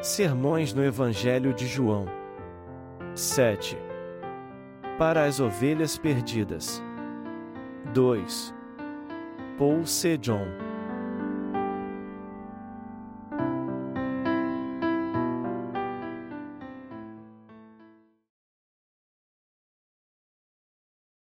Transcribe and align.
Sermões 0.00 0.72
no 0.72 0.84
Evangelho 0.84 1.52
de 1.52 1.66
João. 1.66 2.06
7. 3.16 3.76
Para 4.96 5.24
as 5.24 5.40
ovelhas 5.40 5.98
perdidas. 5.98 6.80
2. 7.92 8.54
Paul 9.58 9.84
C. 9.84 10.16
John. 10.16 10.46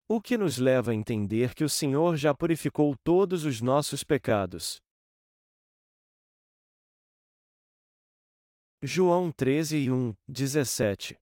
O 0.10 0.20
que 0.20 0.38
nos 0.38 0.58
leva 0.58 0.92
a 0.92 0.94
entender 0.94 1.56
que 1.56 1.64
o 1.64 1.70
Senhor 1.70 2.18
já 2.18 2.34
purificou 2.34 2.98
todos 3.02 3.46
os 3.46 3.62
nossos 3.62 4.04
pecados. 4.04 4.82
João 8.84 9.32
13 9.32 9.76
e 9.76 9.92
1, 9.92 10.14
17. 10.28 11.18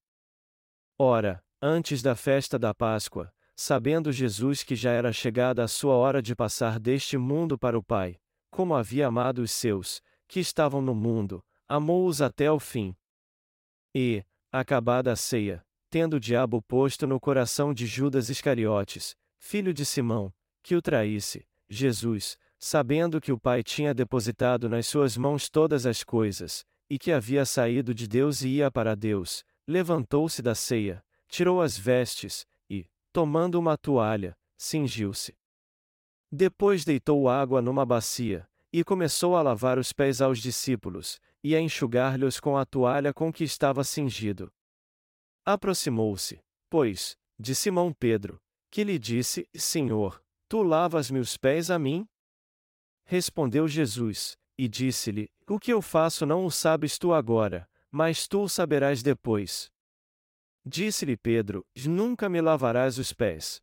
Ora, 0.99 1.41
antes 1.61 2.01
da 2.01 2.13
festa 2.13 2.59
da 2.59 2.73
Páscoa, 2.73 3.33
sabendo 3.55 4.11
Jesus 4.11 4.61
que 4.61 4.75
já 4.75 4.91
era 4.91 5.13
chegada 5.13 5.63
a 5.63 5.67
sua 5.67 5.95
hora 5.95 6.21
de 6.21 6.35
passar 6.35 6.77
deste 6.77 7.17
mundo 7.17 7.57
para 7.57 7.79
o 7.79 7.83
Pai, 7.83 8.19
como 8.51 8.75
havia 8.75 9.07
amado 9.07 9.41
os 9.41 9.51
seus, 9.51 10.01
que 10.27 10.41
estavam 10.41 10.81
no 10.81 10.93
mundo, 10.93 11.41
amou-os 11.65 12.21
até 12.21 12.51
o 12.51 12.59
fim. 12.59 12.93
E, 13.95 14.21
acabada 14.51 15.13
a 15.13 15.15
ceia, 15.15 15.65
tendo 15.89 16.17
o 16.17 16.19
diabo 16.19 16.61
posto 16.61 17.07
no 17.07 17.21
coração 17.21 17.73
de 17.73 17.85
Judas 17.85 18.29
Iscariotes, 18.29 19.15
filho 19.37 19.73
de 19.73 19.85
Simão, 19.85 20.33
que 20.61 20.75
o 20.75 20.81
traísse, 20.81 21.47
Jesus, 21.69 22.37
sabendo 22.59 23.21
que 23.21 23.31
o 23.31 23.39
Pai 23.39 23.63
tinha 23.63 23.93
depositado 23.93 24.67
nas 24.67 24.87
suas 24.87 25.15
mãos 25.15 25.49
todas 25.49 25.85
as 25.85 26.03
coisas, 26.03 26.65
e 26.89 26.99
que 26.99 27.11
havia 27.11 27.45
saído 27.45 27.93
de 27.93 28.07
Deus 28.07 28.41
e 28.41 28.49
ia 28.49 28.71
para 28.71 28.95
Deus, 28.95 29.43
levantou-se 29.67 30.41
da 30.41 30.53
ceia, 30.53 31.03
tirou 31.27 31.61
as 31.61 31.77
vestes, 31.77 32.45
e, 32.69 32.87
tomando 33.11 33.59
uma 33.59 33.77
toalha, 33.77 34.37
cingiu-se. 34.57 35.35
Depois 36.31 36.83
deitou 36.83 37.29
água 37.29 37.61
numa 37.61 37.85
bacia, 37.85 38.47
e 38.71 38.83
começou 38.83 39.35
a 39.35 39.41
lavar 39.41 39.79
os 39.79 39.93
pés 39.93 40.21
aos 40.21 40.39
discípulos, 40.39 41.19
e 41.43 41.55
a 41.55 41.61
enxugar-lhes 41.61 42.39
com 42.39 42.57
a 42.57 42.65
toalha 42.65 43.13
com 43.13 43.31
que 43.31 43.43
estava 43.43 43.83
cingido. 43.83 44.51
Aproximou-se, 45.45 46.43
pois, 46.69 47.15
de 47.39 47.53
Simão 47.53 47.93
Pedro, 47.93 48.41
que 48.71 48.83
lhe 48.83 48.97
disse: 48.97 49.47
Senhor, 49.55 50.21
tu 50.49 50.63
lavas-me 50.63 51.19
os 51.19 51.37
pés 51.37 51.69
a 51.69 51.77
mim? 51.77 52.07
Respondeu 53.05 53.67
Jesus, 53.67 54.35
e 54.57 54.67
disse-lhe: 54.67 55.29
O 55.47 55.59
que 55.59 55.71
eu 55.71 55.81
faço 55.81 56.25
não 56.25 56.45
o 56.45 56.51
sabes 56.51 56.97
tu 56.97 57.13
agora, 57.13 57.69
mas 57.91 58.27
tu 58.27 58.43
o 58.43 58.49
saberás 58.49 59.01
depois. 59.01 59.71
Disse-lhe 60.65 61.15
Pedro: 61.15 61.65
Nunca 61.85 62.27
me 62.27 62.41
lavarás 62.41 62.97
os 62.97 63.13
pés. 63.13 63.61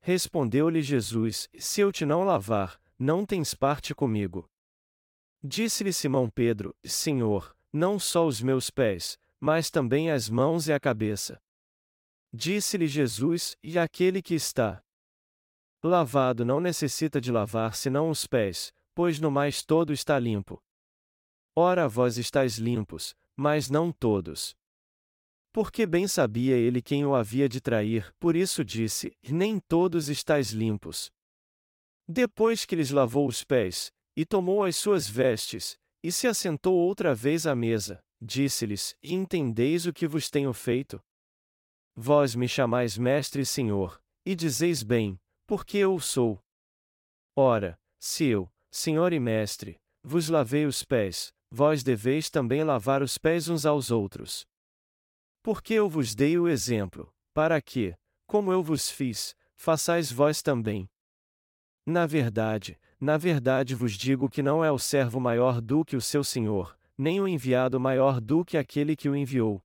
Respondeu-lhe 0.00 0.80
Jesus: 0.80 1.48
Se 1.58 1.80
eu 1.80 1.92
te 1.92 2.06
não 2.06 2.24
lavar, 2.24 2.80
não 2.98 3.26
tens 3.26 3.54
parte 3.54 3.94
comigo. 3.94 4.48
Disse-lhe 5.42 5.92
Simão 5.92 6.30
Pedro: 6.30 6.74
Senhor, 6.84 7.54
não 7.72 7.98
só 7.98 8.26
os 8.26 8.40
meus 8.40 8.70
pés, 8.70 9.18
mas 9.38 9.70
também 9.70 10.10
as 10.10 10.28
mãos 10.28 10.66
e 10.66 10.72
a 10.72 10.80
cabeça. 10.80 11.40
Disse-lhe 12.32 12.86
Jesus: 12.86 13.56
E 13.62 13.78
aquele 13.78 14.22
que 14.22 14.34
está 14.34 14.82
lavado 15.82 16.44
não 16.44 16.58
necessita 16.58 17.20
de 17.20 17.30
lavar 17.30 17.74
senão 17.74 18.10
os 18.10 18.26
pés, 18.26 18.72
pois 18.98 19.20
no 19.20 19.30
mais 19.30 19.62
todo 19.62 19.92
está 19.92 20.18
limpo. 20.18 20.60
Ora 21.54 21.88
vós 21.88 22.18
estáis 22.18 22.58
limpos, 22.58 23.14
mas 23.36 23.70
não 23.70 23.92
todos. 23.92 24.56
Porque 25.52 25.86
bem 25.86 26.08
sabia 26.08 26.56
ele 26.56 26.82
quem 26.82 27.06
o 27.06 27.14
havia 27.14 27.48
de 27.48 27.60
trair, 27.60 28.12
por 28.18 28.34
isso 28.34 28.64
disse: 28.64 29.16
Nem 29.22 29.60
todos 29.60 30.08
estáis 30.08 30.50
limpos. 30.50 31.12
Depois 32.08 32.64
que 32.64 32.74
lhes 32.74 32.90
lavou 32.90 33.28
os 33.28 33.44
pés, 33.44 33.92
e 34.16 34.26
tomou 34.26 34.64
as 34.64 34.74
suas 34.74 35.08
vestes, 35.08 35.78
e 36.02 36.10
se 36.10 36.26
assentou 36.26 36.74
outra 36.74 37.14
vez 37.14 37.46
à 37.46 37.54
mesa, 37.54 38.04
disse-lhes: 38.20 38.96
Entendeis 39.00 39.86
o 39.86 39.92
que 39.92 40.08
vos 40.08 40.28
tenho 40.28 40.52
feito? 40.52 41.00
Vós 41.94 42.34
me 42.34 42.48
chamais 42.48 42.98
Mestre 42.98 43.42
e 43.42 43.46
Senhor, 43.46 44.02
e 44.26 44.34
dizeis 44.34 44.82
bem, 44.82 45.20
porque 45.46 45.78
eu 45.78 45.94
o 45.94 46.00
sou. 46.00 46.42
Ora, 47.36 47.78
se 48.00 48.24
eu, 48.24 48.50
Senhor 48.70 49.12
e 49.12 49.20
Mestre, 49.20 49.80
vos 50.02 50.28
lavei 50.28 50.66
os 50.66 50.82
pés, 50.84 51.32
vós 51.50 51.82
deveis 51.82 52.28
também 52.28 52.62
lavar 52.62 53.02
os 53.02 53.16
pés 53.16 53.48
uns 53.48 53.64
aos 53.64 53.90
outros. 53.90 54.46
Porque 55.42 55.74
eu 55.74 55.88
vos 55.88 56.14
dei 56.14 56.38
o 56.38 56.48
exemplo, 56.48 57.12
para 57.32 57.60
que, 57.62 57.94
como 58.26 58.52
eu 58.52 58.62
vos 58.62 58.90
fiz, 58.90 59.34
façais 59.56 60.12
vós 60.12 60.42
também. 60.42 60.88
Na 61.86 62.06
verdade, 62.06 62.78
na 63.00 63.16
verdade 63.16 63.74
vos 63.74 63.92
digo 63.92 64.28
que 64.28 64.42
não 64.42 64.64
é 64.64 64.70
o 64.70 64.78
servo 64.78 65.18
maior 65.18 65.60
do 65.60 65.84
que 65.84 65.96
o 65.96 66.00
seu 66.00 66.22
senhor, 66.22 66.78
nem 66.96 67.20
o 67.20 67.26
enviado 67.26 67.80
maior 67.80 68.20
do 68.20 68.44
que 68.44 68.58
aquele 68.58 68.94
que 68.94 69.08
o 69.08 69.16
enviou. 69.16 69.62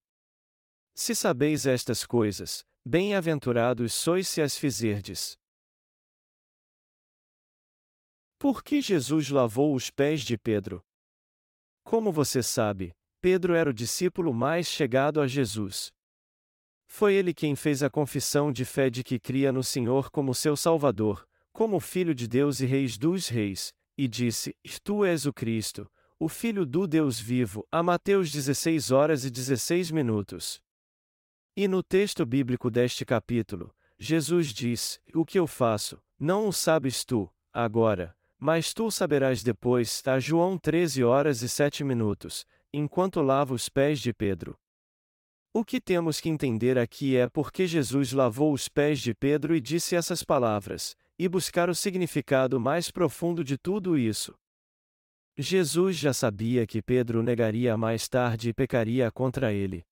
Se 0.95 1.13
sabeis 1.13 1.65
estas 1.65 2.05
coisas, 2.05 2.63
bem-aventurados 2.85 3.93
sois 3.93 4.27
se 4.27 4.41
as 4.41 4.57
fizerdes. 4.57 5.37
Por 8.43 8.61
que 8.61 8.81
Jesus 8.81 9.29
lavou 9.29 9.73
os 9.73 9.89
pés 9.89 10.19
de 10.19 10.37
Pedro? 10.37 10.83
Como 11.81 12.11
você 12.11 12.43
sabe, 12.43 12.93
Pedro 13.21 13.55
era 13.55 13.69
o 13.69 13.73
discípulo 13.73 14.33
mais 14.33 14.67
chegado 14.67 15.21
a 15.21 15.27
Jesus. 15.27 15.93
Foi 16.85 17.13
ele 17.13 17.33
quem 17.33 17.55
fez 17.55 17.81
a 17.81 17.89
confissão 17.89 18.51
de 18.51 18.65
fé 18.65 18.89
de 18.89 19.01
que 19.01 19.17
cria 19.17 19.49
no 19.49 19.63
Senhor 19.63 20.11
como 20.11 20.35
seu 20.35 20.57
Salvador, 20.57 21.25
como 21.53 21.79
Filho 21.79 22.13
de 22.13 22.27
Deus 22.27 22.59
e 22.59 22.65
Reis 22.65 22.97
dos 22.97 23.29
Reis, 23.29 23.73
e 23.97 24.09
disse: 24.09 24.53
Tu 24.83 25.05
és 25.05 25.25
o 25.25 25.31
Cristo, 25.31 25.89
o 26.19 26.27
Filho 26.27 26.65
do 26.65 26.85
Deus 26.85 27.17
vivo, 27.17 27.65
a 27.71 27.81
Mateus 27.81 28.29
16 28.29 28.91
horas 28.91 29.23
e 29.23 29.31
16 29.31 29.89
minutos. 29.89 30.61
E 31.55 31.65
no 31.65 31.81
texto 31.81 32.25
bíblico 32.25 32.69
deste 32.69 33.05
capítulo, 33.05 33.73
Jesus 33.97 34.47
diz: 34.47 34.99
O 35.13 35.23
que 35.23 35.39
eu 35.39 35.47
faço, 35.47 35.97
não 36.19 36.49
o 36.49 36.51
sabes 36.51 37.05
tu, 37.05 37.33
agora, 37.53 38.13
mas 38.43 38.73
tu 38.73 38.91
saberás 38.91 39.41
depois, 39.41 40.03
a 40.05 40.19
João 40.19 40.57
13 40.57 41.01
horas 41.01 41.41
e 41.41 41.47
7 41.47 41.81
minutos, 41.81 42.45
enquanto 42.73 43.21
lava 43.21 43.53
os 43.53 43.69
pés 43.69 44.01
de 44.01 44.11
Pedro. 44.13 44.59
O 45.53 45.63
que 45.63 45.79
temos 45.79 46.19
que 46.19 46.27
entender 46.27 46.77
aqui 46.77 47.15
é 47.15 47.29
porque 47.29 47.65
Jesus 47.65 48.11
lavou 48.11 48.51
os 48.51 48.67
pés 48.67 48.99
de 48.99 49.13
Pedro 49.15 49.55
e 49.55 49.61
disse 49.61 49.95
essas 49.95 50.23
palavras, 50.23 50.93
e 51.17 51.29
buscar 51.29 51.69
o 51.69 51.75
significado 51.75 52.59
mais 52.59 52.91
profundo 52.91 53.45
de 53.45 53.57
tudo 53.57 53.97
isso. 53.97 54.35
Jesus 55.37 55.95
já 55.95 56.11
sabia 56.11 56.67
que 56.67 56.81
Pedro 56.81 57.23
negaria 57.23 57.77
mais 57.77 58.09
tarde 58.09 58.49
e 58.49 58.53
pecaria 58.53 59.09
contra 59.09 59.53
ele. 59.53 59.85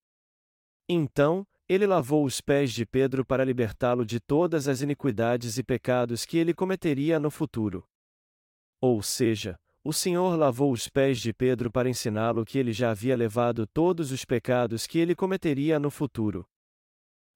Então, 0.90 1.48
ele 1.70 1.88
lavou 1.88 2.26
os 2.26 2.42
pés 2.42 2.74
de 2.74 2.86
Pedro 2.86 3.26
para 3.26 3.46
libertá-lo 3.46 4.06
de 4.06 4.20
todas 4.20 4.68
as 4.68 4.82
iniquidades 4.82 5.58
e 5.58 5.64
pecados 5.64 6.26
que 6.26 6.38
ele 6.38 6.54
cometeria 6.54 7.18
no 7.18 7.32
futuro. 7.32 7.88
Ou 8.82 9.04
seja, 9.04 9.60
o 9.84 9.94
Senhor 9.94 10.36
lavou 10.36 10.72
os 10.72 10.90
pés 10.90 11.20
de 11.20 11.32
Pedro 11.32 11.72
para 11.72 11.88
ensiná-lo 11.88 12.44
que 12.44 12.58
ele 12.58 12.74
já 12.74 12.90
havia 12.90 13.16
levado 13.16 13.68
todos 13.68 14.12
os 14.12 14.26
pecados 14.26 14.88
que 14.88 14.98
ele 14.98 15.16
cometeria 15.16 15.80
no 15.80 15.92
futuro. 15.92 16.48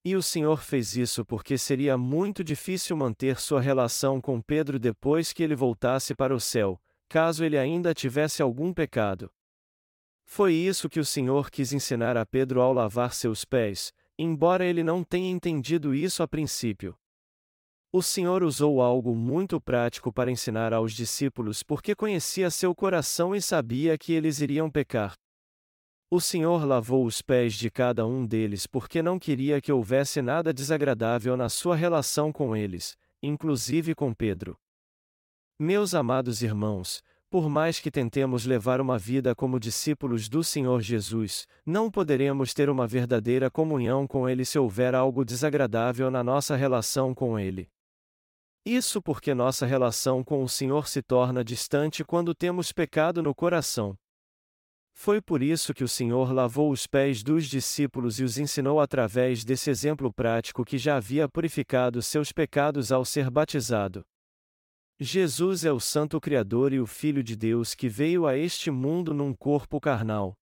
E 0.03 0.15
o 0.15 0.21
Senhor 0.21 0.61
fez 0.61 0.95
isso 0.95 1.23
porque 1.23 1.57
seria 1.57 1.97
muito 1.97 2.43
difícil 2.43 2.97
manter 2.97 3.39
sua 3.39 3.61
relação 3.61 4.19
com 4.19 4.41
Pedro 4.41 4.77
depois 4.79 5.31
que 5.31 5.41
ele 5.41 5.55
voltasse 5.55 6.13
para 6.13 6.35
o 6.35 6.39
céu, 6.39 6.81
caso 7.07 7.43
ele 7.43 7.57
ainda 7.57 7.93
tivesse 7.93 8.41
algum 8.41 8.73
pecado. 8.73 9.31
Foi 10.23 10.53
isso 10.53 10.89
que 10.89 10.99
o 10.99 11.05
Senhor 11.05 11.51
quis 11.51 11.73
ensinar 11.73 12.17
a 12.17 12.25
Pedro 12.25 12.61
ao 12.61 12.73
lavar 12.73 13.13
seus 13.13 13.45
pés, 13.45 13.93
embora 14.17 14.65
ele 14.65 14.83
não 14.83 15.03
tenha 15.03 15.29
entendido 15.29 15.93
isso 15.93 16.23
a 16.23 16.27
princípio. 16.27 16.97
O 17.97 18.01
Senhor 18.01 18.43
usou 18.43 18.81
algo 18.81 19.15
muito 19.15 19.61
prático 19.61 20.11
para 20.11 20.29
ensinar 20.29 20.73
aos 20.73 20.91
discípulos 20.91 21.63
porque 21.63 21.95
conhecia 21.95 22.49
seu 22.49 22.75
coração 22.75 23.33
e 23.33 23.41
sabia 23.41 23.97
que 23.97 24.11
eles 24.11 24.41
iriam 24.41 24.69
pecar. 24.69 25.13
O 26.11 26.19
Senhor 26.19 26.65
lavou 26.65 27.05
os 27.05 27.21
pés 27.21 27.53
de 27.53 27.71
cada 27.71 28.05
um 28.05 28.25
deles 28.25 28.67
porque 28.67 29.01
não 29.01 29.17
queria 29.17 29.61
que 29.61 29.71
houvesse 29.71 30.21
nada 30.21 30.53
desagradável 30.53 31.37
na 31.37 31.47
sua 31.47 31.73
relação 31.73 32.33
com 32.33 32.53
eles, 32.53 32.97
inclusive 33.23 33.95
com 33.95 34.13
Pedro. 34.13 34.57
Meus 35.57 35.95
amados 35.95 36.41
irmãos, 36.41 37.01
por 37.29 37.47
mais 37.47 37.79
que 37.79 37.89
tentemos 37.89 38.45
levar 38.45 38.81
uma 38.81 38.99
vida 38.99 39.33
como 39.33 39.57
discípulos 39.57 40.27
do 40.27 40.43
Senhor 40.43 40.81
Jesus, 40.81 41.47
não 41.65 41.89
poderemos 41.89 42.53
ter 42.53 42.69
uma 42.69 42.85
verdadeira 42.85 43.49
comunhão 43.49 44.05
com 44.05 44.27
Ele 44.27 44.43
se 44.43 44.59
houver 44.59 44.93
algo 44.93 45.23
desagradável 45.23 46.11
na 46.11 46.21
nossa 46.21 46.57
relação 46.57 47.15
com 47.15 47.39
Ele. 47.39 47.69
Isso 48.65 48.99
porque 48.99 49.35
nossa 49.35 49.63
relação 49.63 50.23
com 50.23 50.43
o 50.43 50.49
Senhor 50.49 50.87
se 50.87 51.03
torna 51.03 51.43
distante 51.43 52.03
quando 52.03 52.33
temos 52.33 52.71
pecado 52.71 53.21
no 53.21 53.35
coração. 53.35 53.95
Foi 54.91 55.21
por 55.21 55.43
isso 55.43 55.71
que 55.71 55.83
o 55.83 55.87
Senhor 55.87 56.31
lavou 56.31 56.71
os 56.71 56.87
pés 56.87 57.21
dos 57.21 57.45
discípulos 57.45 58.19
e 58.19 58.23
os 58.23 58.39
ensinou 58.39 58.79
através 58.79 59.43
desse 59.43 59.69
exemplo 59.69 60.11
prático 60.11 60.65
que 60.65 60.79
já 60.79 60.95
havia 60.95 61.29
purificado 61.29 62.01
seus 62.01 62.31
pecados 62.31 62.91
ao 62.91 63.05
ser 63.05 63.29
batizado. 63.29 64.03
Jesus 64.97 65.65
é 65.65 65.71
o 65.71 65.79
Santo 65.79 66.19
Criador 66.19 66.73
e 66.73 66.79
o 66.79 66.87
Filho 66.87 67.21
de 67.21 67.35
Deus 67.35 67.75
que 67.75 67.89
veio 67.89 68.25
a 68.25 68.35
este 68.37 68.71
mundo 68.71 69.13
num 69.13 69.33
corpo 69.33 69.79
carnal. 69.79 70.33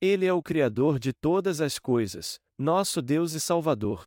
Ele 0.00 0.26
é 0.26 0.32
o 0.32 0.42
Criador 0.42 0.98
de 0.98 1.12
todas 1.12 1.62
as 1.62 1.78
coisas, 1.78 2.38
nosso 2.58 3.00
Deus 3.00 3.32
e 3.32 3.40
Salvador. 3.40 4.04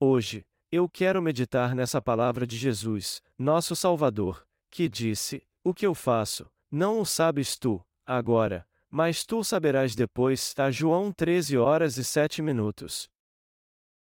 Hoje, 0.00 0.42
eu 0.74 0.88
quero 0.88 1.22
meditar 1.22 1.72
nessa 1.72 2.02
palavra 2.02 2.44
de 2.44 2.56
Jesus, 2.56 3.22
nosso 3.38 3.76
Salvador, 3.76 4.44
que 4.68 4.88
disse: 4.88 5.46
O 5.62 5.72
que 5.72 5.86
eu 5.86 5.94
faço, 5.94 6.50
não 6.68 7.00
o 7.00 7.06
sabes 7.06 7.56
tu, 7.56 7.80
agora, 8.04 8.66
mas 8.90 9.24
tu 9.24 9.44
saberás 9.44 9.94
depois. 9.94 10.52
A 10.58 10.72
João 10.72 11.12
13 11.12 11.56
horas 11.56 11.96
e 11.96 12.02
7 12.02 12.42
minutos. 12.42 13.08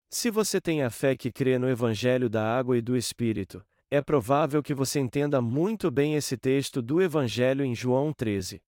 Se 0.08 0.30
você 0.30 0.62
tem 0.62 0.82
a 0.82 0.88
fé 0.88 1.14
que 1.14 1.30
crê 1.30 1.58
no 1.58 1.68
Evangelho 1.68 2.30
da 2.30 2.42
Água 2.42 2.78
e 2.78 2.80
do 2.80 2.96
Espírito, 2.96 3.62
é 3.90 4.00
provável 4.00 4.62
que 4.62 4.72
você 4.72 4.98
entenda 4.98 5.42
muito 5.42 5.90
bem 5.90 6.14
esse 6.14 6.38
texto 6.38 6.80
do 6.80 7.02
Evangelho 7.02 7.62
em 7.62 7.74
João 7.74 8.14
13. 8.14 8.62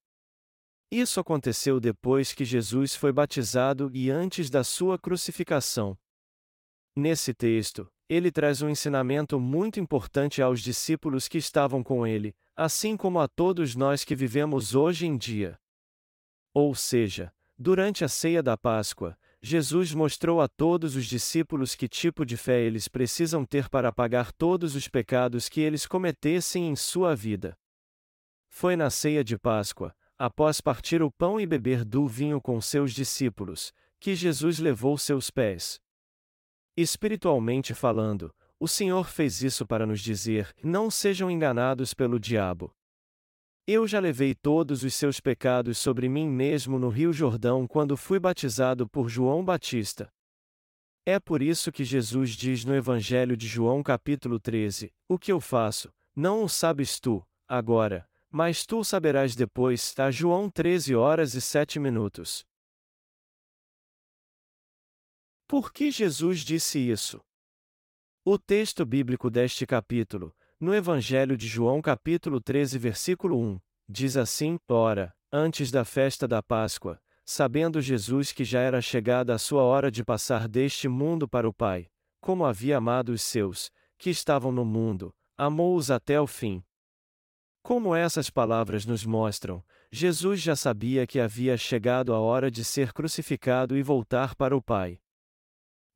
Isso 0.90 1.18
aconteceu 1.18 1.80
depois 1.80 2.34
que 2.34 2.44
Jesus 2.44 2.94
foi 2.94 3.12
batizado 3.12 3.90
e 3.94 4.10
antes 4.10 4.50
da 4.50 4.62
sua 4.62 4.98
crucificação. 4.98 5.96
Nesse 6.96 7.34
texto, 7.34 7.90
ele 8.08 8.30
traz 8.30 8.62
um 8.62 8.68
ensinamento 8.68 9.40
muito 9.40 9.80
importante 9.80 10.40
aos 10.40 10.60
discípulos 10.60 11.26
que 11.26 11.38
estavam 11.38 11.82
com 11.82 12.06
ele, 12.06 12.36
assim 12.54 12.96
como 12.96 13.18
a 13.18 13.26
todos 13.26 13.74
nós 13.74 14.04
que 14.04 14.14
vivemos 14.14 14.76
hoje 14.76 15.06
em 15.06 15.16
dia. 15.16 15.58
Ou 16.52 16.72
seja, 16.72 17.32
durante 17.58 18.04
a 18.04 18.08
ceia 18.08 18.42
da 18.42 18.56
Páscoa, 18.56 19.18
Jesus 19.42 19.92
mostrou 19.92 20.40
a 20.40 20.46
todos 20.46 20.94
os 20.94 21.06
discípulos 21.06 21.74
que 21.74 21.88
tipo 21.88 22.24
de 22.24 22.36
fé 22.36 22.62
eles 22.62 22.86
precisam 22.86 23.44
ter 23.44 23.68
para 23.68 23.92
pagar 23.92 24.32
todos 24.32 24.76
os 24.76 24.86
pecados 24.86 25.48
que 25.48 25.60
eles 25.60 25.86
cometessem 25.86 26.68
em 26.68 26.76
sua 26.76 27.14
vida. 27.16 27.58
Foi 28.48 28.76
na 28.76 28.88
ceia 28.88 29.24
de 29.24 29.36
Páscoa, 29.36 29.94
após 30.16 30.60
partir 30.60 31.02
o 31.02 31.10
pão 31.10 31.40
e 31.40 31.46
beber 31.46 31.84
do 31.84 32.06
vinho 32.06 32.40
com 32.40 32.60
seus 32.60 32.92
discípulos, 32.92 33.72
que 33.98 34.14
Jesus 34.14 34.60
levou 34.60 34.96
seus 34.96 35.28
pés. 35.28 35.82
Espiritualmente 36.76 37.72
falando, 37.72 38.34
o 38.58 38.66
Senhor 38.66 39.08
fez 39.08 39.42
isso 39.42 39.64
para 39.64 39.86
nos 39.86 40.00
dizer: 40.00 40.52
não 40.62 40.90
sejam 40.90 41.30
enganados 41.30 41.94
pelo 41.94 42.18
diabo. 42.18 42.74
Eu 43.66 43.86
já 43.86 44.00
levei 44.00 44.34
todos 44.34 44.82
os 44.82 44.92
seus 44.94 45.20
pecados 45.20 45.78
sobre 45.78 46.08
mim 46.08 46.28
mesmo 46.28 46.78
no 46.78 46.88
Rio 46.88 47.12
Jordão 47.12 47.66
quando 47.66 47.96
fui 47.96 48.18
batizado 48.18 48.88
por 48.88 49.08
João 49.08 49.44
Batista. 49.44 50.12
É 51.06 51.20
por 51.20 51.40
isso 51.40 51.70
que 51.70 51.84
Jesus 51.84 52.30
diz 52.30 52.64
no 52.64 52.74
Evangelho 52.74 53.36
de 53.36 53.46
João 53.46 53.82
capítulo 53.82 54.40
13: 54.40 54.92
O 55.08 55.18
que 55.18 55.30
eu 55.30 55.40
faço, 55.40 55.92
não 56.14 56.42
o 56.42 56.48
sabes 56.48 56.98
tu, 56.98 57.24
agora, 57.46 58.08
mas 58.30 58.66
tu 58.66 58.82
saberás 58.82 59.36
depois. 59.36 59.82
Está 59.84 60.10
João 60.10 60.50
13 60.50 60.96
horas 60.96 61.34
e 61.34 61.40
7 61.40 61.78
minutos. 61.78 62.44
Por 65.54 65.72
que 65.72 65.88
Jesus 65.88 66.40
disse 66.40 66.80
isso? 66.80 67.20
O 68.24 68.36
texto 68.36 68.84
bíblico 68.84 69.30
deste 69.30 69.64
capítulo, 69.64 70.34
no 70.58 70.74
Evangelho 70.74 71.36
de 71.36 71.46
João 71.46 71.80
capítulo 71.80 72.40
13 72.40 72.76
versículo 72.76 73.38
1, 73.38 73.60
diz 73.88 74.16
assim: 74.16 74.58
Ora, 74.68 75.14
antes 75.32 75.70
da 75.70 75.84
festa 75.84 76.26
da 76.26 76.42
Páscoa, 76.42 77.00
sabendo 77.24 77.80
Jesus 77.80 78.32
que 78.32 78.42
já 78.42 78.58
era 78.58 78.82
chegada 78.82 79.32
a 79.32 79.38
sua 79.38 79.62
hora 79.62 79.92
de 79.92 80.02
passar 80.02 80.48
deste 80.48 80.88
mundo 80.88 81.28
para 81.28 81.48
o 81.48 81.54
Pai, 81.54 81.86
como 82.20 82.44
havia 82.44 82.78
amado 82.78 83.10
os 83.10 83.22
seus, 83.22 83.70
que 83.96 84.10
estavam 84.10 84.50
no 84.50 84.64
mundo, 84.64 85.14
amou-os 85.38 85.88
até 85.88 86.20
o 86.20 86.26
fim. 86.26 86.64
Como 87.62 87.94
essas 87.94 88.28
palavras 88.28 88.84
nos 88.84 89.06
mostram, 89.06 89.62
Jesus 89.92 90.40
já 90.40 90.56
sabia 90.56 91.06
que 91.06 91.20
havia 91.20 91.56
chegado 91.56 92.12
a 92.12 92.18
hora 92.18 92.50
de 92.50 92.64
ser 92.64 92.92
crucificado 92.92 93.76
e 93.76 93.84
voltar 93.84 94.34
para 94.34 94.56
o 94.56 94.60
Pai. 94.60 94.98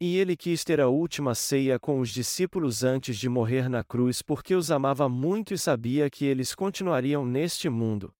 E 0.00 0.16
ele 0.16 0.36
quis 0.36 0.62
ter 0.62 0.80
a 0.80 0.88
última 0.88 1.34
ceia 1.34 1.78
com 1.78 1.98
os 1.98 2.10
discípulos 2.10 2.84
antes 2.84 3.18
de 3.18 3.28
morrer 3.28 3.68
na 3.68 3.82
cruz 3.82 4.22
porque 4.22 4.54
os 4.54 4.70
amava 4.70 5.08
muito 5.08 5.52
e 5.52 5.58
sabia 5.58 6.08
que 6.08 6.24
eles 6.24 6.54
continuariam 6.54 7.26
neste 7.26 7.68
mundo. 7.68 8.14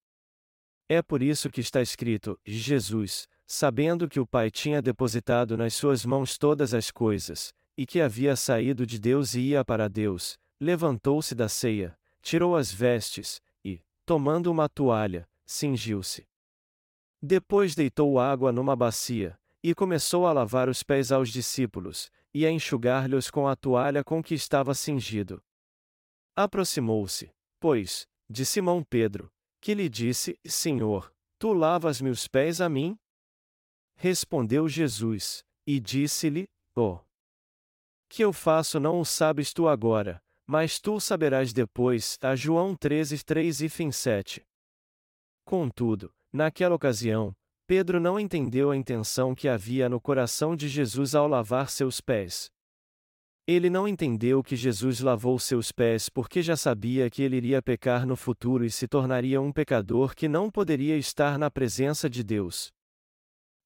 É 0.88 1.00
por 1.02 1.22
isso 1.22 1.48
que 1.48 1.60
está 1.60 1.80
escrito: 1.80 2.36
Jesus, 2.44 3.28
sabendo 3.46 4.08
que 4.08 4.19
o 4.19 4.26
Pai 4.26 4.50
tinha 4.50 4.82
depositado 4.82 5.56
nas 5.56 5.75
suas 5.75 6.04
mãos 6.04 6.36
todas 6.36 6.75
as 6.75 6.90
coisas, 6.90 7.54
e 7.76 7.86
que 7.86 8.00
havia 8.00 8.34
saído 8.34 8.84
de 8.84 8.98
Deus 8.98 9.34
e 9.34 9.40
ia 9.40 9.64
para 9.64 9.88
Deus, 9.88 10.36
levantou-se 10.60 11.32
da 11.34 11.48
ceia, 11.48 11.96
tirou 12.20 12.56
as 12.56 12.72
vestes, 12.72 13.40
e, 13.64 13.81
tomando 14.04 14.50
uma 14.50 14.69
toalha, 14.69 15.28
cingiu-se. 15.46 16.26
Depois 17.22 17.74
deitou 17.74 18.19
água 18.19 18.50
numa 18.50 18.74
bacia, 18.74 19.38
e 19.62 19.75
começou 19.75 20.26
a 20.26 20.32
lavar 20.32 20.69
os 20.69 20.82
pés 20.82 21.10
aos 21.10 21.31
discípulos, 21.31 22.10
e 22.32 22.46
a 22.46 22.50
enxugar-lhes 22.50 23.31
com 23.31 23.49
a 23.49 23.56
toalha 23.56 24.05
com 24.05 24.22
que 24.22 24.34
estava 24.34 24.75
cingido. 24.75 25.43
Aproximou-se, 26.37 27.31
pois, 27.58 28.06
de 28.31 28.44
Simão 28.44 28.82
Pedro, 28.82 29.31
que 29.60 29.75
lhe 29.75 29.88
disse: 29.88 30.38
Senhor, 30.46 31.12
tu 31.38 31.52
lavas-me 31.52 32.10
os 32.10 32.28
pés 32.28 32.60
a 32.60 32.69
mim? 32.69 32.96
Respondeu 33.96 34.69
Jesus, 34.69 35.44
e 35.66 35.81
disse-lhe: 35.81 36.49
Oh! 36.76 37.00
Que 38.08 38.22
eu 38.22 38.32
faço 38.32 38.78
não 38.78 39.00
o 39.00 39.05
sabes 39.05 39.52
tu 39.52 39.69
agora, 39.69 40.22
mas 40.46 40.81
tu 40.81 40.99
saberás 41.00 41.52
depois. 41.52 42.16
A 42.22 42.34
João 42.34 42.75
13, 42.75 43.22
3 43.25 43.62
e 43.62 43.69
fim 43.69 43.90
7. 43.90 44.46
Contudo, 45.44 46.14
naquela 46.32 46.75
ocasião, 46.75 47.34
Pedro 47.69 48.00
não 48.00 48.19
entendeu 48.19 48.70
a 48.70 48.76
intenção 48.79 49.35
que 49.35 49.47
havia 49.47 49.91
no 49.91 50.00
coração 50.00 50.56
de 50.56 50.67
Jesus 50.69 51.15
ao 51.15 51.29
lavar 51.29 51.69
seus 51.69 52.00
pés. 52.00 52.49
Ele 53.47 53.69
não 53.69 53.87
entendeu 53.87 54.43
que 54.43 54.56
Jesus 54.56 55.00
lavou 55.00 55.38
seus 55.38 55.70
pés 55.70 56.08
porque 56.08 56.41
já 56.41 56.56
sabia 56.56 57.10
que 57.10 57.22
ele 57.22 57.37
iria 57.37 57.60
pecar 57.60 58.06
no 58.06 58.17
futuro 58.17 58.65
e 58.65 58.70
se 58.70 58.89
tornaria 58.89 59.39
um 59.39 59.53
pecador 59.53 60.15
que 60.15 60.27
não 60.27 60.51
poderia 60.51 60.96
estar 60.96 61.39
na 61.39 61.51
presença 61.51 62.08
de 62.08 62.25
Deus. 62.25 62.72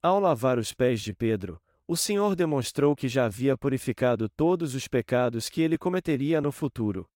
Ao 0.02 0.18
lavar 0.18 0.58
os 0.58 0.74
pés 0.74 1.00
de 1.00 1.14
Pedro, 1.14 1.62
o 1.86 1.96
Senhor 1.96 2.34
demonstrou 2.34 2.96
que 2.96 3.06
já 3.06 3.26
havia 3.26 3.56
purificado 3.56 4.28
todos 4.30 4.74
os 4.74 4.88
pecados 4.88 5.48
que 5.48 5.62
ele 5.62 5.78
cometeria 5.78 6.40
no 6.40 6.50
futuro. 6.50 7.08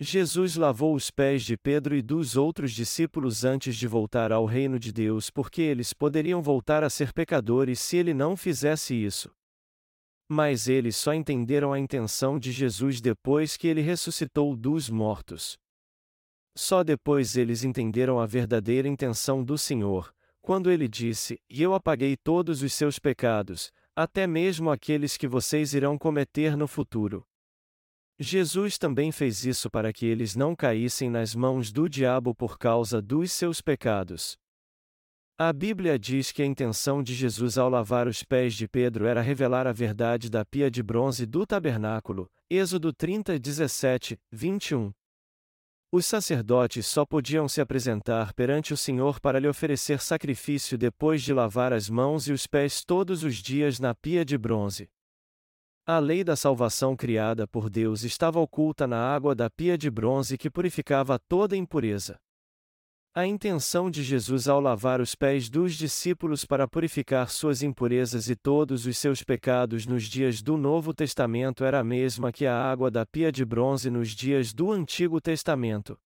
Jesus 0.00 0.54
lavou 0.54 0.94
os 0.94 1.10
pés 1.10 1.42
de 1.42 1.56
Pedro 1.56 1.96
e 1.96 2.00
dos 2.00 2.36
outros 2.36 2.70
discípulos 2.70 3.44
antes 3.44 3.74
de 3.74 3.88
voltar 3.88 4.30
ao 4.30 4.46
reino 4.46 4.78
de 4.78 4.92
Deus 4.92 5.28
porque 5.28 5.60
eles 5.60 5.92
poderiam 5.92 6.40
voltar 6.40 6.84
a 6.84 6.90
ser 6.90 7.12
pecadores 7.12 7.80
se 7.80 7.96
ele 7.96 8.14
não 8.14 8.36
fizesse 8.36 8.94
isso. 8.94 9.28
Mas 10.30 10.68
eles 10.68 10.94
só 10.94 11.12
entenderam 11.12 11.72
a 11.72 11.80
intenção 11.80 12.38
de 12.38 12.52
Jesus 12.52 13.00
depois 13.00 13.56
que 13.56 13.66
ele 13.66 13.80
ressuscitou 13.80 14.54
dos 14.54 14.88
mortos. 14.88 15.58
Só 16.56 16.84
depois 16.84 17.36
eles 17.36 17.64
entenderam 17.64 18.20
a 18.20 18.26
verdadeira 18.26 18.86
intenção 18.86 19.42
do 19.42 19.58
Senhor, 19.58 20.14
quando 20.40 20.70
ele 20.70 20.86
disse: 20.86 21.40
E 21.50 21.60
eu 21.60 21.74
apaguei 21.74 22.16
todos 22.16 22.62
os 22.62 22.72
seus 22.72 23.00
pecados, 23.00 23.72
até 23.96 24.28
mesmo 24.28 24.70
aqueles 24.70 25.16
que 25.16 25.26
vocês 25.26 25.74
irão 25.74 25.98
cometer 25.98 26.56
no 26.56 26.68
futuro. 26.68 27.26
Jesus 28.20 28.78
também 28.78 29.12
fez 29.12 29.44
isso 29.44 29.70
para 29.70 29.92
que 29.92 30.04
eles 30.04 30.34
não 30.34 30.56
caíssem 30.56 31.08
nas 31.08 31.36
mãos 31.36 31.70
do 31.70 31.88
diabo 31.88 32.34
por 32.34 32.58
causa 32.58 33.00
dos 33.00 33.30
seus 33.30 33.60
pecados. 33.60 34.36
A 35.38 35.52
Bíblia 35.52 35.96
diz 35.96 36.32
que 36.32 36.42
a 36.42 36.46
intenção 36.46 37.00
de 37.00 37.14
Jesus 37.14 37.56
ao 37.56 37.70
lavar 37.70 38.08
os 38.08 38.24
pés 38.24 38.54
de 38.54 38.66
Pedro 38.66 39.06
era 39.06 39.22
revelar 39.22 39.68
a 39.68 39.72
verdade 39.72 40.28
da 40.28 40.44
pia 40.44 40.68
de 40.68 40.82
bronze 40.82 41.24
do 41.24 41.46
tabernáculo, 41.46 42.28
Êxodo 42.50 42.92
30, 42.92 43.38
17, 43.38 44.18
21. 44.32 44.92
Os 45.92 46.04
sacerdotes 46.04 46.86
só 46.86 47.06
podiam 47.06 47.46
se 47.46 47.60
apresentar 47.60 48.34
perante 48.34 48.74
o 48.74 48.76
Senhor 48.76 49.20
para 49.20 49.38
lhe 49.38 49.46
oferecer 49.46 50.00
sacrifício 50.00 50.76
depois 50.76 51.22
de 51.22 51.32
lavar 51.32 51.72
as 51.72 51.88
mãos 51.88 52.26
e 52.26 52.32
os 52.32 52.48
pés 52.48 52.84
todos 52.84 53.22
os 53.22 53.36
dias 53.36 53.78
na 53.78 53.94
pia 53.94 54.24
de 54.24 54.36
bronze. 54.36 54.90
A 55.90 55.98
lei 55.98 56.22
da 56.22 56.36
salvação 56.36 56.94
criada 56.94 57.48
por 57.48 57.70
Deus 57.70 58.04
estava 58.04 58.38
oculta 58.38 58.86
na 58.86 58.98
água 58.98 59.34
da 59.34 59.48
pia 59.48 59.78
de 59.78 59.90
bronze 59.90 60.36
que 60.36 60.50
purificava 60.50 61.18
toda 61.18 61.56
impureza. 61.56 62.18
A 63.14 63.26
intenção 63.26 63.90
de 63.90 64.02
Jesus 64.02 64.48
ao 64.48 64.60
lavar 64.60 65.00
os 65.00 65.14
pés 65.14 65.48
dos 65.48 65.72
discípulos 65.72 66.44
para 66.44 66.68
purificar 66.68 67.30
suas 67.30 67.62
impurezas 67.62 68.28
e 68.28 68.36
todos 68.36 68.84
os 68.84 68.98
seus 68.98 69.22
pecados 69.22 69.86
nos 69.86 70.02
dias 70.02 70.42
do 70.42 70.58
Novo 70.58 70.92
Testamento 70.92 71.64
era 71.64 71.80
a 71.80 71.84
mesma 71.84 72.30
que 72.30 72.44
a 72.44 72.54
água 72.54 72.90
da 72.90 73.06
pia 73.06 73.32
de 73.32 73.42
bronze 73.42 73.88
nos 73.88 74.10
dias 74.10 74.52
do 74.52 74.70
Antigo 74.70 75.22
Testamento. 75.22 75.98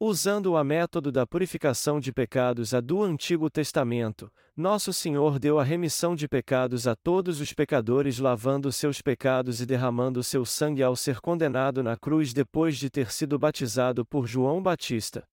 Usando 0.00 0.52
o 0.52 0.62
método 0.62 1.10
da 1.10 1.26
purificação 1.26 1.98
de 1.98 2.12
pecados 2.12 2.72
a 2.72 2.80
do 2.80 3.02
Antigo 3.02 3.50
Testamento, 3.50 4.30
nosso 4.56 4.92
Senhor 4.92 5.40
deu 5.40 5.58
a 5.58 5.64
remissão 5.64 6.14
de 6.14 6.28
pecados 6.28 6.86
a 6.86 6.94
todos 6.94 7.40
os 7.40 7.52
pecadores, 7.52 8.20
lavando 8.20 8.70
seus 8.70 9.02
pecados 9.02 9.60
e 9.60 9.66
derramando 9.66 10.22
seu 10.22 10.44
sangue 10.44 10.84
ao 10.84 10.94
ser 10.94 11.18
condenado 11.18 11.82
na 11.82 11.96
cruz 11.96 12.32
depois 12.32 12.78
de 12.78 12.88
ter 12.88 13.10
sido 13.10 13.36
batizado 13.40 14.06
por 14.06 14.28
João 14.28 14.62
Batista. 14.62 15.24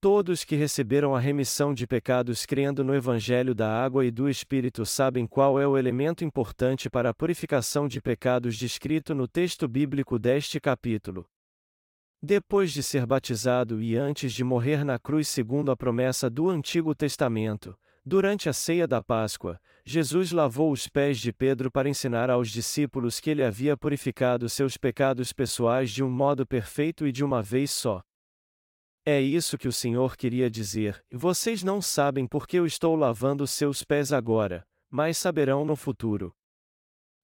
Todos 0.00 0.42
que 0.42 0.56
receberam 0.56 1.14
a 1.14 1.20
remissão 1.20 1.74
de 1.74 1.86
pecados 1.86 2.46
crendo 2.46 2.82
no 2.82 2.94
Evangelho 2.94 3.54
da 3.54 3.70
Água 3.70 4.06
e 4.06 4.10
do 4.10 4.26
Espírito 4.26 4.86
sabem 4.86 5.26
qual 5.26 5.60
é 5.60 5.68
o 5.68 5.76
elemento 5.76 6.24
importante 6.24 6.88
para 6.88 7.10
a 7.10 7.14
purificação 7.14 7.86
de 7.86 8.00
pecados 8.00 8.56
descrito 8.56 9.14
no 9.14 9.28
texto 9.28 9.68
bíblico 9.68 10.18
deste 10.18 10.58
capítulo. 10.58 11.26
Depois 12.22 12.72
de 12.72 12.82
ser 12.82 13.06
batizado 13.06 13.80
e 13.82 13.96
antes 13.96 14.32
de 14.32 14.42
morrer 14.42 14.84
na 14.84 14.98
cruz 14.98 15.28
segundo 15.28 15.70
a 15.70 15.76
promessa 15.76 16.30
do 16.30 16.48
Antigo 16.48 16.94
Testamento, 16.94 17.78
durante 18.04 18.48
a 18.48 18.52
ceia 18.52 18.86
da 18.86 19.02
Páscoa, 19.02 19.60
Jesus 19.84 20.32
lavou 20.32 20.72
os 20.72 20.88
pés 20.88 21.18
de 21.18 21.32
Pedro 21.32 21.70
para 21.70 21.88
ensinar 21.88 22.30
aos 22.30 22.50
discípulos 22.50 23.20
que 23.20 23.30
ele 23.30 23.44
havia 23.44 23.76
purificado 23.76 24.48
seus 24.48 24.76
pecados 24.76 25.32
pessoais 25.32 25.90
de 25.90 26.02
um 26.02 26.10
modo 26.10 26.46
perfeito 26.46 27.06
e 27.06 27.12
de 27.12 27.22
uma 27.22 27.42
vez 27.42 27.70
só. 27.70 28.02
É 29.04 29.20
isso 29.20 29.56
que 29.56 29.68
o 29.68 29.72
Senhor 29.72 30.16
queria 30.16 30.50
dizer: 30.50 31.04
vocês 31.12 31.62
não 31.62 31.80
sabem 31.80 32.26
porque 32.26 32.58
eu 32.58 32.66
estou 32.66 32.96
lavando 32.96 33.46
seus 33.46 33.84
pés 33.84 34.12
agora, 34.12 34.66
mas 34.90 35.16
saberão 35.16 35.64
no 35.64 35.76
futuro. 35.76 36.34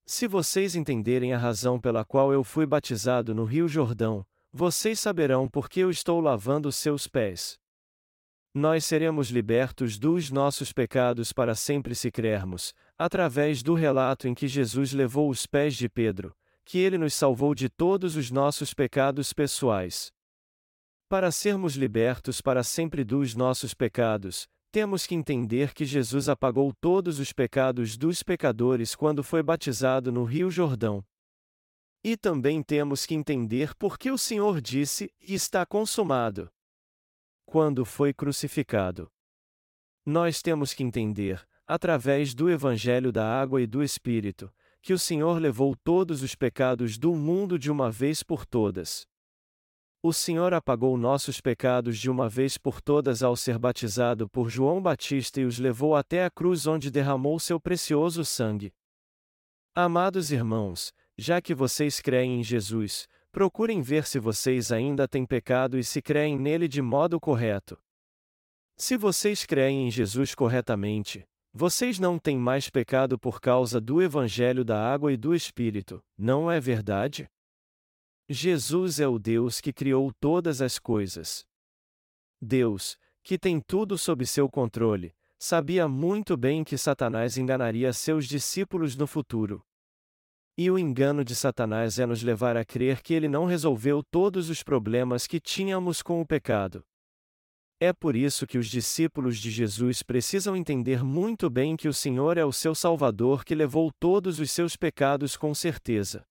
Se 0.06 0.28
vocês 0.28 0.76
entenderem 0.76 1.32
a 1.32 1.38
razão 1.38 1.80
pela 1.80 2.04
qual 2.04 2.32
eu 2.32 2.44
fui 2.44 2.66
batizado 2.66 3.34
no 3.34 3.44
Rio 3.44 3.66
Jordão, 3.66 4.24
vocês 4.52 5.00
saberão 5.00 5.48
por 5.48 5.68
que 5.68 5.80
eu 5.80 5.90
estou 5.90 6.20
lavando 6.20 6.70
seus 6.70 7.06
pés. 7.06 7.58
Nós 8.52 8.84
seremos 8.84 9.30
libertos 9.30 9.98
dos 9.98 10.30
nossos 10.30 10.74
pecados 10.74 11.32
para 11.32 11.54
sempre 11.54 11.94
se 11.94 12.10
crermos, 12.10 12.74
através 12.98 13.62
do 13.62 13.72
relato 13.72 14.28
em 14.28 14.34
que 14.34 14.46
Jesus 14.46 14.92
levou 14.92 15.30
os 15.30 15.46
pés 15.46 15.74
de 15.74 15.88
Pedro, 15.88 16.36
que 16.66 16.78
ele 16.78 16.98
nos 16.98 17.14
salvou 17.14 17.54
de 17.54 17.70
todos 17.70 18.14
os 18.14 18.30
nossos 18.30 18.74
pecados 18.74 19.32
pessoais. 19.32 20.12
Para 21.08 21.32
sermos 21.32 21.74
libertos 21.74 22.42
para 22.42 22.62
sempre 22.62 23.04
dos 23.04 23.34
nossos 23.34 23.72
pecados, 23.72 24.46
temos 24.70 25.06
que 25.06 25.14
entender 25.14 25.72
que 25.72 25.86
Jesus 25.86 26.28
apagou 26.28 26.74
todos 26.78 27.18
os 27.18 27.32
pecados 27.32 27.96
dos 27.96 28.22
pecadores 28.22 28.94
quando 28.94 29.22
foi 29.22 29.42
batizado 29.42 30.12
no 30.12 30.24
Rio 30.24 30.50
Jordão. 30.50 31.02
E 32.04 32.16
também 32.16 32.62
temos 32.62 33.06
que 33.06 33.14
entender 33.14 33.74
por 33.76 33.98
que 33.98 34.10
o 34.10 34.18
Senhor 34.18 34.60
disse: 34.60 35.12
está 35.20 35.64
consumado. 35.64 36.50
Quando 37.44 37.84
foi 37.84 38.12
crucificado. 38.12 39.10
Nós 40.04 40.42
temos 40.42 40.74
que 40.74 40.82
entender, 40.82 41.46
através 41.66 42.34
do 42.34 42.50
Evangelho 42.50 43.12
da 43.12 43.40
Água 43.40 43.62
e 43.62 43.66
do 43.66 43.84
Espírito, 43.84 44.52
que 44.80 44.92
o 44.92 44.98
Senhor 44.98 45.40
levou 45.40 45.76
todos 45.76 46.22
os 46.22 46.34
pecados 46.34 46.98
do 46.98 47.14
mundo 47.14 47.56
de 47.56 47.70
uma 47.70 47.88
vez 47.88 48.22
por 48.22 48.44
todas. 48.44 49.06
O 50.02 50.12
Senhor 50.12 50.52
apagou 50.52 50.96
nossos 50.96 51.40
pecados 51.40 51.96
de 51.96 52.10
uma 52.10 52.28
vez 52.28 52.58
por 52.58 52.80
todas 52.80 53.22
ao 53.22 53.36
ser 53.36 53.56
batizado 53.56 54.28
por 54.28 54.50
João 54.50 54.82
Batista 54.82 55.40
e 55.40 55.44
os 55.44 55.60
levou 55.60 55.94
até 55.94 56.24
a 56.24 56.30
cruz 56.30 56.66
onde 56.66 56.90
derramou 56.90 57.38
seu 57.38 57.60
precioso 57.60 58.24
sangue. 58.24 58.74
Amados 59.72 60.32
irmãos, 60.32 60.92
já 61.18 61.40
que 61.40 61.54
vocês 61.54 62.00
creem 62.00 62.40
em 62.40 62.42
Jesus, 62.42 63.08
procurem 63.30 63.80
ver 63.80 64.06
se 64.06 64.18
vocês 64.18 64.70
ainda 64.70 65.08
têm 65.08 65.24
pecado 65.24 65.78
e 65.78 65.84
se 65.84 66.02
creem 66.02 66.38
nele 66.38 66.68
de 66.68 66.82
modo 66.82 67.18
correto. 67.18 67.78
Se 68.76 68.96
vocês 68.96 69.46
creem 69.46 69.86
em 69.86 69.90
Jesus 69.90 70.34
corretamente, 70.34 71.26
vocês 71.52 71.98
não 71.98 72.18
têm 72.18 72.38
mais 72.38 72.70
pecado 72.70 73.18
por 73.18 73.40
causa 73.40 73.80
do 73.80 74.02
Evangelho 74.02 74.64
da 74.64 74.92
Água 74.92 75.12
e 75.12 75.16
do 75.16 75.34
Espírito, 75.34 76.02
não 76.16 76.50
é 76.50 76.58
verdade? 76.58 77.28
Jesus 78.28 78.98
é 78.98 79.06
o 79.06 79.18
Deus 79.18 79.60
que 79.60 79.72
criou 79.72 80.12
todas 80.18 80.62
as 80.62 80.78
coisas. 80.78 81.44
Deus, 82.40 82.96
que 83.22 83.38
tem 83.38 83.60
tudo 83.60 83.98
sob 83.98 84.24
seu 84.26 84.48
controle, 84.48 85.14
sabia 85.38 85.86
muito 85.86 86.36
bem 86.36 86.64
que 86.64 86.78
Satanás 86.78 87.36
enganaria 87.36 87.92
seus 87.92 88.26
discípulos 88.26 88.96
no 88.96 89.06
futuro. 89.06 89.62
E 90.56 90.70
o 90.70 90.78
engano 90.78 91.24
de 91.24 91.34
Satanás 91.34 91.98
é 91.98 92.04
nos 92.04 92.22
levar 92.22 92.56
a 92.56 92.64
crer 92.64 93.02
que 93.02 93.14
ele 93.14 93.26
não 93.26 93.46
resolveu 93.46 94.02
todos 94.02 94.50
os 94.50 94.62
problemas 94.62 95.26
que 95.26 95.40
tínhamos 95.40 96.02
com 96.02 96.20
o 96.20 96.26
pecado. 96.26 96.84
É 97.80 97.92
por 97.92 98.14
isso 98.14 98.46
que 98.46 98.58
os 98.58 98.68
discípulos 98.68 99.38
de 99.38 99.50
Jesus 99.50 100.02
precisam 100.02 100.54
entender 100.54 101.02
muito 101.02 101.50
bem 101.50 101.76
que 101.76 101.88
o 101.88 101.92
Senhor 101.92 102.38
é 102.38 102.44
o 102.44 102.52
seu 102.52 102.74
Salvador 102.74 103.44
que 103.44 103.54
levou 103.54 103.90
todos 103.98 104.38
os 104.38 104.52
seus 104.52 104.76
pecados 104.76 105.36
com 105.36 105.54
certeza. 105.54 106.24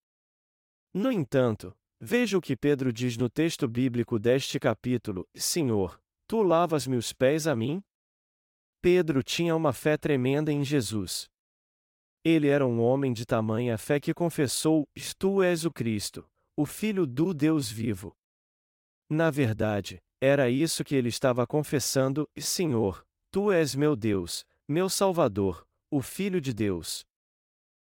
No 0.93 1.11
entanto, 1.11 1.75
veja 1.99 2.37
o 2.37 2.41
que 2.41 2.55
Pedro 2.55 2.93
diz 2.93 3.17
no 3.17 3.29
texto 3.29 3.67
bíblico 3.67 4.19
deste 4.19 4.59
capítulo: 4.59 5.27
Senhor, 5.35 5.99
tu 6.27 6.41
lavas-me 6.41 6.95
os 6.95 7.11
pés 7.11 7.47
a 7.47 7.55
mim? 7.55 7.81
Pedro 8.81 9.21
tinha 9.21 9.55
uma 9.55 9.73
fé 9.73 9.97
tremenda 9.97 10.51
em 10.53 10.63
Jesus. 10.63 11.29
Ele 12.23 12.47
era 12.47 12.65
um 12.65 12.79
homem 12.79 13.13
de 13.13 13.25
tamanha 13.25 13.77
fé 13.77 13.99
que 13.99 14.13
confessou: 14.13 14.87
Tu 15.17 15.41
és 15.41 15.65
o 15.65 15.71
Cristo, 15.71 16.29
o 16.55 16.65
Filho 16.65 17.07
do 17.07 17.33
Deus 17.33 17.69
vivo. 17.69 18.15
Na 19.09 19.31
verdade, 19.31 20.01
era 20.21 20.49
isso 20.49 20.83
que 20.83 20.95
ele 20.95 21.09
estava 21.09 21.47
confessando: 21.47 22.29
Senhor, 22.37 23.05
Tu 23.31 23.51
és 23.51 23.73
meu 23.73 23.95
Deus, 23.95 24.45
meu 24.67 24.87
Salvador, 24.87 25.65
o 25.89 26.01
Filho 26.01 26.39
de 26.39 26.53
Deus. 26.53 27.05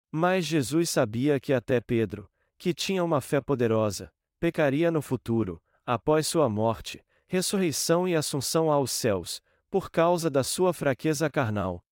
Mas 0.10 0.46
Jesus 0.46 0.90
sabia 0.90 1.40
que 1.40 1.52
até 1.52 1.82
Pedro, 1.82 2.30
que 2.58 2.74
tinha 2.74 3.04
uma 3.04 3.22
fé 3.22 3.42
poderosa, 3.42 4.12
pecaria 4.40 4.90
no 4.90 5.02
futuro, 5.02 5.62
após 5.86 6.26
sua 6.28 6.48
morte, 6.48 7.04
ressurreição 7.28 8.08
e 8.08 8.16
assunção 8.16 8.72
aos 8.72 8.92
céus, 8.92 9.42
por 9.70 9.92
causa 9.92 10.30
da 10.30 10.44
sua 10.44 10.74
fraqueza 10.74 11.30
carnal. 11.30 11.84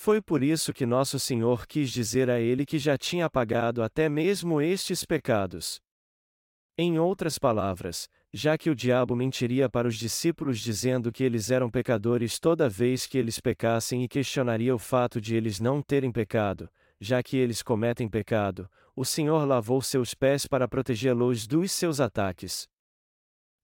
Foi 0.00 0.22
por 0.22 0.44
isso 0.44 0.72
que 0.72 0.86
Nosso 0.86 1.18
Senhor 1.18 1.66
quis 1.66 1.90
dizer 1.90 2.30
a 2.30 2.38
ele 2.38 2.64
que 2.64 2.78
já 2.78 2.96
tinha 2.96 3.26
apagado 3.26 3.82
até 3.82 4.08
mesmo 4.08 4.60
estes 4.60 5.04
pecados. 5.04 5.80
Em 6.78 7.00
outras 7.00 7.36
palavras, 7.36 8.08
já 8.32 8.56
que 8.56 8.70
o 8.70 8.76
diabo 8.76 9.16
mentiria 9.16 9.68
para 9.68 9.88
os 9.88 9.96
discípulos 9.96 10.60
dizendo 10.60 11.10
que 11.10 11.24
eles 11.24 11.50
eram 11.50 11.68
pecadores 11.68 12.38
toda 12.38 12.68
vez 12.68 13.08
que 13.08 13.18
eles 13.18 13.40
pecassem 13.40 14.04
e 14.04 14.08
questionaria 14.08 14.72
o 14.72 14.78
fato 14.78 15.20
de 15.20 15.34
eles 15.34 15.58
não 15.58 15.82
terem 15.82 16.12
pecado, 16.12 16.70
já 17.00 17.20
que 17.20 17.36
eles 17.36 17.60
cometem 17.60 18.08
pecado, 18.08 18.70
o 18.94 19.04
Senhor 19.04 19.44
lavou 19.44 19.82
seus 19.82 20.14
pés 20.14 20.46
para 20.46 20.68
protegê-los 20.68 21.44
dos 21.44 21.72
seus 21.72 21.98
ataques. 21.98 22.68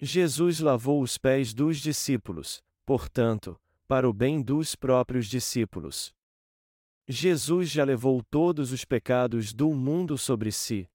Jesus 0.01 0.59
lavou 0.59 1.01
os 1.01 1.17
pés 1.17 1.55
dos 1.55 1.79
discípulos, 1.79 2.61
portanto, 2.85 3.57
para 3.87 4.09
o 4.09 4.13
bem 4.13 4.43
dos 4.43 4.75
próprios 4.75 5.29
discípulos. 5.29 6.13
Jesus 7.07 7.69
já 7.71 7.85
levou 7.85 8.23
todos 8.31 8.73
os 8.73 8.83
pecados 8.83 9.53
do 9.53 9.75
mundo 9.75 10.17
sobre 10.17 10.51
si. 10.51 10.89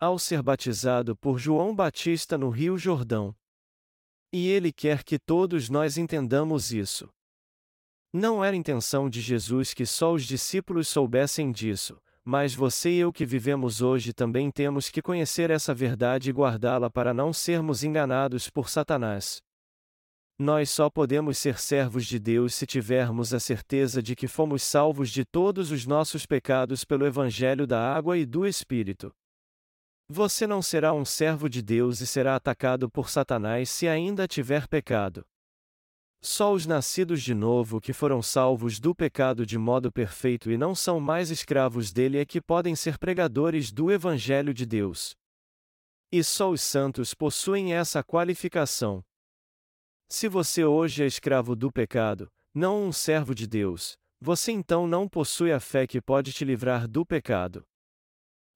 Ao 0.00 0.18
ser 0.18 0.42
batizado 0.42 1.14
por 1.14 1.38
João 1.38 1.74
Batista 1.74 2.38
no 2.38 2.48
Rio 2.48 2.78
Jordão. 2.78 3.34
E 4.32 4.48
ele 4.48 4.72
quer 4.72 5.04
que 5.04 5.18
todos 5.18 5.68
nós 5.68 5.98
entendamos 5.98 6.72
isso. 6.72 7.10
Não 8.10 8.42
era 8.42 8.56
intenção 8.56 9.10
de 9.10 9.20
Jesus 9.20 9.74
que 9.74 9.84
só 9.84 10.14
os 10.14 10.24
discípulos 10.24 10.88
soubessem 10.88 11.52
disso, 11.52 12.00
mas 12.24 12.54
você 12.54 12.90
e 12.90 12.98
eu 12.98 13.12
que 13.12 13.26
vivemos 13.26 13.82
hoje 13.82 14.14
também 14.14 14.50
temos 14.50 14.88
que 14.88 15.02
conhecer 15.02 15.50
essa 15.50 15.74
verdade 15.74 16.30
e 16.30 16.32
guardá-la 16.32 16.88
para 16.88 17.12
não 17.12 17.34
sermos 17.34 17.84
enganados 17.84 18.48
por 18.48 18.70
Satanás. 18.70 19.42
Nós 20.38 20.70
só 20.70 20.88
podemos 20.88 21.38
ser 21.38 21.58
servos 21.58 22.06
de 22.06 22.18
Deus 22.18 22.54
se 22.54 22.66
tivermos 22.66 23.32
a 23.34 23.38
certeza 23.38 24.02
de 24.02 24.16
que 24.16 24.26
fomos 24.26 24.62
salvos 24.62 25.10
de 25.10 25.24
todos 25.24 25.70
os 25.70 25.86
nossos 25.86 26.26
pecados 26.26 26.84
pelo 26.84 27.06
Evangelho 27.06 27.66
da 27.66 27.94
Água 27.94 28.16
e 28.18 28.24
do 28.24 28.46
Espírito. 28.46 29.14
Você 30.08 30.46
não 30.46 30.60
será 30.60 30.92
um 30.92 31.04
servo 31.04 31.48
de 31.48 31.62
Deus 31.62 32.00
e 32.00 32.06
será 32.06 32.36
atacado 32.36 32.90
por 32.90 33.08
Satanás 33.08 33.70
se 33.70 33.86
ainda 33.86 34.26
tiver 34.26 34.66
pecado. 34.66 35.24
Só 36.20 36.52
os 36.52 36.66
nascidos 36.66 37.20
de 37.20 37.34
novo 37.34 37.80
que 37.80 37.92
foram 37.92 38.22
salvos 38.22 38.78
do 38.78 38.94
pecado 38.94 39.44
de 39.44 39.58
modo 39.58 39.90
perfeito 39.90 40.50
e 40.50 40.56
não 40.56 40.74
são 40.74 41.00
mais 41.00 41.30
escravos 41.30 41.92
dele 41.92 42.18
é 42.18 42.24
que 42.24 42.40
podem 42.40 42.76
ser 42.76 42.96
pregadores 42.96 43.72
do 43.72 43.90
Evangelho 43.90 44.54
de 44.54 44.64
Deus. 44.64 45.16
E 46.12 46.22
só 46.22 46.50
os 46.50 46.60
santos 46.60 47.12
possuem 47.12 47.74
essa 47.74 48.04
qualificação. 48.04 49.02
Se 50.14 50.28
você 50.28 50.62
hoje 50.62 51.02
é 51.02 51.06
escravo 51.06 51.56
do 51.56 51.72
pecado, 51.72 52.30
não 52.54 52.84
um 52.84 52.92
servo 52.92 53.34
de 53.34 53.46
Deus, 53.46 53.96
você 54.20 54.52
então 54.52 54.86
não 54.86 55.08
possui 55.08 55.50
a 55.50 55.58
fé 55.58 55.86
que 55.86 56.02
pode 56.02 56.34
te 56.34 56.44
livrar 56.44 56.86
do 56.86 57.02
pecado. 57.02 57.64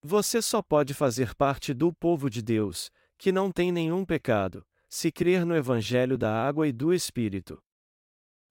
Você 0.02 0.42
só 0.42 0.60
pode 0.60 0.92
fazer 0.92 1.34
parte 1.34 1.72
do 1.72 1.94
povo 1.94 2.28
de 2.28 2.42
Deus, 2.42 2.90
que 3.16 3.32
não 3.32 3.50
tem 3.50 3.72
nenhum 3.72 4.04
pecado, 4.04 4.66
se 4.86 5.10
crer 5.10 5.46
no 5.46 5.56
Evangelho 5.56 6.18
da 6.18 6.30
água 6.30 6.68
e 6.68 6.72
do 6.72 6.92
Espírito. 6.92 7.58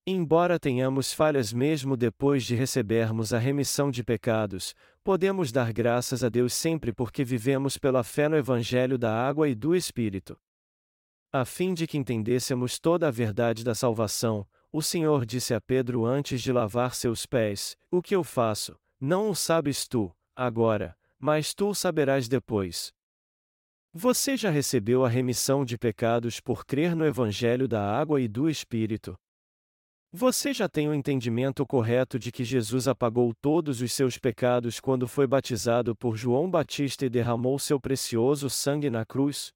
Embora 0.04 0.58
tenhamos 0.58 1.12
falhas 1.12 1.52
mesmo 1.52 1.96
depois 1.96 2.42
de 2.42 2.56
recebermos 2.56 3.32
a 3.32 3.38
remissão 3.38 3.88
de 3.88 4.02
pecados, 4.02 4.74
podemos 5.04 5.52
dar 5.52 5.72
graças 5.72 6.24
a 6.24 6.28
Deus 6.28 6.52
sempre 6.52 6.92
porque 6.92 7.22
vivemos 7.22 7.78
pela 7.78 8.02
fé 8.02 8.28
no 8.28 8.36
Evangelho 8.36 8.98
da 8.98 9.14
água 9.14 9.48
e 9.48 9.54
do 9.54 9.76
Espírito. 9.76 10.36
A 11.38 11.44
fim 11.44 11.74
de 11.74 11.86
que 11.86 11.98
entendêssemos 11.98 12.78
toda 12.78 13.08
a 13.08 13.10
verdade 13.10 13.62
da 13.62 13.74
salvação, 13.74 14.46
o 14.72 14.80
Senhor 14.80 15.26
disse 15.26 15.52
a 15.52 15.60
Pedro 15.60 16.06
antes 16.06 16.40
de 16.40 16.50
lavar 16.50 16.94
seus 16.94 17.26
pés: 17.26 17.76
O 17.90 18.00
que 18.00 18.16
eu 18.16 18.24
faço, 18.24 18.74
não 18.98 19.28
o 19.28 19.34
sabes 19.34 19.86
tu, 19.86 20.10
agora, 20.34 20.96
mas 21.18 21.52
tu 21.52 21.68
o 21.68 21.74
saberás 21.74 22.26
depois. 22.26 22.90
Você 23.92 24.34
já 24.34 24.48
recebeu 24.48 25.04
a 25.04 25.10
remissão 25.10 25.62
de 25.62 25.76
pecados 25.76 26.40
por 26.40 26.64
crer 26.64 26.96
no 26.96 27.04
Evangelho 27.04 27.68
da 27.68 27.84
água 27.84 28.18
e 28.18 28.26
do 28.26 28.48
Espírito. 28.48 29.14
Você 30.10 30.54
já 30.54 30.70
tem 30.70 30.88
o 30.88 30.94
entendimento 30.94 31.66
correto 31.66 32.18
de 32.18 32.32
que 32.32 32.44
Jesus 32.44 32.88
apagou 32.88 33.34
todos 33.42 33.82
os 33.82 33.92
seus 33.92 34.16
pecados 34.16 34.80
quando 34.80 35.06
foi 35.06 35.26
batizado 35.26 35.94
por 35.94 36.16
João 36.16 36.50
Batista 36.50 37.04
e 37.04 37.10
derramou 37.10 37.58
seu 37.58 37.78
precioso 37.78 38.48
sangue 38.48 38.88
na 38.88 39.04
cruz? 39.04 39.54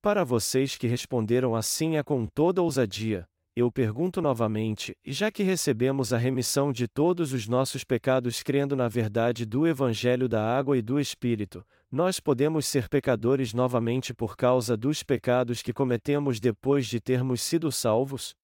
Para 0.00 0.22
vocês 0.22 0.76
que 0.76 0.86
responderam 0.86 1.56
assim 1.56 1.96
é 1.96 2.04
com 2.04 2.24
toda 2.24 2.62
ousadia, 2.62 3.28
eu 3.56 3.72
pergunto 3.72 4.22
novamente: 4.22 4.96
já 5.04 5.28
que 5.28 5.42
recebemos 5.42 6.12
a 6.12 6.16
remissão 6.16 6.72
de 6.72 6.86
todos 6.86 7.32
os 7.32 7.48
nossos 7.48 7.82
pecados 7.82 8.40
crendo 8.40 8.76
na 8.76 8.86
verdade 8.86 9.44
do 9.44 9.66
Evangelho 9.66 10.28
da 10.28 10.56
Água 10.56 10.78
e 10.78 10.82
do 10.82 11.00
Espírito, 11.00 11.66
nós 11.90 12.20
podemos 12.20 12.64
ser 12.64 12.88
pecadores 12.88 13.52
novamente 13.52 14.14
por 14.14 14.36
causa 14.36 14.76
dos 14.76 15.02
pecados 15.02 15.62
que 15.62 15.72
cometemos 15.72 16.38
depois 16.38 16.86
de 16.86 17.00
termos 17.00 17.42
sido 17.42 17.72
salvos? 17.72 18.36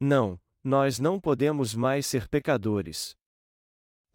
Não, 0.00 0.36
nós 0.64 0.98
não 0.98 1.20
podemos 1.20 1.76
mais 1.76 2.06
ser 2.06 2.26
pecadores. 2.26 3.14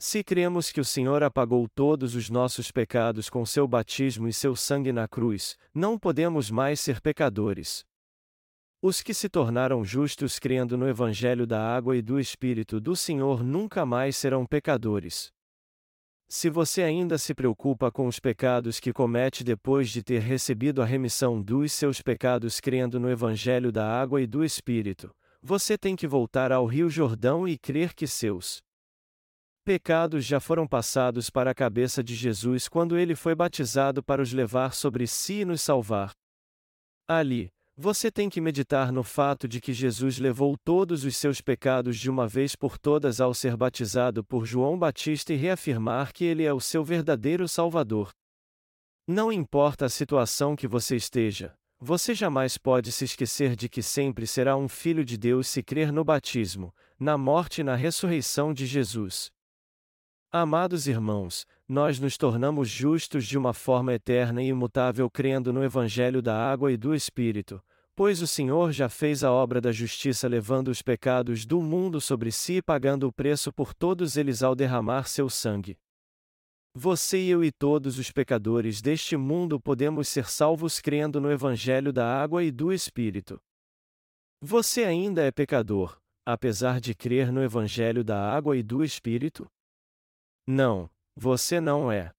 Se 0.04 0.24
cremos 0.24 0.72
que 0.72 0.82
o 0.82 0.84
Senhor 0.84 1.22
apagou 1.22 1.70
todos 1.70 2.16
os 2.16 2.28
nossos 2.28 2.72
pecados 2.72 3.30
com 3.30 3.46
seu 3.46 3.68
batismo 3.68 4.28
e 4.28 4.34
seu 4.34 4.56
sangue 4.56 4.92
na 4.92 5.08
cruz, 5.08 5.56
não 5.72 5.96
podemos 5.96 6.50
mais 6.50 6.80
ser 6.80 7.00
pecadores. 7.00 7.86
Os 8.82 9.04
que 9.04 9.14
se 9.14 9.30
tornaram 9.30 9.86
justos 9.86 10.40
crendo 10.40 10.76
no 10.76 10.90
Evangelho 10.90 11.46
da 11.46 11.64
água 11.64 11.96
e 11.96 12.02
do 12.02 12.20
Espírito 12.20 12.82
do 12.82 12.96
Senhor 12.96 13.44
nunca 13.44 13.86
mais 13.86 14.18
serão 14.18 14.44
pecadores. 14.44 15.32
Se 16.28 16.50
você 16.50 16.82
ainda 16.82 17.20
se 17.20 17.36
preocupa 17.36 17.92
com 17.92 18.08
os 18.08 18.20
pecados 18.20 18.80
que 18.80 18.92
comete 18.92 19.44
depois 19.44 19.92
de 19.92 20.02
ter 20.02 20.22
recebido 20.22 20.82
a 20.82 20.86
remissão 20.86 21.40
dos 21.40 21.74
seus 21.74 22.02
pecados 22.02 22.60
crendo 22.60 23.00
no 23.00 23.08
Evangelho 23.08 23.72
da 23.72 23.88
água 23.88 24.20
e 24.20 24.26
do 24.26 24.44
Espírito, 24.44 25.12
você 25.44 25.78
tem 25.78 25.96
que 25.96 26.08
voltar 26.08 26.52
ao 26.52 26.66
Rio 26.66 26.90
Jordão 26.90 27.48
e 27.48 27.56
crer 27.56 27.94
que 27.94 28.08
seus 28.08 28.64
pecados 29.62 30.26
já 30.26 30.40
foram 30.40 30.68
passados 30.68 31.30
para 31.30 31.52
a 31.52 31.56
cabeça 31.56 32.04
de 32.04 32.16
Jesus 32.16 32.68
quando 32.68 32.98
ele 32.98 33.16
foi 33.16 33.36
batizado 33.36 34.04
para 34.04 34.22
os 34.22 34.34
levar 34.34 34.74
sobre 34.74 35.08
si 35.08 35.42
e 35.42 35.46
nos 35.46 35.62
salvar. 35.62 36.12
Ali, 37.08 37.52
você 37.76 38.12
tem 38.12 38.30
que 38.30 38.42
meditar 38.42 38.92
no 38.92 39.04
fato 39.04 39.48
de 39.48 39.62
que 39.62 39.74
Jesus 39.74 40.20
levou 40.20 40.58
todos 40.58 41.04
os 41.06 41.16
seus 41.16 41.42
pecados 41.42 41.98
de 41.98 42.10
uma 42.10 42.28
vez 42.28 42.56
por 42.56 42.78
todas 42.78 43.22
ao 43.22 43.34
ser 43.34 43.56
batizado 43.56 44.24
por 44.24 44.46
João 44.46 44.78
Batista 44.78 45.34
e 45.34 45.38
reafirmar 45.38 46.14
que 46.14 46.26
ele 46.26 46.44
é 46.44 46.54
o 46.54 46.60
seu 46.60 46.84
verdadeiro 46.84 47.48
Salvador. 47.48 48.12
Não 49.08 49.32
importa 49.32 49.86
a 49.86 49.90
situação 49.90 50.56
que 50.56 50.68
você 50.68 50.96
esteja, 50.96 51.56
você 51.80 52.14
jamais 52.14 52.58
pode 52.58 52.92
se 52.92 53.06
esquecer 53.06 53.56
de 53.56 53.68
que 53.68 53.82
sempre 53.82 54.28
será 54.28 54.56
um 54.56 54.68
filho 54.68 55.04
de 55.04 55.18
Deus 55.18 55.48
se 55.48 55.64
crer 55.64 55.92
no 55.92 56.04
batismo, 56.04 56.72
na 57.00 57.18
morte 57.18 57.62
e 57.62 57.64
na 57.64 57.76
ressurreição 57.76 58.54
de 58.54 58.68
Jesus. 58.68 59.32
Amados 60.34 60.88
irmãos, 60.88 61.46
nós 61.68 62.00
nos 62.00 62.16
tornamos 62.16 62.70
justos 62.70 63.28
de 63.28 63.38
uma 63.38 63.54
forma 63.54 63.94
eterna 63.94 64.42
e 64.42 64.48
imutável 64.48 65.10
crendo 65.10 65.52
no 65.52 65.62
Evangelho 65.62 66.22
da 66.22 66.34
água 66.34 66.72
e 66.72 66.78
do 66.78 66.96
Espírito, 66.96 67.62
pois 67.94 68.22
o 68.22 68.28
Senhor 68.28 68.72
já 68.72 68.88
fez 68.88 69.26
a 69.26 69.32
obra 69.34 69.60
da 69.60 69.74
justiça 69.74 70.30
levando 70.30 70.70
os 70.70 70.82
pecados 70.82 71.46
do 71.46 71.62
mundo 71.62 72.00
sobre 72.00 72.32
si 72.32 72.54
e 72.54 72.62
pagando 72.62 73.10
o 73.10 73.12
preço 73.12 73.52
por 73.52 73.74
todos 73.74 74.16
eles 74.16 74.42
ao 74.42 74.56
derramar 74.56 75.04
seu 75.10 75.30
sangue. 75.30 75.78
Você 76.74 77.20
e 77.20 77.30
eu 77.30 77.44
e 77.44 77.52
todos 77.52 78.00
os 78.00 78.10
pecadores 78.10 78.82
deste 78.82 79.18
mundo 79.18 79.60
podemos 79.60 80.08
ser 80.08 80.30
salvos 80.30 80.80
crendo 80.80 81.20
no 81.20 81.30
Evangelho 81.30 81.92
da 81.92 82.08
água 82.08 82.42
e 82.42 82.52
do 82.52 82.72
Espírito. 82.72 83.38
Você 84.42 84.86
ainda 84.86 85.24
é 85.24 85.30
pecador, 85.30 86.00
apesar 86.26 86.80
de 86.80 86.96
crer 86.96 87.34
no 87.34 87.44
Evangelho 87.44 88.02
da 88.02 88.32
água 88.34 88.56
e 88.56 88.64
do 88.64 88.82
Espírito? 88.82 89.46
Não, 90.54 90.90
você 91.16 91.62
não 91.62 91.90
é. 91.90 92.12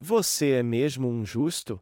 Você 0.00 0.52
é 0.52 0.62
mesmo 0.62 1.08
um 1.08 1.26
justo? 1.26 1.78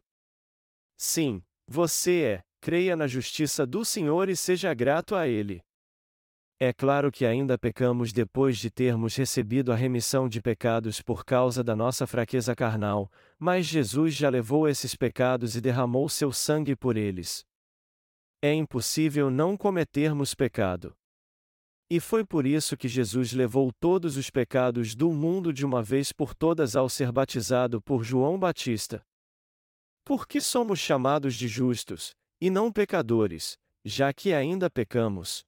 Sim, 0.97 1.41
você 1.65 2.21
é, 2.21 2.41
creia 2.59 2.97
na 2.97 3.07
justiça 3.07 3.65
do 3.65 3.85
Senhor 3.85 4.27
e 4.27 4.35
seja 4.35 4.73
grato 4.73 5.15
a 5.15 5.25
Ele. 5.25 5.61
É 6.59 6.73
claro 6.73 7.09
que 7.09 7.25
ainda 7.25 7.57
pecamos 7.57 8.11
depois 8.11 8.57
de 8.57 8.69
termos 8.69 9.15
recebido 9.15 9.71
a 9.71 9.75
remissão 9.75 10.27
de 10.27 10.41
pecados 10.41 11.01
por 11.01 11.23
causa 11.23 11.63
da 11.63 11.77
nossa 11.77 12.05
fraqueza 12.05 12.53
carnal, 12.53 13.09
mas 13.39 13.65
Jesus 13.65 14.15
já 14.15 14.27
levou 14.27 14.67
esses 14.67 14.95
pecados 14.95 15.55
e 15.55 15.61
derramou 15.61 16.09
seu 16.09 16.33
sangue 16.33 16.75
por 16.75 16.97
eles. 16.97 17.45
É 18.41 18.53
impossível 18.53 19.31
não 19.31 19.55
cometermos 19.55 20.35
pecado. 20.35 20.93
E 21.93 21.99
foi 21.99 22.25
por 22.25 22.47
isso 22.47 22.75
que 22.75 22.87
Jesus 22.87 23.33
levou 23.33 23.71
todos 23.71 24.17
os 24.17 24.27
pecados 24.31 24.95
do 24.95 25.11
mundo 25.11 25.53
de 25.53 25.63
uma 25.63 25.83
vez 25.83 26.11
por 26.11 26.33
todas 26.33 26.75
ao 26.75 26.89
ser 26.89 27.11
batizado 27.11 27.79
por 27.79 28.03
João 28.03 28.39
Batista. 28.39 29.05
Por 30.03 30.27
que 30.27 30.41
somos 30.41 30.79
chamados 30.79 31.35
de 31.35 31.47
justos, 31.47 32.15
e 32.41 32.49
não 32.49 32.71
pecadores, 32.71 33.59
já 33.85 34.11
que 34.11 34.33
ainda 34.33 34.71
pecamos? 34.71 35.43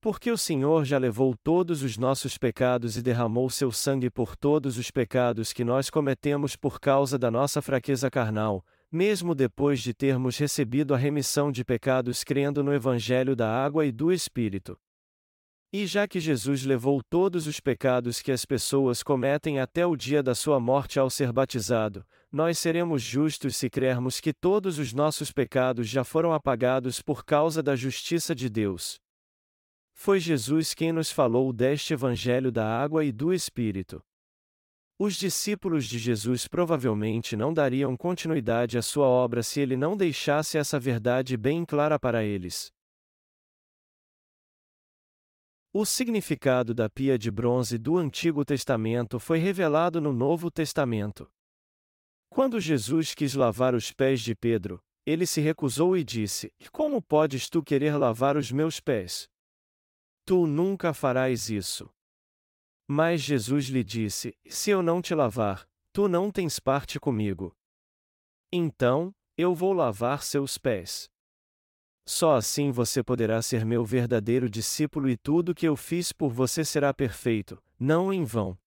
Porque 0.00 0.30
o 0.30 0.38
Senhor 0.38 0.86
já 0.86 0.96
levou 0.96 1.36
todos 1.44 1.82
os 1.82 1.98
nossos 1.98 2.38
pecados 2.38 2.96
e 2.96 3.02
derramou 3.02 3.50
seu 3.50 3.70
sangue 3.70 4.08
por 4.08 4.34
todos 4.34 4.78
os 4.78 4.90
pecados 4.90 5.52
que 5.52 5.64
nós 5.64 5.90
cometemos 5.90 6.56
por 6.56 6.80
causa 6.80 7.18
da 7.18 7.30
nossa 7.30 7.60
fraqueza 7.60 8.10
carnal, 8.10 8.64
mesmo 8.90 9.34
depois 9.34 9.82
de 9.82 9.92
termos 9.92 10.38
recebido 10.38 10.94
a 10.94 10.96
remissão 10.96 11.52
de 11.52 11.62
pecados 11.62 12.24
crendo 12.24 12.64
no 12.64 12.72
Evangelho 12.72 13.36
da 13.36 13.54
água 13.54 13.84
e 13.84 13.92
do 13.92 14.10
Espírito. 14.10 14.80
E 15.74 15.86
já 15.86 16.06
que 16.06 16.20
Jesus 16.20 16.64
levou 16.64 17.02
todos 17.02 17.46
os 17.46 17.58
pecados 17.58 18.20
que 18.20 18.30
as 18.30 18.44
pessoas 18.44 19.02
cometem 19.02 19.58
até 19.58 19.86
o 19.86 19.96
dia 19.96 20.22
da 20.22 20.34
sua 20.34 20.60
morte 20.60 20.98
ao 20.98 21.08
ser 21.08 21.32
batizado, 21.32 22.04
nós 22.30 22.58
seremos 22.58 23.00
justos 23.00 23.56
se 23.56 23.70
crermos 23.70 24.20
que 24.20 24.34
todos 24.34 24.78
os 24.78 24.92
nossos 24.92 25.32
pecados 25.32 25.88
já 25.88 26.04
foram 26.04 26.34
apagados 26.34 27.00
por 27.00 27.24
causa 27.24 27.62
da 27.62 27.74
justiça 27.74 28.34
de 28.34 28.50
Deus. 28.50 29.00
Foi 29.94 30.20
Jesus 30.20 30.74
quem 30.74 30.92
nos 30.92 31.10
falou 31.10 31.50
deste 31.54 31.94
Evangelho 31.94 32.52
da 32.52 32.66
água 32.66 33.02
e 33.02 33.10
do 33.10 33.32
Espírito. 33.32 34.02
Os 34.98 35.14
discípulos 35.14 35.86
de 35.86 35.98
Jesus 35.98 36.46
provavelmente 36.46 37.34
não 37.34 37.52
dariam 37.52 37.96
continuidade 37.96 38.76
à 38.76 38.82
sua 38.82 39.06
obra 39.06 39.42
se 39.42 39.58
ele 39.58 39.76
não 39.76 39.96
deixasse 39.96 40.58
essa 40.58 40.78
verdade 40.78 41.34
bem 41.34 41.64
clara 41.64 41.98
para 41.98 42.22
eles. 42.22 42.70
O 45.74 45.86
significado 45.86 46.74
da 46.74 46.90
pia 46.90 47.18
de 47.18 47.30
bronze 47.30 47.78
do 47.78 47.96
Antigo 47.96 48.44
Testamento 48.44 49.18
foi 49.18 49.38
revelado 49.38 50.02
no 50.02 50.12
Novo 50.12 50.50
Testamento. 50.50 51.32
Quando 52.28 52.60
Jesus 52.60 53.14
quis 53.14 53.32
lavar 53.32 53.74
os 53.74 53.90
pés 53.90 54.20
de 54.20 54.34
Pedro, 54.34 54.84
ele 55.06 55.26
se 55.26 55.40
recusou 55.40 55.96
e 55.96 56.04
disse: 56.04 56.52
Como 56.70 57.00
podes 57.00 57.48
tu 57.48 57.62
querer 57.62 57.96
lavar 57.96 58.36
os 58.36 58.52
meus 58.52 58.80
pés? 58.80 59.30
Tu 60.26 60.46
nunca 60.46 60.92
farás 60.92 61.48
isso. 61.48 61.90
Mas 62.86 63.22
Jesus 63.22 63.64
lhe 63.66 63.82
disse: 63.82 64.36
Se 64.46 64.70
eu 64.70 64.82
não 64.82 65.00
te 65.00 65.14
lavar, 65.14 65.66
tu 65.90 66.06
não 66.06 66.30
tens 66.30 66.60
parte 66.60 67.00
comigo. 67.00 67.56
Então, 68.52 69.14
eu 69.38 69.54
vou 69.54 69.72
lavar 69.72 70.22
seus 70.22 70.58
pés. 70.58 71.08
Só 72.04 72.34
assim 72.34 72.70
você 72.70 73.02
poderá 73.02 73.40
ser 73.40 73.64
meu 73.64 73.84
verdadeiro 73.84 74.50
discípulo 74.50 75.08
e 75.08 75.16
tudo 75.16 75.54
que 75.54 75.66
eu 75.66 75.76
fiz 75.76 76.12
por 76.12 76.32
você 76.32 76.64
será 76.64 76.92
perfeito, 76.92 77.62
não 77.78 78.12
em 78.12 78.24
vão. 78.24 78.58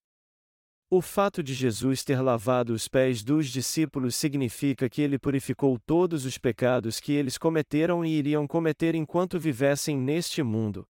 O 0.89 1.01
fato 1.01 1.43
de 1.43 1.53
Jesus 1.53 2.03
ter 2.03 2.21
lavado 2.21 2.71
os 2.71 2.87
pés 2.87 3.23
dos 3.23 3.49
discípulos 3.49 4.15
significa 4.15 4.87
que 4.87 5.01
ele 5.01 5.19
purificou 5.19 5.77
todos 5.79 6.25
os 6.25 6.37
pecados 6.37 6.99
que 6.99 7.11
eles 7.11 7.37
cometeram 7.37 8.05
e 8.05 8.09
iriam 8.09 8.47
cometer 8.47 8.95
enquanto 8.95 9.39
vivessem 9.39 9.97
neste 9.97 10.41
mundo. 10.41 10.87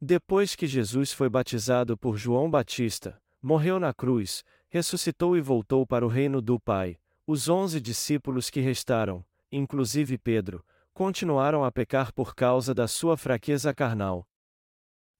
Depois 0.00 0.56
que 0.56 0.66
Jesus 0.66 1.12
foi 1.12 1.28
batizado 1.28 1.96
por 1.96 2.16
João 2.16 2.50
Batista, 2.50 3.16
morreu 3.40 3.78
na 3.78 3.94
cruz, 3.94 4.42
ressuscitou 4.68 5.36
e 5.36 5.40
voltou 5.40 5.86
para 5.86 6.04
o 6.04 6.08
reino 6.08 6.42
do 6.42 6.58
Pai, 6.58 6.98
os 7.26 7.48
onze 7.48 7.80
discípulos 7.80 8.50
que 8.50 8.60
restaram, 8.60 9.24
inclusive 9.52 10.18
Pedro, 10.18 10.64
continuaram 10.94 11.64
a 11.64 11.72
pecar 11.72 12.12
por 12.12 12.34
causa 12.34 12.72
da 12.72 12.86
sua 12.86 13.16
fraqueza 13.16 13.74
carnal. 13.74 14.24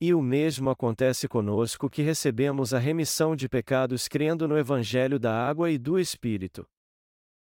E 0.00 0.14
o 0.14 0.22
mesmo 0.22 0.70
acontece 0.70 1.26
conosco 1.26 1.90
que 1.90 2.00
recebemos 2.00 2.72
a 2.72 2.78
remissão 2.78 3.34
de 3.34 3.48
pecados 3.48 4.06
crendo 4.06 4.46
no 4.46 4.56
Evangelho 4.56 5.18
da 5.18 5.34
água 5.46 5.70
e 5.70 5.76
do 5.76 5.98
Espírito. 5.98 6.66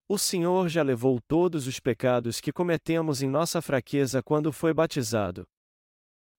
O 0.08 0.18
Senhor 0.18 0.68
já 0.68 0.82
levou 0.82 1.22
todos 1.22 1.68
os 1.68 1.80
pecados 1.80 2.42
que 2.42 2.52
cometemos 2.52 3.22
em 3.22 3.30
nossa 3.30 3.62
fraqueza 3.62 4.22
quando 4.22 4.52
foi 4.52 4.74
batizado. 4.74 5.48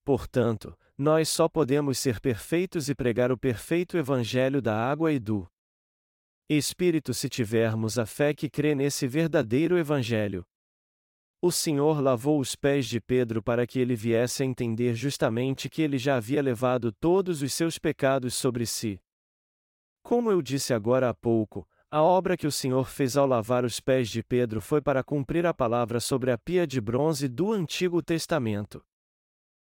Portanto, 0.04 0.76
nós 0.98 1.28
só 1.28 1.48
podemos 1.48 1.98
ser 1.98 2.20
perfeitos 2.20 2.88
e 2.88 2.94
pregar 2.94 3.30
o 3.30 3.38
perfeito 3.38 3.96
Evangelho 3.96 4.60
da 4.60 4.76
água 4.76 5.12
e 5.12 5.18
do 5.18 5.48
Espírito 6.48 7.14
se 7.14 7.28
tivermos 7.28 7.96
a 7.98 8.04
fé 8.04 8.34
que 8.34 8.50
crê 8.50 8.74
nesse 8.74 9.06
verdadeiro 9.06 9.78
Evangelho. 9.78 10.44
O 11.42 11.50
Senhor 11.50 12.02
lavou 12.02 12.38
os 12.38 12.54
pés 12.54 12.84
de 12.84 13.00
Pedro 13.00 13.42
para 13.42 13.66
que 13.66 13.78
ele 13.78 13.94
viesse 13.94 14.42
a 14.42 14.46
entender 14.46 14.94
justamente 14.94 15.70
que 15.70 15.80
ele 15.80 15.96
já 15.96 16.16
havia 16.16 16.42
levado 16.42 16.92
todos 16.92 17.40
os 17.40 17.54
seus 17.54 17.78
pecados 17.78 18.34
sobre 18.34 18.66
si. 18.66 19.00
Como 20.02 20.30
eu 20.30 20.42
disse 20.42 20.74
agora 20.74 21.08
há 21.08 21.14
pouco, 21.14 21.66
a 21.90 22.02
obra 22.02 22.36
que 22.36 22.46
o 22.46 22.52
Senhor 22.52 22.86
fez 22.86 23.16
ao 23.16 23.26
lavar 23.26 23.64
os 23.64 23.80
pés 23.80 24.10
de 24.10 24.22
Pedro 24.22 24.60
foi 24.60 24.82
para 24.82 25.02
cumprir 25.02 25.46
a 25.46 25.54
palavra 25.54 25.98
sobre 25.98 26.30
a 26.30 26.36
pia 26.36 26.66
de 26.66 26.78
bronze 26.78 27.26
do 27.26 27.52
Antigo 27.52 28.02
Testamento. 28.02 28.84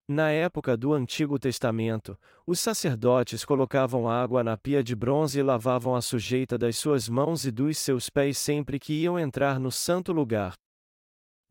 Na 0.07 0.31
época 0.31 0.75
do 0.75 0.91
Antigo 0.91 1.37
Testamento, 1.37 2.17
os 2.47 2.59
sacerdotes 2.59 3.45
colocavam 3.45 4.09
água 4.09 4.43
na 4.43 4.57
pia 4.57 4.83
de 4.83 4.95
bronze 4.95 5.39
e 5.39 5.43
lavavam 5.43 5.95
a 5.95 6.01
sujeita 6.01 6.57
das 6.57 6.77
suas 6.77 7.07
mãos 7.07 7.45
e 7.45 7.51
dos 7.51 7.77
seus 7.77 8.09
pés 8.09 8.39
sempre 8.39 8.79
que 8.79 9.03
iam 9.03 9.19
entrar 9.19 9.59
no 9.59 9.71
santo 9.71 10.11
lugar. 10.11 10.55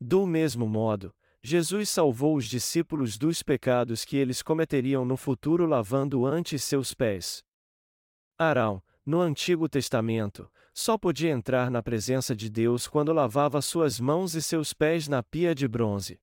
Do 0.01 0.27
mesmo 0.27 0.69
modo, 0.69 1.15
Jesus 1.43 1.89
salvou 1.89 2.37
os 2.37 2.47
discípulos 2.47 3.17
dos 3.17 3.43
pecados 3.43 4.05
que 4.05 4.17
eles 4.17 4.43
cometeriam 4.43 5.05
no 5.05 5.17
futuro 5.17 5.67
lavando 5.67 6.27
antes 6.27 6.63
seus 6.63 6.95
pés. 6.95 7.45
Arão, 8.39 8.83
no 9.05 9.21
Antigo 9.21 9.69
Testamento, 9.69 10.51
só 10.73 10.97
podia 10.97 11.31
entrar 11.31 11.71
na 11.71 11.83
presença 11.83 12.37
de 12.37 12.49
Deus 12.49 12.87
quando 12.87 13.13
lavava 13.13 13.61
suas 13.61 13.99
mãos 13.99 14.35
e 14.35 14.43
seus 14.43 14.73
pés 14.73 15.09
na 15.09 15.23
pia 15.23 15.55
de 15.55 15.67
bronze. 15.67 16.21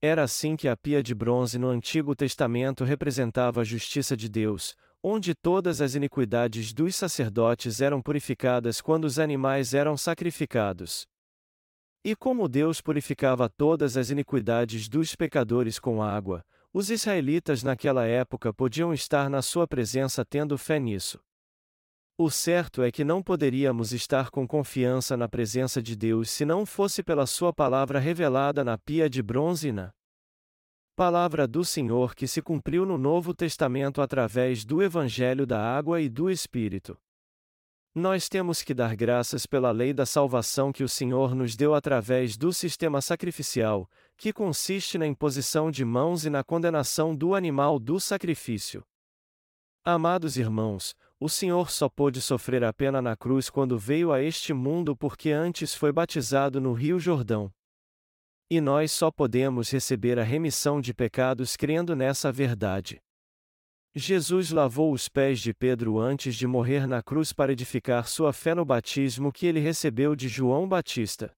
Era 0.00 0.24
assim 0.24 0.56
que 0.56 0.66
a 0.66 0.76
pia 0.76 1.00
de 1.00 1.14
bronze 1.14 1.58
no 1.58 1.68
Antigo 1.68 2.16
Testamento 2.16 2.82
representava 2.82 3.60
a 3.60 3.64
justiça 3.64 4.16
de 4.16 4.28
Deus, 4.28 4.74
onde 5.00 5.32
todas 5.32 5.80
as 5.80 5.94
iniquidades 5.94 6.72
dos 6.72 6.96
sacerdotes 6.96 7.80
eram 7.80 8.02
purificadas 8.02 8.80
quando 8.80 9.04
os 9.04 9.20
animais 9.20 9.74
eram 9.74 9.96
sacrificados. 9.96 11.06
E 12.04 12.16
como 12.16 12.48
Deus 12.48 12.80
purificava 12.80 13.48
todas 13.48 13.96
as 13.96 14.10
iniquidades 14.10 14.88
dos 14.88 15.14
pecadores 15.14 15.78
com 15.78 16.02
água, 16.02 16.44
os 16.72 16.90
israelitas 16.90 17.62
naquela 17.62 18.04
época 18.06 18.52
podiam 18.52 18.92
estar 18.92 19.30
na 19.30 19.40
sua 19.40 19.68
presença 19.68 20.24
tendo 20.24 20.58
fé 20.58 20.80
nisso. 20.80 21.20
O 22.18 22.28
certo 22.28 22.82
é 22.82 22.90
que 22.90 23.04
não 23.04 23.22
poderíamos 23.22 23.92
estar 23.92 24.30
com 24.30 24.46
confiança 24.46 25.16
na 25.16 25.28
presença 25.28 25.82
de 25.82 25.94
Deus 25.94 26.28
se 26.28 26.44
não 26.44 26.66
fosse 26.66 27.02
pela 27.02 27.26
Sua 27.26 27.52
palavra 27.52 27.98
revelada 27.98 28.62
na 28.62 28.76
pia 28.76 29.08
de 29.08 29.22
bronze 29.22 29.68
e 29.68 29.72
na 29.72 29.92
palavra 30.94 31.46
do 31.46 31.64
Senhor 31.64 32.14
que 32.14 32.26
se 32.26 32.42
cumpriu 32.42 32.84
no 32.84 32.98
Novo 32.98 33.32
Testamento 33.32 34.02
através 34.02 34.64
do 34.64 34.82
Evangelho 34.82 35.46
da 35.46 35.60
Água 35.60 36.00
e 36.00 36.08
do 36.08 36.30
Espírito. 36.30 36.98
Nós 37.94 38.26
temos 38.26 38.62
que 38.62 38.72
dar 38.72 38.96
graças 38.96 39.44
pela 39.44 39.70
lei 39.70 39.92
da 39.92 40.06
salvação 40.06 40.72
que 40.72 40.82
o 40.82 40.88
Senhor 40.88 41.34
nos 41.34 41.54
deu 41.54 41.74
através 41.74 42.38
do 42.38 42.50
sistema 42.50 43.02
sacrificial, 43.02 43.86
que 44.16 44.32
consiste 44.32 44.96
na 44.96 45.06
imposição 45.06 45.70
de 45.70 45.84
mãos 45.84 46.24
e 46.24 46.30
na 46.30 46.42
condenação 46.42 47.14
do 47.14 47.34
animal 47.34 47.78
do 47.78 48.00
sacrifício. 48.00 48.82
Amados 49.84 50.38
irmãos, 50.38 50.94
o 51.20 51.28
Senhor 51.28 51.70
só 51.70 51.86
pôde 51.86 52.22
sofrer 52.22 52.64
a 52.64 52.72
pena 52.72 53.02
na 53.02 53.14
cruz 53.14 53.50
quando 53.50 53.78
veio 53.78 54.10
a 54.10 54.22
este 54.22 54.54
mundo 54.54 54.96
porque 54.96 55.30
antes 55.30 55.74
foi 55.74 55.92
batizado 55.92 56.62
no 56.62 56.72
Rio 56.72 56.98
Jordão. 56.98 57.52
E 58.48 58.58
nós 58.58 58.90
só 58.90 59.10
podemos 59.10 59.70
receber 59.70 60.18
a 60.18 60.22
remissão 60.22 60.80
de 60.80 60.94
pecados 60.94 61.56
crendo 61.56 61.94
nessa 61.94 62.32
verdade. 62.32 63.02
Jesus 63.94 64.50
lavou 64.50 64.90
os 64.90 65.06
pés 65.06 65.38
de 65.38 65.52
Pedro 65.52 65.98
antes 65.98 66.34
de 66.34 66.46
morrer 66.46 66.86
na 66.86 67.02
cruz 67.02 67.30
para 67.30 67.52
edificar 67.52 68.08
sua 68.08 68.32
fé 68.32 68.54
no 68.54 68.64
batismo 68.64 69.30
que 69.30 69.44
ele 69.44 69.60
recebeu 69.60 70.16
de 70.16 70.28
João 70.28 70.66
Batista. 70.66 71.30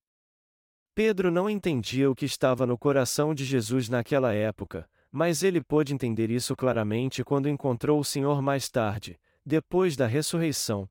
Pedro 0.93 1.29
não 1.29 1.49
entendia 1.49 2.09
o 2.09 2.15
que 2.15 2.23
estava 2.23 2.65
no 2.65 2.77
coração 2.77 3.35
de 3.35 3.43
Jesus 3.43 3.89
naquela 3.89 4.33
época, 4.33 4.89
mas 5.11 5.43
ele 5.43 5.61
pôde 5.61 5.93
entender 5.93 6.31
isso 6.31 6.55
claramente 6.55 7.25
quando 7.25 7.49
encontrou 7.49 7.99
o 7.99 8.05
Senhor 8.05 8.41
mais 8.41 8.69
tarde, 8.69 9.19
depois 9.45 9.97
da 9.97 10.07
ressurreição. 10.07 10.89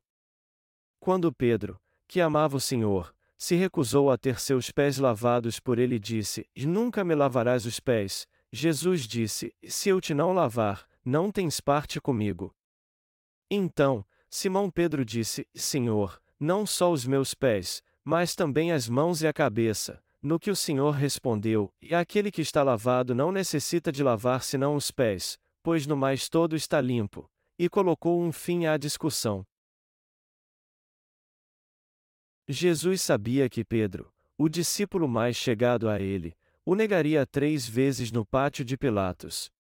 Quando 1.00 1.33
Pedro, 1.33 1.81
que 2.07 2.20
amava 2.20 2.59
o 2.59 2.61
Senhor, 2.61 3.14
se 3.38 3.55
recusou 3.55 4.11
a 4.11 4.18
ter 4.18 4.38
seus 4.38 4.70
pés 4.70 4.98
lavados 4.98 5.59
por 5.59 5.79
ele 5.79 5.94
e 5.94 5.98
disse: 5.98 6.46
Nunca 6.59 7.03
me 7.03 7.14
lavarás 7.14 7.64
os 7.64 7.81
pés, 7.81 8.27
Jesus 8.53 9.09
disse: 9.09 9.55
Se 9.66 9.88
eu 9.88 9.98
te 9.98 10.12
não 10.12 10.35
lavar, 10.35 10.87
não 11.04 11.30
tens 11.30 11.60
parte 11.60 12.00
comigo. 12.00 12.54
Então, 13.50 14.04
Simão 14.30 14.70
Pedro 14.70 15.04
disse: 15.04 15.46
Senhor, 15.54 16.20
não 16.40 16.64
só 16.64 16.90
os 16.90 17.06
meus 17.06 17.34
pés, 17.34 17.82
mas 18.02 18.34
também 18.34 18.72
as 18.72 18.88
mãos 18.88 19.22
e 19.22 19.26
a 19.26 19.32
cabeça. 19.32 20.02
No 20.22 20.40
que 20.40 20.50
o 20.50 20.56
Senhor 20.56 20.92
respondeu: 20.92 21.72
E 21.82 21.94
aquele 21.94 22.30
que 22.30 22.40
está 22.40 22.62
lavado 22.62 23.14
não 23.14 23.30
necessita 23.30 23.92
de 23.92 24.02
lavar 24.02 24.42
senão 24.42 24.74
os 24.74 24.90
pés, 24.90 25.38
pois 25.62 25.86
no 25.86 25.96
mais 25.96 26.28
todo 26.28 26.56
está 26.56 26.80
limpo 26.80 27.30
e 27.58 27.68
colocou 27.68 28.20
um 28.20 28.32
fim 28.32 28.66
à 28.66 28.76
discussão. 28.76 29.46
Jesus 32.48 33.00
sabia 33.00 33.48
que 33.48 33.64
Pedro, 33.64 34.12
o 34.36 34.48
discípulo 34.48 35.08
mais 35.08 35.36
chegado 35.36 35.88
a 35.88 36.00
ele, 36.00 36.36
o 36.64 36.74
negaria 36.74 37.24
três 37.26 37.66
vezes 37.66 38.10
no 38.10 38.24
pátio 38.24 38.64
de 38.64 38.76
Pilatos. 38.76 39.50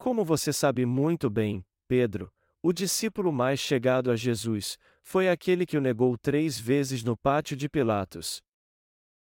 Como 0.00 0.24
você 0.24 0.50
sabe 0.50 0.86
muito 0.86 1.28
bem, 1.28 1.62
Pedro, 1.86 2.32
o 2.62 2.72
discípulo 2.72 3.30
mais 3.30 3.60
chegado 3.60 4.10
a 4.10 4.16
Jesus, 4.16 4.78
foi 5.02 5.28
aquele 5.28 5.66
que 5.66 5.76
o 5.76 5.80
negou 5.80 6.16
três 6.16 6.58
vezes 6.58 7.04
no 7.04 7.14
pátio 7.14 7.54
de 7.54 7.68
Pilatos. 7.68 8.40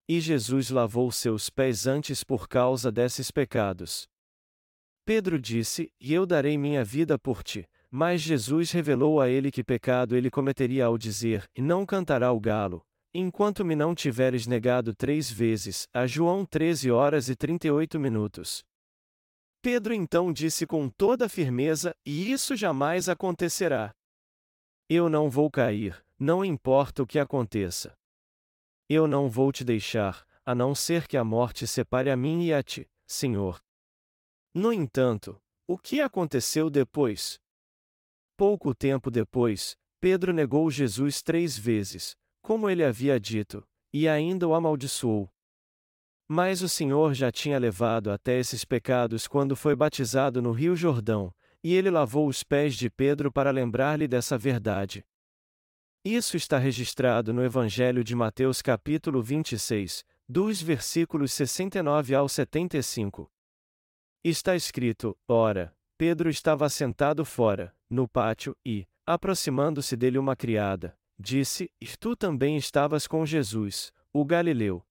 E 0.08 0.20
Jesus 0.20 0.70
lavou 0.70 1.12
seus 1.12 1.50
pés 1.50 1.88
antes 1.88 2.24
por 2.24 2.48
causa 2.48 2.92
desses 2.92 3.32
pecados. 3.32 4.08
Pedro 5.04 5.42
disse: 5.42 5.92
E 6.00 6.14
eu 6.14 6.24
darei 6.24 6.56
minha 6.56 6.84
vida 6.86 7.18
por 7.18 7.42
ti. 7.42 7.68
Mas 7.90 8.22
Jesus 8.22 8.72
revelou 8.72 9.20
a 9.20 9.28
ele 9.28 9.50
que 9.50 9.64
pecado 9.64 10.16
ele 10.16 10.30
cometeria 10.30 10.86
ao 10.86 11.00
dizer: 11.00 11.50
E 11.56 11.64
não 11.64 11.84
cantará 11.84 12.32
o 12.32 12.40
galo, 12.40 12.86
enquanto 13.12 13.66
me 13.66 13.76
não 13.76 13.96
tiveres 13.96 14.46
negado 14.46 14.94
três 14.94 15.32
vezes. 15.32 15.88
A 15.92 16.06
João 16.06 16.46
13 16.46 16.92
horas 16.92 17.28
e 17.28 17.36
38 17.36 18.00
minutos. 18.00 18.64
Pedro 19.62 19.94
então 19.94 20.32
disse 20.32 20.66
com 20.66 20.90
toda 20.90 21.28
firmeza: 21.28 21.96
E 22.06 22.32
isso 22.32 22.56
jamais 22.56 23.10
acontecerá. 23.10 23.94
Eu 24.90 25.10
não 25.10 25.30
vou 25.30 25.52
cair, 25.52 26.04
não 26.18 26.44
importa 26.44 27.04
o 27.04 27.08
que 27.08 27.20
aconteça. 27.20 27.94
Eu 28.88 29.08
não 29.08 29.30
vou 29.30 29.52
te 29.52 29.64
deixar, 29.64 30.26
a 30.46 30.56
não 30.56 30.74
ser 30.74 31.08
que 31.08 31.18
a 31.18 31.24
morte 31.24 31.68
separe 31.68 32.10
a 32.10 32.16
mim 32.16 32.44
e 32.46 32.54
a 32.54 32.64
ti, 32.64 32.90
Senhor. 33.06 33.62
No 34.54 34.74
entanto, 34.74 35.40
o 35.68 35.78
que 35.78 36.02
aconteceu 36.02 36.70
depois? 36.70 37.40
Pouco 38.36 38.74
tempo 38.74 39.12
depois, 39.12 39.78
Pedro 40.00 40.34
negou 40.34 40.72
Jesus 40.72 41.22
três 41.22 41.58
vezes, 41.58 42.16
como 42.42 42.70
ele 42.70 42.84
havia 42.84 43.20
dito, 43.20 43.64
e 43.94 44.08
ainda 44.08 44.48
o 44.48 44.56
amaldiçoou. 44.56 45.30
Mas 46.32 46.62
o 46.62 46.70
Senhor 46.70 47.16
já 47.16 47.32
tinha 47.32 47.58
levado 47.58 48.12
até 48.12 48.38
esses 48.38 48.64
pecados 48.64 49.28
quando 49.28 49.56
foi 49.56 49.76
batizado 49.76 50.44
no 50.44 50.52
Rio 50.52 50.76
Jordão, 50.76 51.34
e 51.64 51.74
ele 51.74 51.90
lavou 51.90 52.28
os 52.28 52.44
pés 52.44 52.76
de 52.76 52.88
Pedro 52.88 53.32
para 53.32 53.50
lembrar-lhe 53.50 54.08
dessa 54.08 54.38
verdade. 54.38 55.04
Isso 56.06 56.38
está 56.38 56.60
registrado 56.60 57.34
no 57.34 57.44
Evangelho 57.44 58.04
de 58.04 58.16
Mateus 58.16 58.62
capítulo 58.62 59.24
26, 59.24 60.06
dos 60.28 60.62
versículos 60.62 61.34
69 61.34 62.14
ao 62.14 62.30
75. 62.30 63.28
Está 64.24 64.56
escrito: 64.56 65.18
Ora, 65.28 65.76
Pedro 65.98 66.30
estava 66.30 66.70
sentado 66.70 67.26
fora, 67.26 67.76
no 67.90 68.08
pátio, 68.08 68.56
e, 68.64 68.88
aproximando-se 69.04 69.98
dele 69.98 70.20
uma 70.20 70.36
criada, 70.36 70.96
disse: 71.18 71.72
tu 72.00 72.16
também 72.16 72.56
estavas 72.56 73.08
com 73.08 73.26
Jesus, 73.26 73.92
o 74.14 74.24
Galileu. 74.24 74.86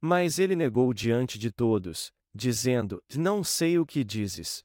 Mas 0.00 0.38
ele 0.38 0.54
negou 0.54 0.92
diante 0.94 1.38
de 1.38 1.50
todos, 1.50 2.12
dizendo: 2.34 3.02
Não 3.16 3.42
sei 3.42 3.78
o 3.78 3.86
que 3.86 4.04
dizes. 4.04 4.64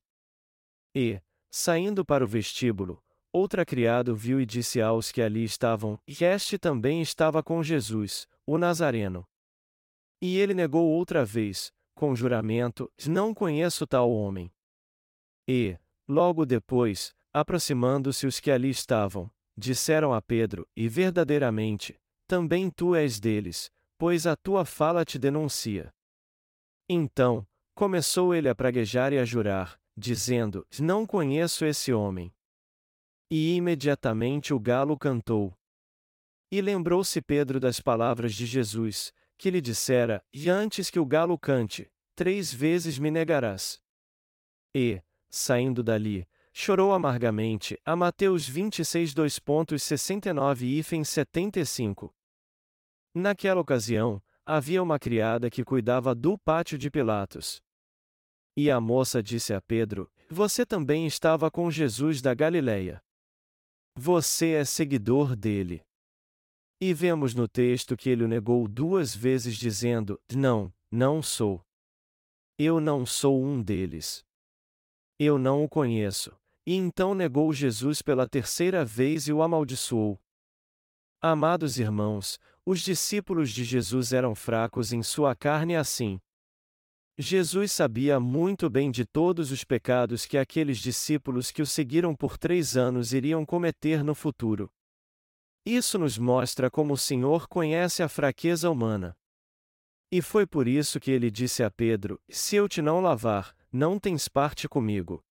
E, 0.96 1.20
saindo 1.52 2.06
para 2.06 2.24
o 2.24 2.28
vestíbulo, 2.28 3.04
outra 3.32 3.66
criada 3.66 4.14
viu 4.14 4.40
e 4.40 4.46
disse 4.46 4.80
aos 4.80 5.12
que 5.12 5.22
ali 5.22 5.44
estavam: 5.44 6.00
este 6.08 6.58
também 6.58 7.02
estava 7.02 7.42
com 7.42 7.64
Jesus, 7.64 8.28
o 8.46 8.58
Nazareno. 8.58 9.28
E 10.22 10.38
ele 10.38 10.54
negou 10.54 10.88
outra 10.88 11.26
vez, 11.26 11.74
com 11.96 12.16
juramento: 12.16 12.92
Não 13.08 13.34
conheço 13.34 13.88
tal 13.88 14.12
homem. 14.12 14.52
E, 15.48 15.78
logo 16.08 16.46
depois, 16.46 17.14
aproximando-se 17.34 18.28
os 18.28 18.40
que 18.40 18.52
ali 18.52 18.70
estavam, 18.70 19.32
disseram 19.58 20.14
a 20.14 20.22
Pedro: 20.22 20.68
E 20.76 20.88
verdadeiramente, 20.88 22.00
também 22.28 22.70
tu 22.70 22.96
és 22.96 23.20
deles, 23.20 23.72
pois 23.98 24.28
a 24.28 24.36
tua 24.36 24.66
fala 24.66 25.06
te 25.06 25.18
denuncia. 25.18 25.94
Então, 26.90 27.48
começou 27.74 28.36
ele 28.36 28.50
a 28.50 28.56
praguejar 28.56 29.14
e 29.14 29.20
a 29.20 29.26
jurar, 29.26 29.80
dizendo: 29.96 30.66
Não 30.80 31.06
conheço 31.06 31.66
esse 31.66 31.94
homem. 31.94 32.34
E 33.32 33.56
imediatamente 33.56 34.54
o 34.54 34.60
galo 34.60 34.98
cantou. 34.98 35.58
E 36.52 36.62
lembrou-se 36.62 37.20
Pedro 37.22 37.60
das 37.60 37.80
palavras 37.80 38.36
de 38.36 38.46
Jesus, 38.46 39.14
que 39.38 39.50
lhe 39.50 39.62
dissera: 39.62 40.24
E 40.32 40.50
antes 40.50 40.90
que 40.90 41.00
o 41.00 41.06
galo 41.06 41.38
cante, 41.38 41.92
três 42.16 42.54
vezes 42.54 43.00
me 43.00 43.10
negarás. 43.10 43.82
E, 44.76 45.02
saindo 45.30 45.82
dali, 45.82 46.28
chorou 46.54 46.94
amargamente, 46.94 47.80
a 47.84 47.96
Mateus 47.96 48.48
26 48.48 49.14
2.69 49.14 50.62
e 50.62 51.06
75. 51.06 52.14
Naquela 53.14 53.62
ocasião, 53.62 54.22
havia 54.46 54.82
uma 54.82 54.98
criada 54.98 55.50
que 55.50 55.64
cuidava 55.64 56.16
do 56.16 56.38
pátio 56.38 56.78
de 56.78 56.90
Pilatos. 56.90 57.62
E 58.58 58.72
a 58.72 58.82
moça 58.82 59.22
disse 59.22 59.54
a 59.54 59.62
Pedro: 59.62 60.12
Você 60.30 60.66
também 60.66 61.06
estava 61.06 61.52
com 61.52 61.70
Jesus 61.70 62.22
da 62.22 62.34
Galileia. 62.34 63.04
Você 63.96 64.54
é 64.54 64.66
seguidor 64.66 65.36
dele. 65.36 65.84
E 66.82 66.94
vemos 66.94 67.36
no 67.36 67.48
texto 67.48 67.96
que 67.96 68.10
ele 68.10 68.24
o 68.24 68.28
negou 68.28 68.68
duas 68.68 69.16
vezes, 69.16 69.56
dizendo: 69.58 70.20
Não, 70.34 70.74
não 70.92 71.22
sou. 71.22 71.64
Eu 72.58 72.80
não 72.80 73.06
sou 73.06 73.44
um 73.44 73.62
deles. 73.62 74.26
Eu 75.20 75.38
não 75.38 75.64
o 75.64 75.70
conheço. 75.70 76.36
E 76.66 76.76
então 76.76 77.14
negou 77.14 77.54
Jesus 77.54 78.02
pela 78.02 78.28
terceira 78.28 78.84
vez 78.84 79.28
e 79.28 79.34
o 79.34 79.42
amaldiçoou. 79.42 80.20
Amados 81.26 81.80
irmãos, 81.80 82.38
os 82.66 82.82
discípulos 82.82 83.50
de 83.52 83.64
Jesus 83.64 84.12
eram 84.12 84.36
fracos 84.36 84.92
em 84.92 85.02
sua 85.02 85.34
carne 85.34 85.74
assim. 85.74 86.20
Jesus 87.18 87.72
sabia 87.72 88.20
muito 88.20 88.70
bem 88.70 88.92
de 88.92 89.06
todos 89.06 89.50
os 89.50 89.64
pecados 89.64 90.26
que 90.26 90.38
aqueles 90.38 90.80
discípulos 90.80 91.50
que 91.50 91.62
o 91.62 91.66
seguiram 91.66 92.14
por 92.14 92.38
três 92.38 92.76
anos 92.76 93.14
iriam 93.14 93.46
cometer 93.46 94.04
no 94.04 94.14
futuro. 94.14 94.70
Isso 95.66 95.98
nos 95.98 96.18
mostra 96.18 96.70
como 96.70 96.94
o 96.94 96.98
Senhor 96.98 97.48
conhece 97.48 98.04
a 98.04 98.10
fraqueza 98.10 98.70
humana. 98.70 99.16
E 100.12 100.22
foi 100.22 100.46
por 100.46 100.68
isso 100.68 101.00
que 101.00 101.10
ele 101.10 101.32
disse 101.32 101.64
a 101.64 101.72
Pedro: 101.72 102.20
Se 102.28 102.58
eu 102.58 102.68
te 102.68 102.82
não 102.82 103.00
lavar, 103.00 103.56
não 103.72 103.98
tens 103.98 104.28
parte 104.28 104.68
comigo. 104.68 105.24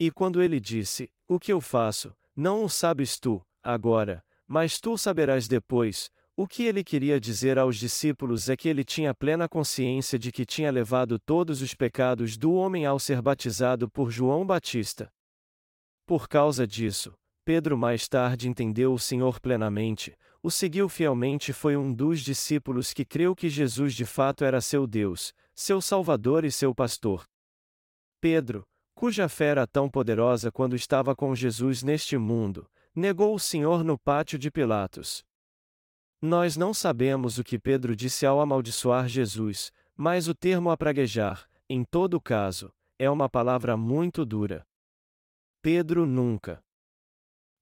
E 0.00 0.10
quando 0.10 0.42
ele 0.42 0.58
disse: 0.58 1.12
O 1.28 1.38
que 1.38 1.52
eu 1.52 1.60
faço, 1.60 2.16
não 2.34 2.64
o 2.64 2.70
sabes 2.70 3.20
tu, 3.20 3.46
agora, 3.62 4.24
mas 4.46 4.80
tu 4.80 4.96
saberás 4.98 5.48
depois, 5.48 6.10
o 6.36 6.48
que 6.48 6.64
ele 6.64 6.82
queria 6.82 7.20
dizer 7.20 7.58
aos 7.58 7.76
discípulos 7.76 8.48
é 8.48 8.56
que 8.56 8.68
ele 8.68 8.84
tinha 8.84 9.14
plena 9.14 9.48
consciência 9.48 10.18
de 10.18 10.32
que 10.32 10.44
tinha 10.44 10.70
levado 10.70 11.18
todos 11.18 11.62
os 11.62 11.74
pecados 11.74 12.36
do 12.36 12.52
homem 12.52 12.84
ao 12.84 12.98
ser 12.98 13.22
batizado 13.22 13.88
por 13.88 14.10
João 14.10 14.44
Batista. 14.44 15.08
Por 16.04 16.28
causa 16.28 16.66
disso, 16.66 17.14
Pedro 17.44 17.78
mais 17.78 18.08
tarde 18.08 18.48
entendeu 18.48 18.92
o 18.92 18.98
Senhor 18.98 19.38
plenamente, 19.38 20.16
o 20.42 20.50
seguiu 20.50 20.88
fielmente 20.88 21.52
e 21.52 21.54
foi 21.54 21.76
um 21.76 21.92
dos 21.92 22.20
discípulos 22.20 22.92
que 22.92 23.04
creu 23.04 23.34
que 23.34 23.48
Jesus 23.48 23.94
de 23.94 24.04
fato 24.04 24.44
era 24.44 24.60
seu 24.60 24.86
Deus, 24.86 25.32
seu 25.54 25.80
Salvador 25.80 26.44
e 26.44 26.50
seu 26.50 26.74
pastor. 26.74 27.24
Pedro, 28.20 28.66
cuja 28.94 29.28
fé 29.28 29.46
era 29.46 29.66
tão 29.66 29.88
poderosa 29.88 30.50
quando 30.50 30.74
estava 30.74 31.14
com 31.14 31.34
Jesus 31.34 31.82
neste 31.82 32.18
mundo, 32.18 32.66
negou 32.94 33.34
o 33.34 33.40
Senhor 33.40 33.82
no 33.82 33.98
pátio 33.98 34.38
de 34.38 34.50
Pilatos. 34.50 35.24
Nós 36.22 36.56
não 36.56 36.72
sabemos 36.72 37.38
o 37.38 37.44
que 37.44 37.58
Pedro 37.58 37.96
disse 37.96 38.24
ao 38.24 38.40
amaldiçoar 38.40 39.08
Jesus, 39.08 39.72
mas 39.96 40.28
o 40.28 40.34
termo 40.34 40.70
apraguejar, 40.70 41.48
em 41.68 41.84
todo 41.84 42.20
caso, 42.20 42.72
é 42.98 43.10
uma 43.10 43.28
palavra 43.28 43.76
muito 43.76 44.24
dura. 44.24 44.64
Pedro 45.60 46.06
nunca 46.06 46.62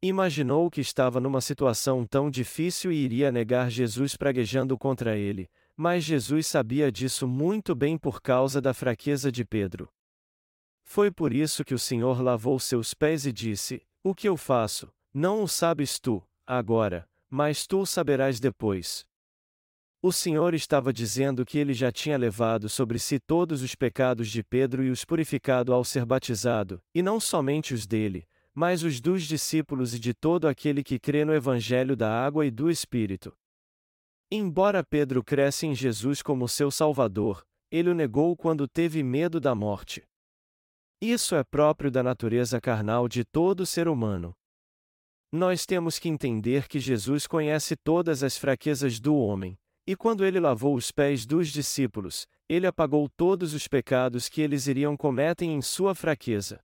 imaginou 0.03 0.68
que 0.68 0.81
estava 0.81 1.21
numa 1.21 1.40
situação 1.40 2.05
tão 2.05 2.29
difícil 2.29 2.90
e 2.90 2.97
iria 2.97 3.31
negar 3.31 3.71
Jesus 3.71 4.16
praguejando 4.16 4.77
contra 4.77 5.16
ele, 5.16 5.49
mas 5.77 6.05
Jesus 6.05 6.47
sabia 6.47 6.90
disso 6.90 7.27
muito 7.27 7.75
bem 7.75 7.97
por 7.97 8.21
causa 8.21 8.61
da 8.61 8.75
fraqueza 8.75 9.31
de 9.31 9.45
Pedro. 9.45 9.88
Foi 10.85 11.11
por 11.11 11.33
isso 11.33 11.64
que 11.64 11.73
o 11.73 11.79
Senhor 11.79 12.21
lavou 12.21 12.59
seus 12.59 12.92
pés 12.92 13.25
e 13.25 13.33
disse: 13.33 13.87
O 14.03 14.12
que 14.12 14.29
eu 14.29 14.37
faço, 14.37 14.92
não 15.14 15.42
o 15.42 15.48
sabes 15.48 15.98
tu, 15.98 16.22
agora, 16.46 17.09
mas 17.29 17.66
tu 17.66 17.81
o 17.81 17.87
saberás 17.87 18.40
depois. 18.40 19.05
O 20.01 20.11
Senhor 20.11 20.53
estava 20.53 20.92
dizendo 20.92 21.44
que 21.46 21.59
ele 21.59 21.72
já 21.72 21.92
tinha 21.92 22.16
levado 22.16 22.68
sobre 22.68 22.98
si 22.98 23.20
todos 23.20 23.62
os 23.62 23.75
pecados 23.75 24.29
de 24.29 24.42
Pedro 24.42 24.83
e 24.83 24.90
os 24.90 25.05
purificado 25.05 25.72
ao 25.72 25.85
ser 25.85 26.05
batizado, 26.05 26.83
e 26.92 27.03
não 27.03 27.20
somente 27.20 27.72
os 27.72 27.87
dele, 27.87 28.27
mas 28.53 28.83
os 28.83 29.01
dos 29.01 29.22
discípulos 29.22 29.94
e 29.94 29.98
de 29.98 30.12
todo 30.12 30.48
aquele 30.48 30.83
que 30.83 30.98
crê 30.98 31.25
no 31.25 31.33
Evangelho 31.33 31.94
da 31.96 32.11
água 32.11 32.44
e 32.44 32.51
do 32.51 32.68
Espírito. 32.68 33.33
Embora 34.31 34.83
Pedro 34.83 35.22
cresce 35.22 35.66
em 35.66 35.75
Jesus 35.75 36.20
como 36.20 36.48
seu 36.48 36.70
Salvador, 36.70 37.46
ele 37.70 37.90
o 37.90 37.94
negou 37.94 38.37
quando 38.37 38.66
teve 38.66 39.03
medo 39.03 39.38
da 39.38 39.55
morte. 39.55 40.03
Isso 41.01 41.35
é 41.35 41.44
próprio 41.44 41.90
da 41.90 42.03
natureza 42.03 42.61
carnal 42.61 43.09
de 43.09 43.25
todo 43.25 43.64
ser 43.64 43.88
humano. 43.88 44.35
Nós 45.35 45.64
temos 45.64 45.99
que 45.99 46.11
entender 46.11 46.68
que 46.68 46.79
Jesus 46.79 47.27
conhece 47.27 47.75
todas 47.75 48.23
as 48.23 48.37
fraquezas 48.37 49.01
do 49.01 49.16
homem, 49.16 49.59
e 49.87 49.97
quando 49.97 50.27
ele 50.27 50.38
lavou 50.38 50.75
os 50.75 50.92
pés 50.92 51.25
dos 51.25 51.49
discípulos, 51.49 52.27
ele 52.47 52.66
apagou 52.66 53.09
todos 53.16 53.55
os 53.55 53.66
pecados 53.66 54.29
que 54.29 54.42
eles 54.42 54.66
iriam 54.66 54.95
cometer 54.95 55.47
em 55.47 55.62
sua 55.62 55.95
fraqueza. 55.95 56.61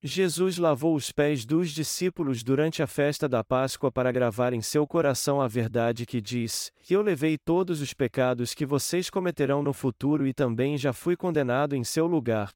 Jesus 0.00 0.56
lavou 0.56 0.94
os 0.94 1.10
pés 1.10 1.44
dos 1.44 1.70
discípulos 1.70 2.44
durante 2.44 2.80
a 2.80 2.86
festa 2.86 3.28
da 3.28 3.42
Páscoa 3.42 3.90
para 3.90 4.12
gravar 4.12 4.52
em 4.52 4.62
seu 4.62 4.86
coração 4.86 5.40
a 5.40 5.48
verdade 5.48 6.06
que 6.06 6.20
diz: 6.20 6.70
Eu 6.88 7.02
levei 7.02 7.36
todos 7.36 7.80
os 7.80 7.92
pecados 7.92 8.54
que 8.54 8.64
vocês 8.64 9.10
cometerão 9.10 9.64
no 9.64 9.72
futuro 9.72 10.28
e 10.28 10.32
também 10.32 10.78
já 10.78 10.92
fui 10.92 11.16
condenado 11.16 11.74
em 11.74 11.82
seu 11.82 12.06
lugar. 12.06 12.50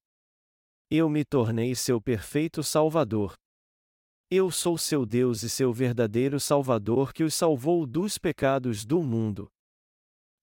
Eu 0.88 1.08
me 1.08 1.24
tornei 1.24 1.74
seu 1.74 2.00
perfeito 2.00 2.62
Salvador. 2.62 3.34
Eu 4.30 4.50
sou 4.50 4.76
seu 4.76 5.06
Deus 5.06 5.42
e 5.42 5.48
seu 5.48 5.72
verdadeiro 5.72 6.38
Salvador 6.38 7.14
que 7.14 7.24
os 7.24 7.32
salvou 7.32 7.86
dos 7.86 8.18
pecados 8.18 8.84
do 8.84 9.02
mundo. 9.02 9.50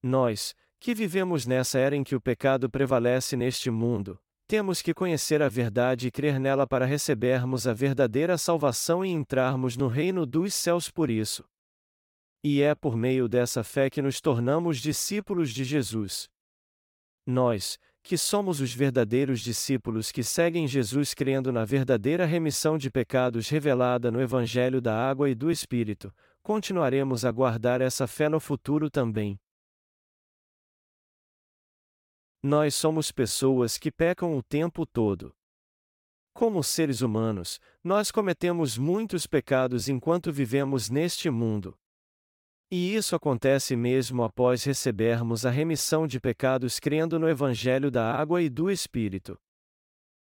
Nós, 0.02 0.56
que 0.80 0.96
vivemos 0.96 1.46
nessa 1.46 1.78
era 1.78 1.96
em 1.96 2.04
que 2.04 2.16
o 2.16 2.22
pecado 2.22 2.68
prevalece 2.68 3.38
neste 3.38 3.70
mundo, 3.70 4.20
temos 4.48 4.82
que 4.82 4.92
conhecer 4.92 5.40
a 5.40 5.48
verdade 5.48 6.08
e 6.08 6.12
crer 6.12 6.40
nela 6.40 6.66
para 6.66 6.84
recebermos 6.84 7.68
a 7.68 7.74
verdadeira 7.74 8.40
salvação 8.40 9.06
e 9.06 9.12
entrarmos 9.12 9.78
no 9.78 9.88
reino 9.88 10.26
dos 10.26 10.56
céus 10.56 10.90
por 10.90 11.12
isso. 11.12 11.46
E 12.44 12.64
é 12.64 12.74
por 12.74 12.98
meio 12.98 13.30
dessa 13.30 13.64
fé 13.64 13.88
que 13.88 14.02
nos 14.02 14.20
tornamos 14.20 14.80
discípulos 14.80 15.52
de 15.52 15.64
Jesus. 15.64 16.28
Nós, 17.24 17.78
que 18.06 18.20
somos 18.20 18.62
os 18.62 18.72
verdadeiros 18.72 19.42
discípulos 19.42 20.12
que 20.12 20.22
seguem 20.22 20.68
Jesus 20.68 21.16
crendo 21.16 21.52
na 21.52 21.66
verdadeira 21.66 22.24
remissão 22.24 22.78
de 22.78 22.92
pecados 22.92 23.50
revelada 23.50 24.12
no 24.12 24.22
Evangelho 24.22 24.80
da 24.80 24.96
Água 24.96 25.28
e 25.28 25.34
do 25.34 25.50
Espírito, 25.50 26.14
continuaremos 26.44 27.26
a 27.26 27.32
guardar 27.32 27.82
essa 27.82 28.06
fé 28.06 28.30
no 28.30 28.40
futuro 28.40 28.92
também. 28.92 29.40
Nós 32.44 32.76
somos 32.76 33.12
pessoas 33.12 33.76
que 33.76 33.92
pecam 33.92 34.38
o 34.38 34.44
tempo 34.44 34.86
todo. 34.86 35.36
Como 36.32 36.64
seres 36.64 37.02
humanos, 37.02 37.60
nós 37.84 38.12
cometemos 38.12 38.78
muitos 38.78 39.26
pecados 39.26 39.90
enquanto 39.90 40.32
vivemos 40.32 40.92
neste 40.92 41.28
mundo. 41.32 41.76
E 42.72 42.96
isso 42.96 43.16
acontece 43.16 43.76
mesmo 43.76 44.24
após 44.24 44.64
recebermos 44.64 45.46
a 45.46 45.52
remissão 45.52 46.08
de 46.08 46.20
pecados 46.20 46.80
crendo 46.80 47.20
no 47.20 47.30
Evangelho 47.30 47.92
da 47.92 48.12
Água 48.12 48.42
e 48.42 48.50
do 48.50 48.72
Espírito. 48.72 49.38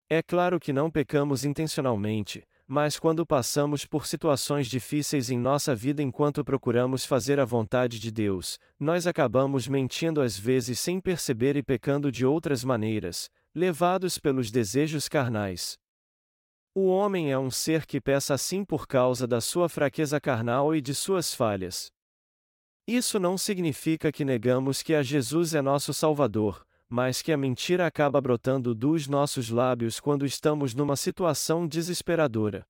É 0.09 0.23
claro 0.23 0.59
que 0.59 0.73
não 0.73 0.91
pecamos 0.91 1.45
intencionalmente, 1.45 2.43
mas 2.67 2.99
quando 2.99 3.27
passamos 3.27 3.85
por 3.85 4.07
situações 4.07 4.69
difíceis 4.69 5.31
em 5.31 5.39
nossa 5.39 5.75
vida 5.75 6.03
enquanto 6.03 6.45
procuramos 6.45 7.05
fazer 7.05 7.39
a 7.39 7.45
vontade 7.45 8.01
de 8.01 8.11
Deus, 8.11 8.59
nós 8.79 9.07
acabamos 9.07 9.69
mentindo 9.69 10.21
às 10.21 10.39
vezes 10.39 10.81
sem 10.81 11.01
perceber 11.01 11.57
e 11.57 11.63
pecando 11.63 12.11
de 12.11 12.25
outras 12.25 12.65
maneiras, 12.65 13.29
levados 13.55 14.19
pelos 14.19 14.51
desejos 14.51 15.09
carnais. 15.09 15.77
O 16.75 16.87
homem 16.87 17.31
é 17.31 17.39
um 17.39 17.51
ser 17.51 17.85
que 17.85 18.01
peça 18.01 18.35
assim 18.35 18.65
por 18.65 18.87
causa 18.87 19.27
da 19.27 19.41
sua 19.41 19.69
fraqueza 19.69 20.21
carnal 20.21 20.75
e 20.75 20.81
de 20.81 20.95
suas 20.95 21.35
falhas. 21.35 21.93
Isso 22.91 23.21
não 23.21 23.39
significa 23.39 24.11
que 24.11 24.25
negamos 24.25 24.83
que 24.83 24.97
a 24.97 25.01
Jesus 25.01 25.55
é 25.55 25.63
nosso 25.63 25.95
Salvador, 25.95 26.67
mas 26.89 27.23
que 27.23 27.31
a 27.31 27.37
mentira 27.37 27.87
acaba 27.87 28.21
brotando 28.21 28.75
dos 28.75 29.07
nossos 29.07 29.49
lábios 29.49 30.01
quando 30.01 30.27
estamos 30.27 30.75
numa 30.75 30.97
situação 30.97 31.69
desesperadora. 31.69 32.67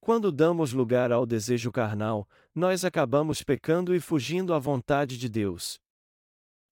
Quando 0.00 0.32
damos 0.32 0.72
lugar 0.72 1.12
ao 1.12 1.24
desejo 1.24 1.70
carnal, 1.70 2.28
nós 2.52 2.84
acabamos 2.84 3.40
pecando 3.40 3.94
e 3.94 4.00
fugindo 4.00 4.52
à 4.52 4.58
vontade 4.58 5.16
de 5.16 5.28
Deus. 5.28 5.78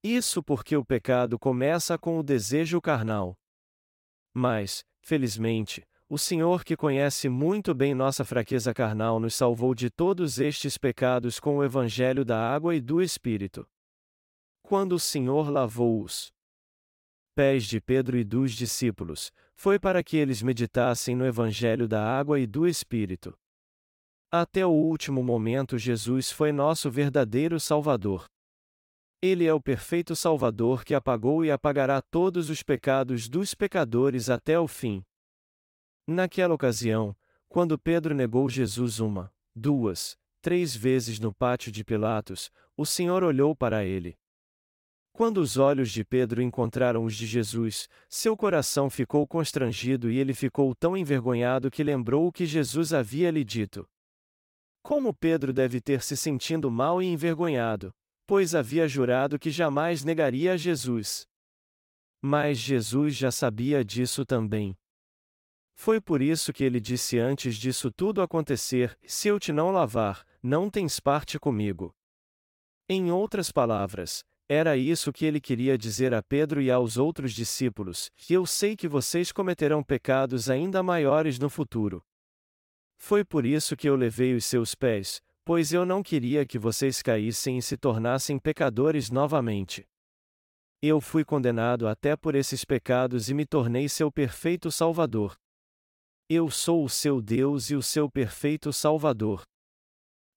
Isso 0.03 0.43
porque 0.43 0.77
o 0.77 0.85
pecado 0.85 1.39
começa 1.39 1.97
com 1.97 2.19
o 2.19 2.25
desejo 2.25 2.81
carnal. 2.81 3.39
Mas, 4.35 4.85
felizmente, 5.01 5.87
o 6.11 6.17
Senhor 6.17 6.65
que 6.65 6.75
conhece 6.75 7.29
muito 7.29 7.75
bem 7.75 7.95
nossa 7.95 8.25
fraqueza 8.25 8.73
carnal 8.73 9.21
nos 9.21 9.35
salvou 9.35 9.75
de 9.75 9.91
todos 9.91 10.39
estes 10.39 10.79
pecados 10.79 11.39
com 11.39 11.59
o 11.59 11.65
Evangelho 11.65 12.25
da 12.25 12.41
água 12.41 12.75
e 12.75 12.81
do 12.81 13.03
Espírito. 13.03 13.69
Quando 14.63 14.93
o 14.93 14.99
Senhor 14.99 15.51
lavou 15.51 16.03
os 16.03 16.33
pés 17.35 17.65
de 17.65 17.79
Pedro 17.79 18.17
e 18.17 18.25
dos 18.25 18.53
discípulos, 18.53 19.31
foi 19.55 19.79
para 19.79 20.03
que 20.03 20.17
eles 20.17 20.43
meditassem 20.43 21.15
no 21.15 21.27
Evangelho 21.27 21.87
da 21.87 22.03
água 22.03 22.41
e 22.41 22.47
do 22.47 22.67
Espírito. 22.67 23.37
Até 24.33 24.65
o 24.65 24.71
último 24.71 25.23
momento, 25.23 25.77
Jesus 25.77 26.33
foi 26.33 26.53
nosso 26.53 26.91
verdadeiro 26.91 27.61
Salvador. 27.61 28.25
Ele 29.23 29.47
é 29.47 29.53
o 29.53 29.61
perfeito 29.61 30.17
Salvador 30.17 30.85
que 30.85 30.95
apagou 30.95 31.45
e 31.45 31.51
apagará 31.51 32.01
todos 32.01 32.49
os 32.49 32.63
pecados 32.63 33.29
dos 33.29 33.55
pecadores 33.55 34.31
até 34.31 34.59
o 34.59 34.67
fim. 34.67 35.03
Naquela 36.11 36.55
ocasião, 36.55 37.15
quando 37.51 37.79
Pedro 37.79 38.15
negou 38.15 38.49
Jesus 38.49 38.99
uma, 38.99 39.31
duas, 39.55 40.17
três 40.41 40.75
vezes 40.75 41.21
no 41.21 41.35
pátio 41.35 41.71
de 41.71 41.85
Pilatos, 41.85 42.51
o 42.75 42.87
Senhor 42.87 43.23
olhou 43.23 43.55
para 43.55 43.85
ele. 43.85 44.17
Quando 45.13 45.37
os 45.37 45.59
olhos 45.59 45.91
de 45.91 46.03
Pedro 46.03 46.41
encontraram 46.41 47.05
os 47.05 47.15
de 47.15 47.27
Jesus, 47.27 47.91
seu 48.09 48.39
coração 48.39 48.89
ficou 48.89 49.27
constrangido 49.27 50.11
e 50.11 50.17
ele 50.17 50.33
ficou 50.33 50.75
tão 50.75 50.97
envergonhado 50.97 51.71
que 51.71 51.85
lembrou 51.85 52.27
o 52.27 52.33
que 52.33 52.47
Jesus 52.47 52.95
havia 52.95 53.31
lhe 53.31 53.45
dito. 53.45 53.87
Como 54.83 55.13
Pedro 55.13 55.53
deve 55.53 55.79
ter 55.79 56.01
se 56.01 56.17
sentindo 56.17 56.71
mal 56.71 57.03
e 57.03 57.07
envergonhado, 57.07 57.95
pois 58.27 58.55
havia 58.55 58.89
jurado 58.89 59.39
que 59.39 59.51
jamais 59.51 60.03
negaria 60.05 60.55
a 60.55 60.57
Jesus. 60.57 61.29
Mas 62.23 62.57
Jesus 62.57 63.15
já 63.15 63.31
sabia 63.31 63.85
disso 63.85 64.25
também. 64.25 64.75
Foi 65.81 66.01
por 66.01 66.21
isso 66.21 66.53
que 66.53 66.65
ele 66.65 66.81
disse 66.81 67.21
antes 67.21 67.55
disso 67.55 67.89
tudo 67.89 68.21
acontecer: 68.21 68.99
Se 69.07 69.29
eu 69.29 69.39
te 69.39 69.53
não 69.53 69.71
lavar, 69.71 70.27
não 70.43 70.69
tens 70.69 70.99
parte 70.99 71.39
comigo. 71.39 71.95
Em 72.89 73.13
outras 73.13 73.53
palavras, 73.53 74.25
era 74.49 74.77
isso 74.77 75.13
que 75.13 75.25
ele 75.25 75.41
queria 75.41 75.79
dizer 75.79 76.13
a 76.13 76.21
Pedro 76.21 76.61
e 76.61 76.69
aos 76.69 76.97
outros 76.97 77.33
discípulos: 77.33 78.11
que 78.17 78.35
eu 78.35 78.45
sei 78.45 78.75
que 78.75 78.89
vocês 78.89 79.31
cometerão 79.31 79.81
pecados 79.81 80.51
ainda 80.51 80.83
maiores 80.83 81.39
no 81.39 81.49
futuro. 81.49 82.05
Foi 82.97 83.25
por 83.25 83.47
isso 83.47 83.77
que 83.77 83.89
eu 83.89 83.95
levei 83.95 84.35
os 84.35 84.45
seus 84.45 84.75
pés, 84.75 85.23
pois 85.45 85.73
eu 85.73 85.87
não 85.87 86.03
queria 86.03 86.45
que 86.45 86.59
vocês 86.59 87.01
caíssem 87.01 87.57
e 87.57 87.63
se 87.63 87.77
tornassem 87.77 88.37
pecadores 88.37 89.11
novamente. 89.11 89.87
Eu 90.83 91.01
fui 91.01 91.25
condenado 91.25 91.87
até 91.87 92.17
por 92.17 92.35
esses 92.35 92.65
pecados 92.65 93.31
e 93.31 93.35
me 93.35 93.47
tornei 93.47 93.89
seu 93.89 94.11
perfeito 94.11 94.73
Salvador. 94.73 95.39
Eu 96.31 96.51
sou 96.51 96.85
o 96.85 96.91
seu 96.91 97.23
Deus 97.23 97.71
e 97.71 97.75
o 97.75 97.83
seu 97.83 98.11
perfeito 98.11 98.71
Salvador. 98.71 99.45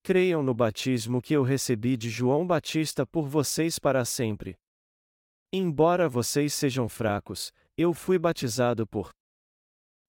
Creiam 0.01 0.41
no 0.41 0.53
batismo 0.53 1.21
que 1.21 1.33
eu 1.33 1.43
recebi 1.43 1.97
de 1.97 2.09
João 2.09 2.47
Batista 2.47 3.05
por 3.05 3.27
vocês 3.27 3.77
para 3.77 4.05
sempre. 4.05 4.55
Embora 5.51 6.07
vocês 6.07 6.53
sejam 6.53 6.87
fracos, 6.87 7.51
eu 7.77 7.93
fui 7.93 8.17
batizado 8.17 8.87
por 8.87 9.11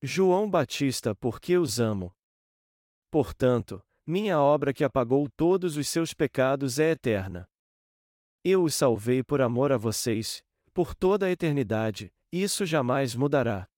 João 0.00 0.48
Batista 0.48 1.16
porque 1.16 1.58
os 1.58 1.80
amo. 1.80 2.12
Portanto, 3.10 3.82
minha 4.06 4.40
obra 4.40 4.72
que 4.72 4.84
apagou 4.84 5.28
todos 5.36 5.76
os 5.76 5.88
seus 5.88 6.14
pecados 6.14 6.78
é 6.78 6.92
eterna. 6.92 7.44
Eu 8.44 8.62
os 8.62 8.76
salvei 8.76 9.24
por 9.24 9.40
amor 9.40 9.72
a 9.72 9.76
vocês, 9.76 10.44
por 10.72 10.94
toda 10.94 11.26
a 11.26 11.30
eternidade, 11.32 12.08
isso 12.32 12.64
jamais 12.64 13.16
mudará. 13.16 13.71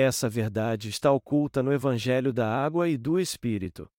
Essa 0.00 0.28
verdade 0.28 0.88
está 0.88 1.10
oculta 1.10 1.60
no 1.60 1.72
Evangelho 1.72 2.32
da 2.32 2.48
Água 2.48 2.88
e 2.88 2.96
do 2.96 3.18
Espírito. 3.18 3.90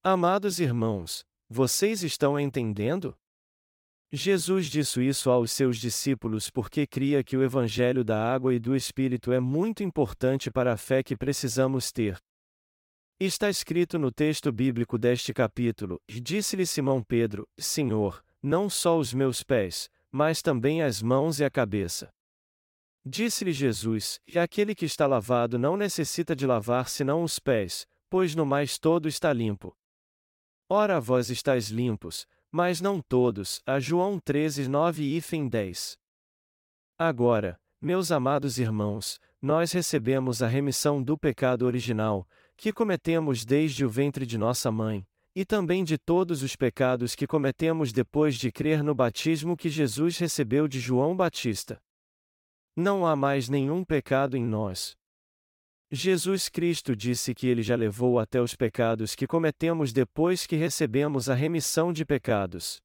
Amados 0.00 0.60
irmãos, 0.60 1.24
vocês 1.50 2.04
estão 2.04 2.38
entendendo? 2.38 3.18
Jesus 4.12 4.66
disse 4.66 5.04
isso 5.04 5.28
aos 5.28 5.50
seus 5.50 5.76
discípulos 5.76 6.50
porque 6.50 6.86
cria 6.86 7.24
que 7.24 7.36
o 7.36 7.42
Evangelho 7.42 8.04
da 8.04 8.32
água 8.32 8.54
e 8.54 8.60
do 8.60 8.76
Espírito 8.76 9.32
é 9.32 9.40
muito 9.40 9.82
importante 9.82 10.52
para 10.52 10.74
a 10.74 10.76
fé 10.76 11.02
que 11.02 11.16
precisamos 11.16 11.90
ter. 11.90 12.16
Está 13.18 13.50
escrito 13.50 13.98
no 13.98 14.12
texto 14.12 14.52
bíblico 14.52 14.96
deste 14.96 15.34
capítulo: 15.34 16.00
Disse-lhe 16.08 16.64
Simão 16.64 17.02
Pedro: 17.02 17.44
Senhor, 17.58 18.22
não 18.40 18.70
só 18.70 18.96
os 18.96 19.12
meus 19.12 19.42
pés, 19.42 19.90
mas 20.12 20.42
também 20.42 20.80
as 20.80 21.02
mãos 21.02 21.40
e 21.40 21.44
a 21.44 21.50
cabeça. 21.50 22.08
Disse-lhe 23.10 23.52
Jesus: 23.52 24.20
E 24.28 24.38
aquele 24.38 24.74
que 24.74 24.84
está 24.84 25.06
lavado 25.06 25.58
não 25.58 25.78
necessita 25.78 26.36
de 26.36 26.46
lavar 26.46 26.90
senão 26.90 27.22
os 27.22 27.38
pés, 27.38 27.86
pois 28.10 28.34
no 28.34 28.44
mais 28.44 28.78
todo 28.78 29.08
está 29.08 29.32
limpo. 29.32 29.74
Ora 30.68 31.00
vós 31.00 31.30
estáis 31.30 31.68
limpos, 31.70 32.26
mas 32.52 32.82
não 32.82 33.00
todos. 33.00 33.62
A 33.64 33.80
João 33.80 34.20
13, 34.20 34.68
9 34.68 35.02
e 35.16 35.48
10. 35.48 35.96
Agora, 36.98 37.58
meus 37.80 38.12
amados 38.12 38.58
irmãos, 38.58 39.18
nós 39.40 39.72
recebemos 39.72 40.42
a 40.42 40.46
remissão 40.46 41.02
do 41.02 41.16
pecado 41.16 41.64
original, 41.64 42.28
que 42.58 42.74
cometemos 42.74 43.42
desde 43.42 43.86
o 43.86 43.88
ventre 43.88 44.26
de 44.26 44.36
nossa 44.36 44.70
mãe, 44.70 45.06
e 45.34 45.46
também 45.46 45.82
de 45.82 45.96
todos 45.96 46.42
os 46.42 46.54
pecados 46.54 47.14
que 47.14 47.26
cometemos 47.26 47.90
depois 47.90 48.34
de 48.34 48.52
crer 48.52 48.82
no 48.82 48.94
batismo 48.94 49.56
que 49.56 49.70
Jesus 49.70 50.18
recebeu 50.18 50.68
de 50.68 50.78
João 50.78 51.16
Batista. 51.16 51.80
Não 52.80 53.04
há 53.04 53.16
mais 53.16 53.48
nenhum 53.48 53.82
pecado 53.82 54.36
em 54.36 54.44
nós, 54.44 54.96
Jesus 55.90 56.48
Cristo 56.48 56.94
disse 56.94 57.34
que 57.34 57.48
ele 57.48 57.60
já 57.60 57.74
levou 57.74 58.20
até 58.20 58.40
os 58.40 58.54
pecados 58.54 59.16
que 59.16 59.26
cometemos 59.26 59.92
depois 59.92 60.46
que 60.46 60.54
recebemos 60.54 61.28
a 61.28 61.34
remissão 61.34 61.92
de 61.92 62.04
pecados. 62.04 62.78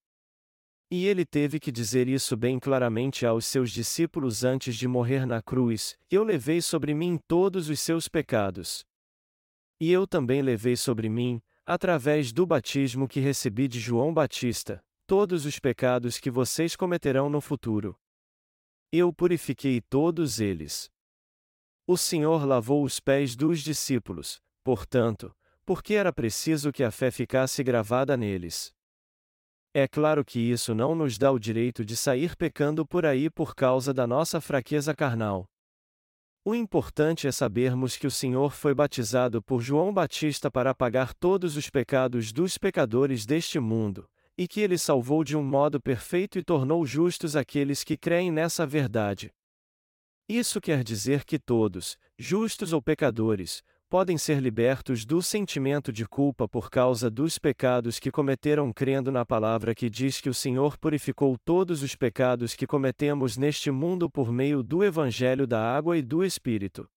E 0.90 1.06
ele 1.06 1.24
teve 1.24 1.60
que 1.60 1.72
dizer 1.72 2.08
isso 2.08 2.36
bem 2.36 2.58
claramente 2.60 3.24
aos 3.24 3.46
seus 3.46 3.70
discípulos 3.70 4.44
antes 4.44 4.76
de 4.76 4.88
morrer 4.88 5.28
na 5.28 5.44
cruz: 5.44 5.96
Eu 6.10 6.24
levei 6.24 6.60
sobre 6.60 6.96
mim 6.96 7.20
todos 7.28 7.70
os 7.70 7.80
seus 7.80 8.08
pecados. 8.08 8.84
E 9.80 9.92
eu 9.92 10.08
também 10.08 10.42
levei 10.42 10.76
sobre 10.76 11.08
mim, 11.08 11.40
através 11.68 12.32
do 12.32 12.48
batismo 12.48 13.08
que 13.08 13.20
recebi 13.20 13.68
de 13.68 13.80
João 13.80 14.12
Batista, 14.12 14.82
todos 15.06 15.46
os 15.46 15.60
pecados 15.60 16.18
que 16.18 16.32
vocês 16.32 16.76
cometerão 16.76 17.30
no 17.30 17.40
futuro. 17.40 17.96
Eu 18.96 19.12
purifiquei 19.12 19.82
todos 19.82 20.40
eles. 20.40 20.88
O 21.88 21.98
Senhor 21.98 22.46
lavou 22.46 22.84
os 22.84 23.00
pés 23.00 23.36
dos 23.36 23.62
discípulos, 23.62 24.40
portanto, 24.64 25.36
porque 25.66 25.96
era 25.96 26.14
preciso 26.14 26.72
que 26.72 26.84
a 26.84 26.92
fé 26.92 27.10
ficasse 27.10 27.64
gravada 27.64 28.16
neles. 28.16 28.72
É 29.74 29.88
claro 29.88 30.24
que 30.24 30.40
isso 30.40 30.76
não 30.76 30.94
nos 30.94 31.18
dá 31.18 31.32
o 31.32 31.40
direito 31.40 31.84
de 31.84 31.98
sair 31.98 32.36
pecando 32.36 32.86
por 32.86 33.04
aí 33.04 33.32
por 33.32 33.56
causa 33.56 33.92
da 33.96 34.06
nossa 34.06 34.40
fraqueza 34.40 34.94
carnal. 34.94 35.50
O 36.46 36.54
importante 36.54 37.26
é 37.26 37.32
sabermos 37.32 37.98
que 37.98 38.06
o 38.06 38.12
Senhor 38.12 38.52
foi 38.52 38.76
batizado 38.76 39.42
por 39.42 39.60
João 39.60 39.92
Batista 39.92 40.52
para 40.52 40.70
apagar 40.70 41.16
todos 41.16 41.58
os 41.58 41.68
pecados 41.68 42.32
dos 42.32 42.60
pecadores 42.60 43.26
deste 43.26 43.60
mundo, 43.60 44.08
e 44.38 44.48
que 44.48 44.62
ele 44.62 44.78
salvou 44.78 45.24
de 45.24 45.38
um 45.38 45.44
modo 45.44 45.80
perfeito 45.82 46.40
e 46.40 46.44
tornou 46.44 46.86
justos 46.86 47.36
aqueles 47.36 47.84
que 47.84 47.98
creem 47.98 48.32
nessa 48.32 48.66
verdade. 48.66 49.32
Isso 50.28 50.62
quer 50.62 50.84
dizer 50.84 51.26
que 51.26 51.38
todos, 51.38 51.98
justos 52.18 52.74
ou 52.74 52.82
pecadores, 52.82 53.62
podem 53.94 54.18
ser 54.18 54.40
libertos 54.40 55.06
do 55.06 55.22
sentimento 55.22 55.94
de 55.94 56.08
culpa 56.08 56.48
por 56.48 56.72
causa 56.72 57.12
dos 57.12 57.38
pecados 57.38 58.00
que 58.00 58.10
cometeram 58.10 58.74
crendo 58.74 59.12
na 59.12 59.24
palavra 59.24 59.76
que 59.76 59.88
diz 59.88 60.20
que 60.20 60.30
o 60.30 60.34
Senhor 60.34 60.80
purificou 60.80 61.38
todos 61.46 61.84
os 61.84 61.96
pecados 61.96 62.56
que 62.56 62.66
cometemos 62.66 63.38
neste 63.38 63.70
mundo 63.70 64.10
por 64.10 64.32
meio 64.32 64.64
do 64.64 64.84
Evangelho 64.84 65.46
da 65.46 65.62
Água 65.62 65.96
e 65.96 66.02
do 66.02 66.24
Espírito. 66.24 66.90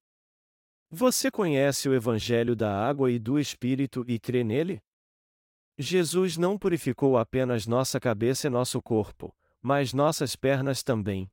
Você 0.90 1.30
conhece 1.30 1.86
o 1.86 1.94
Evangelho 1.94 2.56
da 2.56 2.72
Água 2.72 3.10
e 3.10 3.18
do 3.18 3.38
Espírito 3.38 4.02
e 4.08 4.18
crê 4.18 4.42
nele? 4.42 4.80
Jesus 5.78 6.36
não 6.36 6.56
purificou 6.56 7.18
apenas 7.18 7.66
nossa 7.66 8.00
cabeça 8.00 8.46
e 8.46 8.50
nosso 8.50 8.80
corpo, 8.80 9.34
mas 9.60 9.92
nossas 9.92 10.34
pernas 10.34 10.82
também. 10.82 11.30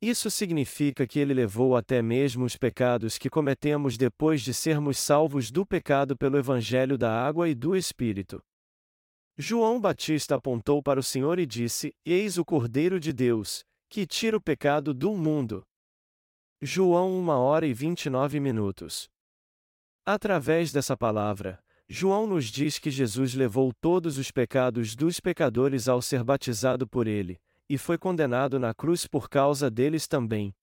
Isso 0.00 0.30
significa 0.30 1.06
que 1.06 1.18
ele 1.18 1.34
levou 1.34 1.76
até 1.76 2.00
mesmo 2.00 2.44
os 2.44 2.56
pecados 2.56 3.18
que 3.18 3.28
cometemos 3.28 3.98
depois 3.98 4.40
de 4.40 4.54
sermos 4.54 4.98
salvos 4.98 5.50
do 5.50 5.66
pecado 5.66 6.16
pelo 6.16 6.38
Evangelho 6.38 6.96
da 6.96 7.12
água 7.12 7.48
e 7.48 7.54
do 7.54 7.76
Espírito. 7.76 8.42
João 9.36 9.80
Batista 9.80 10.36
apontou 10.36 10.82
para 10.82 11.00
o 11.00 11.02
Senhor 11.02 11.38
e 11.38 11.44
disse: 11.44 11.94
Eis 12.04 12.38
o 12.38 12.44
Cordeiro 12.44 12.98
de 12.98 13.12
Deus, 13.12 13.64
que 13.90 14.06
tira 14.06 14.36
o 14.36 14.40
pecado 14.40 14.94
do 14.94 15.14
mundo. 15.14 15.66
João 16.62 17.18
1 17.20 17.28
hora 17.28 17.66
e 17.66 17.74
29 17.74 18.38
minutos. 18.38 19.08
Através 20.06 20.72
dessa 20.72 20.96
palavra, 20.96 21.62
João 21.92 22.24
nos 22.24 22.44
diz 22.44 22.78
que 22.78 22.88
Jesus 22.88 23.34
levou 23.34 23.72
todos 23.80 24.16
os 24.16 24.30
pecados 24.30 24.94
dos 24.94 25.18
pecadores 25.18 25.88
ao 25.88 26.00
ser 26.00 26.22
batizado 26.22 26.86
por 26.86 27.08
ele, 27.08 27.36
e 27.68 27.76
foi 27.76 27.98
condenado 27.98 28.60
na 28.60 28.72
cruz 28.72 29.08
por 29.08 29.28
causa 29.28 29.68
deles 29.68 30.06
também. 30.06 30.54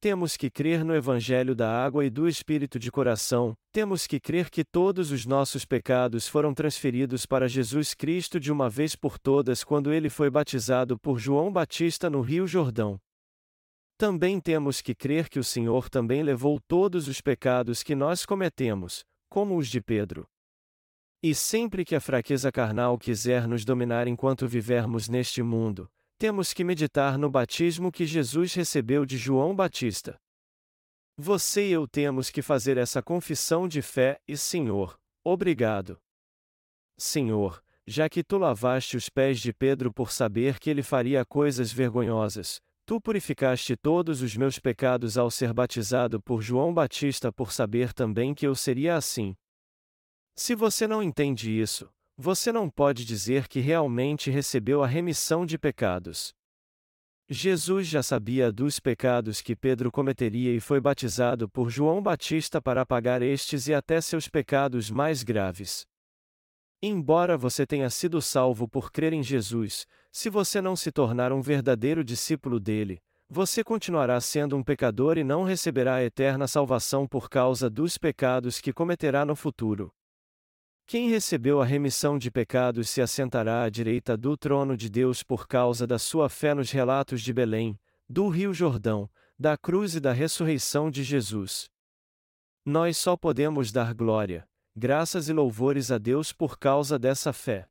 Temos 0.00 0.36
que 0.36 0.48
crer 0.48 0.84
no 0.84 0.94
Evangelho 0.94 1.56
da 1.56 1.84
água 1.84 2.04
e 2.06 2.08
do 2.08 2.28
Espírito 2.28 2.78
de 2.78 2.88
coração, 2.88 3.52
temos 3.72 4.06
que 4.06 4.20
crer 4.20 4.48
que 4.48 4.62
todos 4.64 5.10
os 5.10 5.26
nossos 5.26 5.64
pecados 5.64 6.28
foram 6.28 6.54
transferidos 6.54 7.26
para 7.26 7.48
Jesus 7.48 7.92
Cristo 7.92 8.38
de 8.38 8.52
uma 8.52 8.70
vez 8.70 8.94
por 8.94 9.18
todas 9.18 9.64
quando 9.64 9.92
ele 9.92 10.08
foi 10.08 10.30
batizado 10.30 10.96
por 10.96 11.18
João 11.18 11.52
Batista 11.52 12.08
no 12.08 12.20
Rio 12.20 12.46
Jordão. 12.46 12.96
Também 13.96 14.38
temos 14.38 14.80
que 14.80 14.94
crer 14.94 15.28
que 15.28 15.40
o 15.40 15.44
Senhor 15.44 15.90
também 15.90 16.22
levou 16.22 16.60
todos 16.68 17.08
os 17.08 17.20
pecados 17.20 17.82
que 17.82 17.96
nós 17.96 18.24
cometemos, 18.24 19.04
como 19.38 19.56
os 19.56 19.68
de 19.68 19.80
Pedro. 19.80 20.28
E 21.22 21.32
sempre 21.32 21.84
que 21.84 21.94
a 21.94 22.00
fraqueza 22.00 22.50
carnal 22.50 22.98
quiser 22.98 23.46
nos 23.46 23.64
dominar 23.64 24.08
enquanto 24.08 24.48
vivermos 24.48 25.08
neste 25.08 25.44
mundo, 25.44 25.88
temos 26.18 26.52
que 26.52 26.64
meditar 26.64 27.16
no 27.16 27.30
batismo 27.30 27.92
que 27.92 28.04
Jesus 28.04 28.52
recebeu 28.54 29.06
de 29.06 29.16
João 29.16 29.54
Batista. 29.54 30.20
Você 31.16 31.68
e 31.68 31.70
eu 31.70 31.86
temos 31.86 32.30
que 32.30 32.42
fazer 32.42 32.76
essa 32.78 33.00
confissão 33.00 33.68
de 33.68 33.80
fé 33.80 34.20
e 34.26 34.36
Senhor, 34.36 34.98
obrigado. 35.22 36.00
Senhor, 36.98 37.62
já 37.86 38.08
que 38.08 38.24
tu 38.24 38.38
lavaste 38.38 38.96
os 38.96 39.08
pés 39.08 39.38
de 39.38 39.52
Pedro 39.52 39.92
por 39.92 40.10
saber 40.10 40.58
que 40.58 40.68
ele 40.68 40.82
faria 40.82 41.24
coisas 41.24 41.70
vergonhosas, 41.70 42.60
tu 42.88 42.98
purificaste 42.98 43.76
todos 43.76 44.22
os 44.22 44.34
meus 44.34 44.58
pecados 44.58 45.18
ao 45.18 45.30
ser 45.30 45.52
batizado 45.52 46.22
por 46.22 46.40
João 46.40 46.72
Batista 46.72 47.30
por 47.30 47.52
saber 47.52 47.92
também 47.92 48.34
que 48.34 48.46
eu 48.46 48.54
seria 48.54 48.96
assim. 48.96 49.36
Se 50.34 50.54
você 50.54 50.86
não 50.86 51.02
entende 51.02 51.50
isso, 51.50 51.90
você 52.16 52.50
não 52.50 52.70
pode 52.70 53.04
dizer 53.04 53.46
que 53.46 53.60
realmente 53.60 54.30
recebeu 54.30 54.82
a 54.82 54.86
remissão 54.86 55.44
de 55.44 55.58
pecados. 55.58 56.32
Jesus 57.28 57.86
já 57.86 58.02
sabia 58.02 58.50
dos 58.50 58.80
pecados 58.80 59.42
que 59.42 59.54
Pedro 59.54 59.92
cometeria 59.92 60.54
e 60.54 60.58
foi 60.58 60.80
batizado 60.80 61.46
por 61.46 61.68
João 61.68 62.02
Batista 62.02 62.58
para 62.58 62.80
apagar 62.80 63.20
estes 63.20 63.68
e 63.68 63.74
até 63.74 64.00
seus 64.00 64.28
pecados 64.28 64.90
mais 64.90 65.22
graves. 65.22 65.86
Embora 66.80 67.36
você 67.36 67.66
tenha 67.66 67.90
sido 67.90 68.22
salvo 68.22 68.68
por 68.68 68.92
crer 68.92 69.12
em 69.12 69.22
Jesus, 69.22 69.84
se 70.12 70.30
você 70.30 70.60
não 70.60 70.76
se 70.76 70.92
tornar 70.92 71.32
um 71.32 71.40
verdadeiro 71.40 72.04
discípulo 72.04 72.60
dele, 72.60 73.02
você 73.28 73.64
continuará 73.64 74.20
sendo 74.20 74.56
um 74.56 74.62
pecador 74.62 75.18
e 75.18 75.24
não 75.24 75.42
receberá 75.42 75.96
a 75.96 76.04
eterna 76.04 76.46
salvação 76.46 77.06
por 77.06 77.28
causa 77.28 77.68
dos 77.68 77.98
pecados 77.98 78.60
que 78.60 78.72
cometerá 78.72 79.24
no 79.24 79.34
futuro. 79.34 79.92
Quem 80.86 81.10
recebeu 81.10 81.60
a 81.60 81.64
remissão 81.66 82.16
de 82.16 82.30
pecados 82.30 82.88
se 82.88 83.02
assentará 83.02 83.64
à 83.64 83.68
direita 83.68 84.16
do 84.16 84.36
trono 84.36 84.76
de 84.76 84.88
Deus 84.88 85.22
por 85.22 85.46
causa 85.46 85.86
da 85.86 85.98
sua 85.98 86.28
fé 86.30 86.54
nos 86.54 86.70
relatos 86.70 87.20
de 87.20 87.32
Belém, 87.32 87.78
do 88.08 88.28
Rio 88.28 88.54
Jordão, 88.54 89.10
da 89.38 89.58
cruz 89.58 89.96
e 89.96 90.00
da 90.00 90.12
ressurreição 90.12 90.90
de 90.90 91.02
Jesus. 91.02 91.68
Nós 92.64 92.96
só 92.96 93.16
podemos 93.16 93.70
dar 93.70 93.92
glória, 93.92 94.48
graças 94.78 95.28
e 95.28 95.32
louvores 95.32 95.90
a 95.90 95.98
Deus 95.98 96.32
por 96.32 96.56
causa 96.56 96.98
dessa 96.98 97.32
fé. 97.32 97.68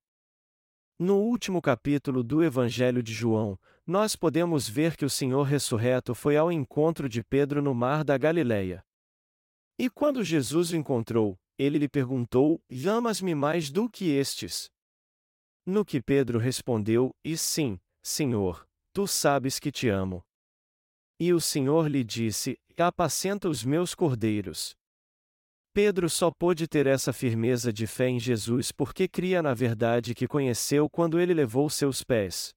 No 1.00 1.18
último 1.20 1.62
capítulo 1.62 2.22
do 2.22 2.44
Evangelho 2.44 3.02
de 3.02 3.14
João, 3.14 3.58
nós 3.86 4.16
podemos 4.16 4.68
ver 4.68 4.98
que 4.98 5.06
o 5.06 5.10
Senhor 5.10 5.44
ressurreto 5.44 6.14
foi 6.14 6.36
ao 6.36 6.52
encontro 6.52 7.08
de 7.08 7.24
Pedro 7.24 7.62
no 7.62 7.74
mar 7.74 8.04
da 8.04 8.18
Galileia. 8.18 8.84
E 9.80 9.90
quando 9.90 10.24
Jesus 10.24 10.72
o 10.72 10.76
encontrou, 10.76 11.40
ele 11.58 11.78
lhe 11.78 11.88
perguntou: 11.88 12.62
Amas-me 12.86 13.34
mais 13.34 13.72
do 13.72 13.90
que 13.90 14.10
estes? 14.10 14.70
No 15.66 15.86
que 15.86 16.02
Pedro 16.02 16.40
respondeu: 16.40 17.16
E 17.24 17.38
sim, 17.38 17.80
Senhor, 18.04 18.68
tu 18.92 19.08
sabes 19.08 19.60
que 19.60 19.72
te 19.72 19.88
amo. 19.88 20.26
E 21.20 21.32
o 21.32 21.40
Senhor 21.40 21.88
lhe 21.88 22.04
disse: 22.04 22.60
Apacenta 22.78 23.48
os 23.48 23.64
meus 23.64 23.96
cordeiros. 23.96 24.76
Pedro 25.78 26.10
só 26.10 26.32
pôde 26.32 26.68
ter 26.68 26.88
essa 26.88 27.14
firmeza 27.14 27.72
de 27.72 27.86
fé 27.86 28.10
em 28.10 28.20
Jesus 28.20 28.72
porque 28.72 29.08
cria 29.08 29.44
na 29.44 29.54
verdade 29.54 30.16
que 30.16 30.28
conheceu 30.28 30.90
quando 30.90 31.20
ele 31.20 31.36
levou 31.36 31.70
seus 31.70 32.02
pés. 32.02 32.50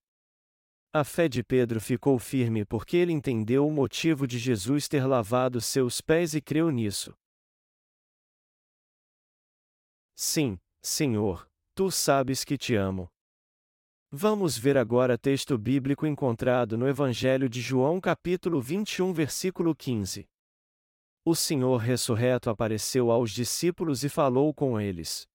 A 0.91 1.05
fé 1.05 1.29
de 1.29 1.45
Pedro 1.45 1.83
ficou 1.83 2.19
firme 2.19 2.65
porque 2.65 2.97
ele 2.97 3.13
entendeu 3.13 3.69
o 3.69 3.71
motivo 3.71 4.27
de 4.27 4.39
Jesus 4.39 4.89
ter 4.89 5.05
lavado 5.05 5.61
seus 5.61 6.01
pés 6.01 6.33
e 6.33 6.41
creu 6.41 6.71
nisso. 6.71 7.13
Sim, 10.17 10.59
Senhor, 10.81 11.47
tu 11.75 11.91
sabes 11.91 12.43
que 12.43 12.57
te 12.57 12.75
amo. 12.75 13.07
Vamos 14.11 14.57
ver 14.57 14.79
agora 14.79 15.19
texto 15.19 15.59
bíblico 15.59 16.07
encontrado 16.07 16.79
no 16.79 16.89
Evangelho 16.89 17.51
de 17.51 17.61
João, 17.61 18.01
capítulo 18.01 18.63
21, 18.63 19.13
versículo 19.13 19.77
15. 19.77 20.27
O 21.25 21.35
Senhor 21.35 21.77
ressurreto 21.77 22.49
apareceu 22.49 23.11
aos 23.11 23.31
discípulos 23.31 24.05
e 24.05 24.09
falou 24.09 24.55
com 24.55 24.81
eles. 24.81 25.29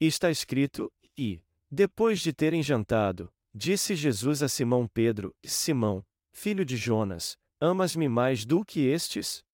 Está 0.00 0.30
escrito: 0.30 0.90
E, 1.16 1.42
depois 1.70 2.20
de 2.20 2.32
terem 2.32 2.62
jantado, 2.62 3.32
disse 3.54 3.94
Jesus 3.94 4.42
a 4.42 4.48
Simão 4.48 4.88
Pedro: 4.88 5.34
Simão, 5.44 6.04
filho 6.32 6.64
de 6.64 6.76
Jonas, 6.76 7.36
amas-me 7.60 8.08
mais 8.08 8.44
do 8.46 8.64
que 8.64 8.80
estes? 8.86 9.44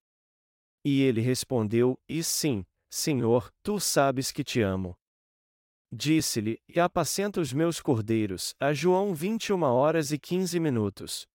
E 0.84 1.02
ele 1.02 1.20
respondeu: 1.20 1.98
E 2.08 2.22
sim, 2.22 2.64
Senhor, 2.88 3.52
tu 3.62 3.80
sabes 3.80 4.30
que 4.30 4.44
te 4.44 4.60
amo. 4.60 4.96
Disse-lhe: 5.92 6.60
E 6.68 6.80
apacenta 6.80 7.40
os 7.40 7.52
meus 7.52 7.80
cordeiros. 7.80 8.54
A 8.60 8.72
João 8.72 9.14
21 9.14 9.62
horas 9.62 10.12
e 10.12 10.18
15 10.18 10.58
minutos. 10.60 11.26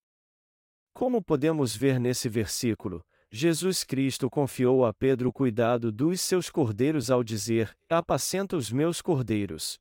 Como 0.93 1.21
podemos 1.21 1.75
ver 1.75 1.99
nesse 1.99 2.27
versículo, 2.27 3.05
Jesus 3.31 3.83
Cristo 3.83 4.29
confiou 4.29 4.85
a 4.85 4.93
Pedro 4.93 5.29
o 5.29 5.33
cuidado 5.33 5.91
dos 5.91 6.21
seus 6.21 6.49
cordeiros 6.49 7.11
ao 7.11 7.23
dizer: 7.23 7.75
Apacenta 7.89 8.55
os 8.55 8.71
meus 8.71 9.01
cordeiros. 9.01 9.77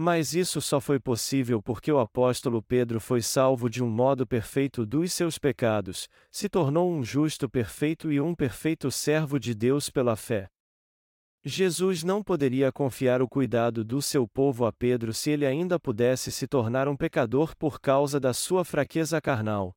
Mas 0.00 0.32
isso 0.32 0.60
só 0.60 0.80
foi 0.80 0.98
possível 0.98 1.60
porque 1.60 1.90
o 1.90 1.98
apóstolo 1.98 2.62
Pedro 2.62 3.00
foi 3.00 3.20
salvo 3.20 3.68
de 3.68 3.82
um 3.82 3.90
modo 3.90 4.26
perfeito 4.26 4.86
dos 4.86 5.12
seus 5.12 5.38
pecados, 5.38 6.08
se 6.30 6.48
tornou 6.48 6.90
um 6.90 7.02
justo 7.02 7.50
perfeito 7.50 8.10
e 8.10 8.20
um 8.20 8.34
perfeito 8.34 8.90
servo 8.90 9.38
de 9.38 9.54
Deus 9.54 9.90
pela 9.90 10.14
fé. 10.16 10.48
Jesus 11.44 12.02
não 12.02 12.22
poderia 12.22 12.70
confiar 12.72 13.20
o 13.20 13.28
cuidado 13.28 13.84
do 13.84 14.00
seu 14.00 14.26
povo 14.26 14.64
a 14.64 14.72
Pedro 14.72 15.12
se 15.12 15.30
ele 15.30 15.44
ainda 15.44 15.78
pudesse 15.78 16.30
se 16.30 16.46
tornar 16.46 16.88
um 16.88 16.96
pecador 16.96 17.56
por 17.56 17.80
causa 17.80 18.18
da 18.18 18.32
sua 18.32 18.64
fraqueza 18.64 19.20
carnal. 19.20 19.74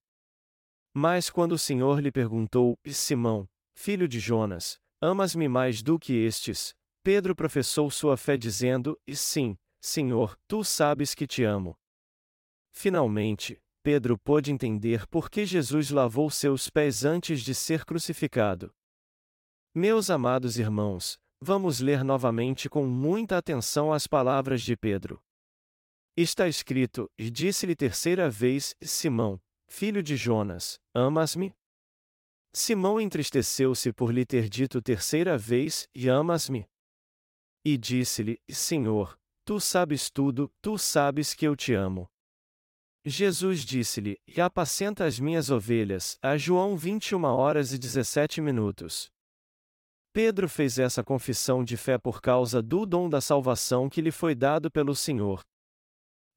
Mas 0.93 1.29
quando 1.29 1.53
o 1.53 1.57
Senhor 1.57 1.99
lhe 1.99 2.11
perguntou: 2.11 2.77
Simão, 2.87 3.47
filho 3.75 4.07
de 4.07 4.19
Jonas, 4.19 4.79
amas-me 5.01 5.47
mais 5.47 5.81
do 5.81 5.97
que 5.97 6.13
estes? 6.13 6.73
Pedro 7.03 7.35
professou 7.35 7.89
sua 7.89 8.17
fé 8.17 8.37
dizendo: 8.37 8.99
Sim, 9.13 9.57
Senhor, 9.81 10.37
tu 10.47 10.63
sabes 10.63 11.15
que 11.15 11.25
te 11.25 11.43
amo. 11.43 11.75
Finalmente, 12.71 13.59
Pedro 13.83 14.17
pôde 14.17 14.51
entender 14.51 15.07
por 15.07 15.29
que 15.29 15.45
Jesus 15.45 15.89
lavou 15.89 16.29
seus 16.29 16.69
pés 16.69 17.03
antes 17.03 17.41
de 17.41 17.55
ser 17.55 17.85
crucificado. 17.85 18.71
Meus 19.73 20.09
amados 20.09 20.57
irmãos, 20.59 21.19
Vamos 21.43 21.79
ler 21.79 22.03
novamente 22.03 22.69
com 22.69 22.85
muita 22.85 23.35
atenção 23.35 23.91
as 23.91 24.05
palavras 24.05 24.61
de 24.61 24.77
Pedro. 24.77 25.19
Está 26.15 26.47
escrito: 26.47 27.09
E 27.17 27.31
disse-lhe 27.31 27.75
terceira 27.75 28.29
vez: 28.29 28.75
Simão, 28.79 29.41
filho 29.71 30.03
de 30.03 30.17
Jonas, 30.17 30.79
amas-me? 30.93 31.55
Simão 32.53 32.99
entristeceu-se 32.99 33.93
por 33.93 34.11
lhe 34.11 34.25
ter 34.25 34.49
dito 34.49 34.81
terceira 34.81 35.37
vez: 35.37 35.87
E 35.95 36.09
amas-me? 36.09 36.67
E 37.63 37.77
disse-lhe: 37.77 38.37
Senhor, 38.49 39.17
tu 39.45 39.61
sabes 39.61 40.09
tudo, 40.09 40.51
tu 40.61 40.77
sabes 40.77 41.33
que 41.33 41.47
eu 41.47 41.55
te 41.55 41.73
amo. 41.73 42.05
Jesus 43.05 43.61
disse-lhe: 43.61 44.19
E 44.27 44.41
apacenta 44.41 45.05
as 45.05 45.19
minhas 45.19 45.49
ovelhas. 45.49 46.17
A 46.21 46.37
João 46.37 46.75
21 46.75 47.23
horas 47.23 47.71
e 47.71 47.79
17 47.79 48.41
minutos. 48.41 49.09
Pedro 50.11 50.49
fez 50.49 50.77
essa 50.77 51.01
confissão 51.01 51.63
de 51.63 51.77
fé 51.77 51.97
por 51.97 52.21
causa 52.21 52.61
do 52.61 52.85
dom 52.85 53.09
da 53.09 53.21
salvação 53.21 53.89
que 53.89 54.01
lhe 54.01 54.11
foi 54.11 54.35
dado 54.35 54.69
pelo 54.69 54.93
Senhor. 54.93 55.41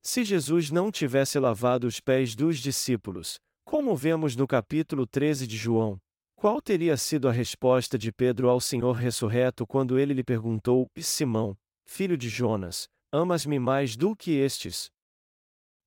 Se 0.05 0.23
Jesus 0.23 0.71
não 0.71 0.93
tivesse 0.93 1.39
lavado 1.39 1.87
os 1.87 1.99
pés 1.99 2.35
dos 2.35 2.59
discípulos, 2.59 3.39
como 3.65 3.97
vemos 3.97 4.37
no 4.37 4.47
capítulo 4.47 5.07
13 5.07 5.47
de 5.47 5.57
João, 5.57 5.99
qual 6.37 6.61
teria 6.61 6.97
sido 6.97 7.29
a 7.29 7.33
resposta 7.33 7.97
de 7.97 8.13
Pedro 8.13 8.51
ao 8.51 8.61
Senhor 8.61 8.93
ressurreto 8.93 9.67
quando 9.67 9.99
ele 9.99 10.13
lhe 10.13 10.23
perguntou: 10.23 10.87
Simão, 10.99 11.57
filho 11.87 12.19
de 12.19 12.29
Jonas, 12.29 12.87
Amas-me 13.17 13.61
mais 13.61 13.97
do 13.97 14.17
que 14.17 14.33
estes? 14.33 14.91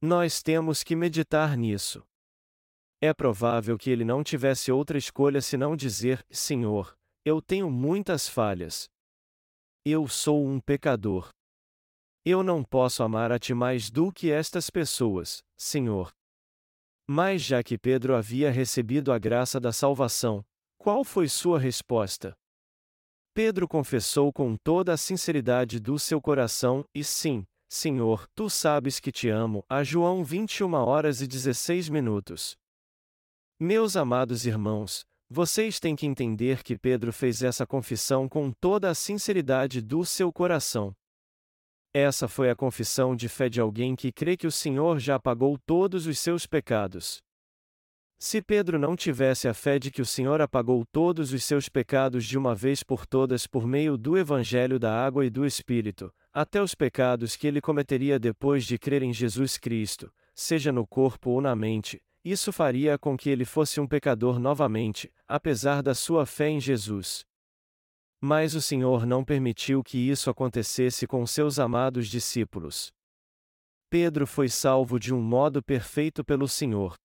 Nós 0.02 0.42
temos 0.42 0.82
que 0.82 0.96
meditar 0.96 1.58
nisso. 1.58 2.02
É 3.02 3.14
provável 3.14 3.78
que 3.78 3.90
ele 3.90 4.06
não 4.06 4.24
tivesse 4.24 4.72
outra 4.72 4.98
escolha 4.98 5.42
senão 5.42 5.76
dizer: 5.76 6.26
Senhor, 6.32 6.98
eu 7.26 7.42
tenho 7.42 7.70
muitas 7.70 8.30
falhas. 8.30 8.88
Eu 9.84 10.08
sou 10.08 10.48
um 10.48 10.58
pecador. 10.62 11.30
Eu 12.30 12.44
não 12.44 12.62
posso 12.62 13.04
amar 13.04 13.32
a 13.32 13.40
ti 13.40 13.54
mais 13.54 13.90
do 13.90 14.12
que 14.12 14.30
estas 14.30 14.70
pessoas, 14.70 15.42
Senhor. 15.56 16.12
Mas 17.08 17.42
já 17.42 17.64
que 17.64 17.78
Pedro 17.78 18.14
havia 18.14 18.52
recebido 18.52 19.14
a 19.14 19.18
graça 19.18 19.62
da 19.62 19.72
salvação, 19.72 20.44
qual 20.78 21.06
foi 21.06 21.30
sua 21.30 21.58
resposta? 21.58 22.36
Pedro 23.34 23.66
confessou 23.66 24.34
com 24.34 24.58
toda 24.58 24.92
a 24.92 24.98
sinceridade 24.98 25.80
do 25.80 25.98
seu 25.98 26.20
coração, 26.20 26.84
e 26.94 27.02
sim, 27.02 27.48
Senhor, 27.70 28.28
tu 28.36 28.50
sabes 28.50 29.00
que 29.00 29.10
te 29.10 29.30
amo. 29.30 29.64
A 29.70 29.82
João 29.82 30.22
21 30.22 30.74
horas 30.74 31.22
e 31.22 31.28
16 31.28 31.88
minutos. 31.88 32.58
Meus 33.58 33.96
amados 33.96 34.46
irmãos, 34.46 35.06
vocês 35.30 35.80
têm 35.80 35.96
que 35.96 36.06
entender 36.06 36.62
que 36.62 36.78
Pedro 36.78 37.14
fez 37.14 37.42
essa 37.42 37.66
confissão 37.66 38.28
com 38.28 38.52
toda 38.52 38.90
a 38.90 38.94
sinceridade 38.94 39.80
do 39.82 40.04
seu 40.04 40.30
coração. 40.34 40.94
Essa 42.00 42.28
foi 42.28 42.48
a 42.52 42.56
confissão 42.56 43.16
de 43.16 43.28
fé 43.28 43.50
de 43.50 43.60
alguém 43.60 43.96
que 43.96 44.12
crê 44.12 44.38
que 44.38 44.46
o 44.46 44.52
Senhor 44.52 45.00
já 45.00 45.16
apagou 45.16 45.58
todos 45.58 46.06
os 46.06 46.20
seus 46.20 46.46
pecados. 46.46 47.24
Se 48.20 48.40
Pedro 48.40 48.78
não 48.78 48.96
tivesse 48.96 49.48
a 49.48 49.54
fé 49.56 49.80
de 49.80 49.90
que 49.90 50.00
o 50.00 50.06
Senhor 50.06 50.40
apagou 50.40 50.86
todos 50.92 51.34
os 51.34 51.44
seus 51.44 51.68
pecados 51.68 52.24
de 52.24 52.38
uma 52.38 52.54
vez 52.54 52.84
por 52.84 53.08
todas 53.08 53.48
por 53.48 53.66
meio 53.66 53.98
do 53.98 54.16
Evangelho 54.16 54.78
da 54.78 54.94
Água 54.94 55.26
e 55.26 55.30
do 55.32 55.44
Espírito, 55.44 56.14
até 56.32 56.62
os 56.62 56.76
pecados 56.76 57.36
que 57.36 57.48
ele 57.48 57.60
cometeria 57.60 58.20
depois 58.20 58.64
de 58.64 58.78
crer 58.78 59.02
em 59.02 59.12
Jesus 59.12 59.58
Cristo, 59.58 60.14
seja 60.36 60.72
no 60.72 60.86
corpo 60.86 61.32
ou 61.32 61.42
na 61.42 61.56
mente, 61.56 62.00
isso 62.24 62.52
faria 62.52 62.96
com 63.00 63.18
que 63.18 63.28
ele 63.28 63.44
fosse 63.44 63.82
um 63.82 63.88
pecador 63.88 64.38
novamente, 64.38 65.12
apesar 65.28 65.82
da 65.82 65.96
sua 65.96 66.28
fé 66.28 66.48
em 66.48 66.60
Jesus. 66.60 67.26
Mas 68.22 68.56
o 68.56 68.62
Senhor 68.62 69.06
não 69.06 69.24
permitiu 69.24 69.84
que 69.84 69.98
isso 69.98 70.30
acontecesse 70.30 71.06
com 71.06 71.26
seus 71.26 71.60
amados 71.60 72.08
discípulos. 72.08 72.92
Pedro 73.90 74.26
foi 74.26 74.50
salvo 74.50 75.00
de 75.00 75.14
um 75.14 75.22
modo 75.22 75.64
perfeito 75.64 76.24
pelo 76.24 76.48
Senhor. 76.48 76.96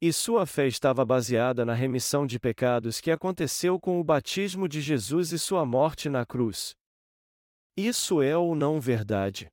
E 0.00 0.12
sua 0.12 0.44
fé 0.44 0.66
estava 0.66 1.04
baseada 1.04 1.64
na 1.64 1.72
remissão 1.72 2.26
de 2.26 2.38
pecados 2.38 3.00
que 3.00 3.10
aconteceu 3.10 3.80
com 3.80 3.98
o 3.98 4.04
batismo 4.04 4.68
de 4.68 4.80
Jesus 4.80 5.32
e 5.32 5.38
sua 5.38 5.64
morte 5.64 6.08
na 6.10 6.26
cruz. 6.26 6.74
Isso 7.76 8.20
é 8.20 8.36
ou 8.36 8.54
não 8.54 8.78
verdade? 8.80 9.48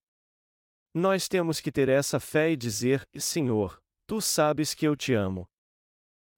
Nós 0.94 1.28
temos 1.28 1.60
que 1.60 1.72
ter 1.72 1.88
essa 1.88 2.20
fé 2.20 2.52
e 2.52 2.58
dizer: 2.58 3.04
Senhor, 3.18 3.80
tu 4.06 4.20
sabes 4.20 4.74
que 4.74 4.86
eu 4.86 4.96
te 4.96 5.14
amo. 5.14 5.48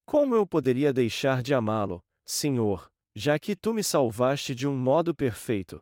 Como 0.06 0.36
eu 0.36 0.46
poderia 0.46 0.94
deixar 0.94 1.42
de 1.42 1.54
amá-lo, 1.54 2.00
Senhor, 2.28 2.88
já 3.16 3.40
que 3.40 3.56
tu 3.56 3.74
me 3.74 3.82
salvaste 3.82 4.54
de 4.54 4.68
um 4.68 4.76
modo 4.76 5.16
perfeito? 5.16 5.80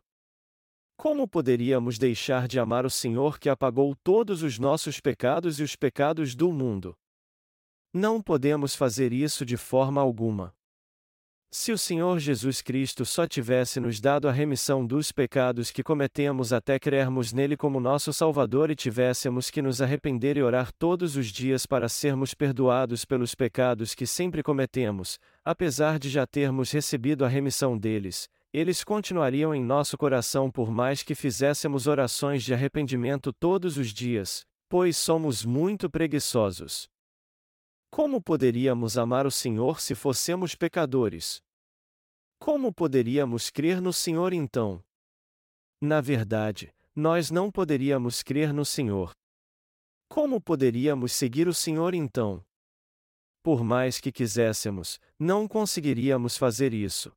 Como 0.96 1.26
poderíamos 1.26 1.98
deixar 1.98 2.46
de 2.46 2.60
amar 2.60 2.86
o 2.86 2.90
Senhor 2.90 3.40
que 3.40 3.48
apagou 3.48 3.96
todos 3.96 4.42
os 4.42 4.58
nossos 4.58 5.00
pecados 5.00 5.58
e 5.58 5.64
os 5.64 5.74
pecados 5.74 6.36
do 6.36 6.52
mundo? 6.52 6.96
Não 7.92 8.22
podemos 8.22 8.76
fazer 8.76 9.12
isso 9.12 9.44
de 9.44 9.56
forma 9.56 10.00
alguma. 10.00 10.54
Se 11.56 11.70
o 11.70 11.78
Senhor 11.78 12.18
Jesus 12.18 12.60
Cristo 12.60 13.04
só 13.04 13.28
tivesse 13.28 13.78
nos 13.78 14.00
dado 14.00 14.28
a 14.28 14.32
remissão 14.32 14.84
dos 14.84 15.12
pecados 15.12 15.70
que 15.70 15.84
cometemos 15.84 16.52
até 16.52 16.80
crermos 16.80 17.32
nele 17.32 17.56
como 17.56 17.78
nosso 17.78 18.12
Salvador 18.12 18.72
e 18.72 18.74
tivéssemos 18.74 19.50
que 19.50 19.62
nos 19.62 19.80
arrepender 19.80 20.36
e 20.36 20.42
orar 20.42 20.72
todos 20.72 21.16
os 21.16 21.28
dias 21.28 21.64
para 21.64 21.88
sermos 21.88 22.34
perdoados 22.34 23.04
pelos 23.04 23.36
pecados 23.36 23.94
que 23.94 24.04
sempre 24.04 24.42
cometemos, 24.42 25.20
apesar 25.44 25.98
de 25.98 26.08
já 26.08 26.26
termos 26.26 26.70
recebido 26.70 27.24
a 27.24 27.28
remissão 27.28 27.76
deles, 27.76 28.28
eles 28.52 28.82
continuariam 28.84 29.54
em 29.54 29.62
nosso 29.62 29.98
coração 29.98 30.50
por 30.50 30.70
mais 30.70 31.02
que 31.02 31.14
fizéssemos 31.14 31.86
orações 31.86 32.42
de 32.42 32.54
arrependimento 32.54 33.32
todos 33.32 33.76
os 33.76 33.88
dias, 33.88 34.46
pois 34.68 34.96
somos 34.96 35.44
muito 35.44 35.90
preguiçosos. 35.90 36.88
Como 37.90 38.22
poderíamos 38.22 38.96
amar 38.96 39.26
o 39.26 39.30
Senhor 39.30 39.80
se 39.80 39.94
fossemos 39.94 40.54
pecadores? 40.54 41.40
Como 42.38 42.72
poderíamos 42.72 43.50
crer 43.50 43.80
no 43.80 43.92
Senhor 43.92 44.32
então? 44.32 44.82
Na 45.80 46.00
verdade, 46.00 46.72
nós 46.94 47.30
não 47.30 47.50
poderíamos 47.50 48.22
crer 48.22 48.52
no 48.52 48.64
Senhor. 48.64 49.12
Como 50.08 50.40
poderíamos 50.40 51.12
seguir 51.12 51.48
o 51.48 51.54
Senhor 51.54 51.94
então? 51.94 52.44
Por 53.44 53.62
mais 53.62 54.00
que 54.00 54.10
quiséssemos, 54.10 54.98
não 55.18 55.46
conseguiríamos 55.46 56.34
fazer 56.34 56.72
isso. 56.72 57.12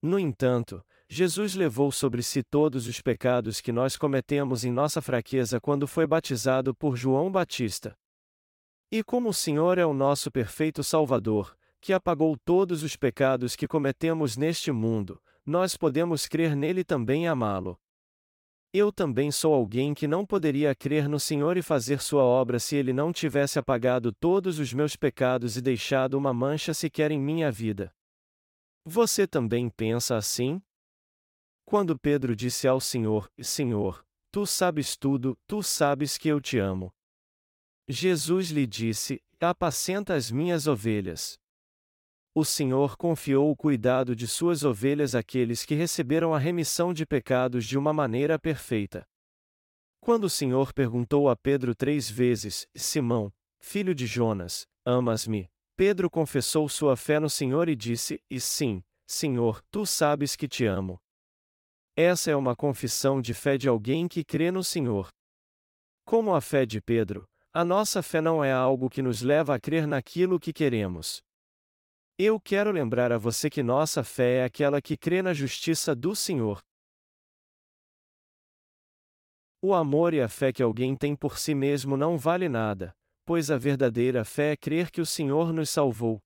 No 0.00 0.18
entanto, 0.18 0.82
Jesus 1.10 1.54
levou 1.54 1.92
sobre 1.92 2.22
si 2.22 2.42
todos 2.42 2.86
os 2.86 3.02
pecados 3.02 3.60
que 3.60 3.70
nós 3.70 3.98
cometemos 3.98 4.64
em 4.64 4.72
nossa 4.72 5.02
fraqueza 5.02 5.60
quando 5.60 5.86
foi 5.86 6.06
batizado 6.06 6.74
por 6.74 6.96
João 6.96 7.30
Batista. 7.30 7.94
E 8.90 9.04
como 9.04 9.28
o 9.28 9.34
Senhor 9.34 9.76
é 9.76 9.84
o 9.84 9.92
nosso 9.92 10.30
perfeito 10.30 10.82
Salvador, 10.82 11.54
que 11.82 11.92
apagou 11.92 12.34
todos 12.42 12.82
os 12.82 12.96
pecados 12.96 13.54
que 13.54 13.68
cometemos 13.68 14.38
neste 14.38 14.72
mundo, 14.72 15.20
nós 15.44 15.76
podemos 15.76 16.26
crer 16.26 16.56
nele 16.56 16.82
também 16.82 17.24
e 17.24 17.26
amá-lo. 17.26 17.78
Eu 18.78 18.92
também 18.92 19.32
sou 19.32 19.54
alguém 19.54 19.94
que 19.94 20.06
não 20.06 20.26
poderia 20.26 20.74
crer 20.74 21.08
no 21.08 21.18
Senhor 21.18 21.56
e 21.56 21.62
fazer 21.62 21.98
sua 22.02 22.22
obra 22.22 22.58
se 22.58 22.76
ele 22.76 22.92
não 22.92 23.10
tivesse 23.10 23.58
apagado 23.58 24.12
todos 24.12 24.58
os 24.58 24.70
meus 24.74 24.94
pecados 24.94 25.56
e 25.56 25.62
deixado 25.62 26.12
uma 26.12 26.34
mancha 26.34 26.74
sequer 26.74 27.10
em 27.10 27.18
minha 27.18 27.50
vida. 27.50 27.90
Você 28.84 29.26
também 29.26 29.70
pensa 29.70 30.14
assim? 30.14 30.60
Quando 31.64 31.98
Pedro 31.98 32.36
disse 32.36 32.68
ao 32.68 32.78
Senhor: 32.78 33.32
Senhor, 33.40 34.04
tu 34.30 34.44
sabes 34.44 34.94
tudo, 34.94 35.38
tu 35.46 35.62
sabes 35.62 36.18
que 36.18 36.28
eu 36.28 36.38
te 36.38 36.58
amo. 36.58 36.92
Jesus 37.88 38.50
lhe 38.50 38.66
disse: 38.66 39.22
Apacenta 39.40 40.12
as 40.12 40.30
minhas 40.30 40.66
ovelhas. 40.66 41.38
O 42.38 42.44
Senhor 42.44 42.98
confiou 42.98 43.50
o 43.50 43.56
cuidado 43.56 44.14
de 44.14 44.28
suas 44.28 44.62
ovelhas 44.62 45.14
àqueles 45.14 45.64
que 45.64 45.74
receberam 45.74 46.34
a 46.34 46.38
remissão 46.38 46.92
de 46.92 47.06
pecados 47.06 47.64
de 47.64 47.78
uma 47.78 47.94
maneira 47.94 48.38
perfeita. 48.38 49.08
Quando 50.00 50.24
o 50.24 50.28
Senhor 50.28 50.74
perguntou 50.74 51.30
a 51.30 51.34
Pedro 51.34 51.74
três 51.74 52.10
vezes: 52.10 52.68
Simão, 52.76 53.32
filho 53.58 53.94
de 53.94 54.06
Jonas, 54.06 54.66
amas-me? 54.84 55.48
Pedro 55.76 56.10
confessou 56.10 56.68
sua 56.68 56.94
fé 56.94 57.18
no 57.18 57.30
Senhor 57.30 57.70
e 57.70 57.74
disse: 57.74 58.20
E 58.28 58.38
sim, 58.38 58.82
Senhor, 59.06 59.62
tu 59.70 59.86
sabes 59.86 60.36
que 60.36 60.46
te 60.46 60.66
amo. 60.66 61.00
Essa 61.96 62.30
é 62.32 62.36
uma 62.36 62.54
confissão 62.54 63.18
de 63.18 63.32
fé 63.32 63.56
de 63.56 63.66
alguém 63.66 64.06
que 64.06 64.22
crê 64.22 64.50
no 64.50 64.62
Senhor. 64.62 65.08
Como 66.04 66.34
a 66.34 66.42
fé 66.42 66.66
de 66.66 66.82
Pedro, 66.82 67.26
a 67.50 67.64
nossa 67.64 68.02
fé 68.02 68.20
não 68.20 68.44
é 68.44 68.52
algo 68.52 68.90
que 68.90 69.00
nos 69.00 69.22
leva 69.22 69.54
a 69.54 69.58
crer 69.58 69.86
naquilo 69.86 70.38
que 70.38 70.52
queremos. 70.52 71.24
Eu 72.18 72.40
quero 72.40 72.70
lembrar 72.70 73.12
a 73.12 73.18
você 73.18 73.50
que 73.50 73.62
nossa 73.62 74.02
fé 74.02 74.36
é 74.38 74.44
aquela 74.44 74.80
que 74.80 74.96
crê 74.96 75.20
na 75.20 75.34
justiça 75.34 75.94
do 75.94 76.16
Senhor. 76.16 76.62
O 79.60 79.74
amor 79.74 80.14
e 80.14 80.22
a 80.22 80.28
fé 80.28 80.50
que 80.50 80.62
alguém 80.62 80.96
tem 80.96 81.14
por 81.14 81.38
si 81.38 81.54
mesmo 81.54 81.94
não 81.94 82.16
vale 82.16 82.48
nada, 82.48 82.96
pois 83.26 83.50
a 83.50 83.58
verdadeira 83.58 84.24
fé 84.24 84.52
é 84.52 84.56
crer 84.56 84.90
que 84.90 85.02
o 85.02 85.04
Senhor 85.04 85.52
nos 85.52 85.68
salvou. 85.68 86.18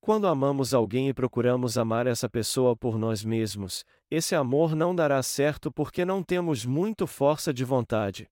Quando 0.00 0.28
amamos 0.28 0.72
alguém 0.72 1.08
e 1.08 1.14
procuramos 1.14 1.76
amar 1.76 2.06
essa 2.06 2.30
pessoa 2.30 2.76
por 2.76 2.96
nós 2.96 3.24
mesmos, 3.24 3.84
esse 4.08 4.36
amor 4.36 4.76
não 4.76 4.94
dará 4.94 5.20
certo 5.24 5.72
porque 5.72 6.04
não 6.04 6.22
temos 6.22 6.64
muito 6.64 7.04
força 7.04 7.52
de 7.52 7.64
vontade. 7.64 8.30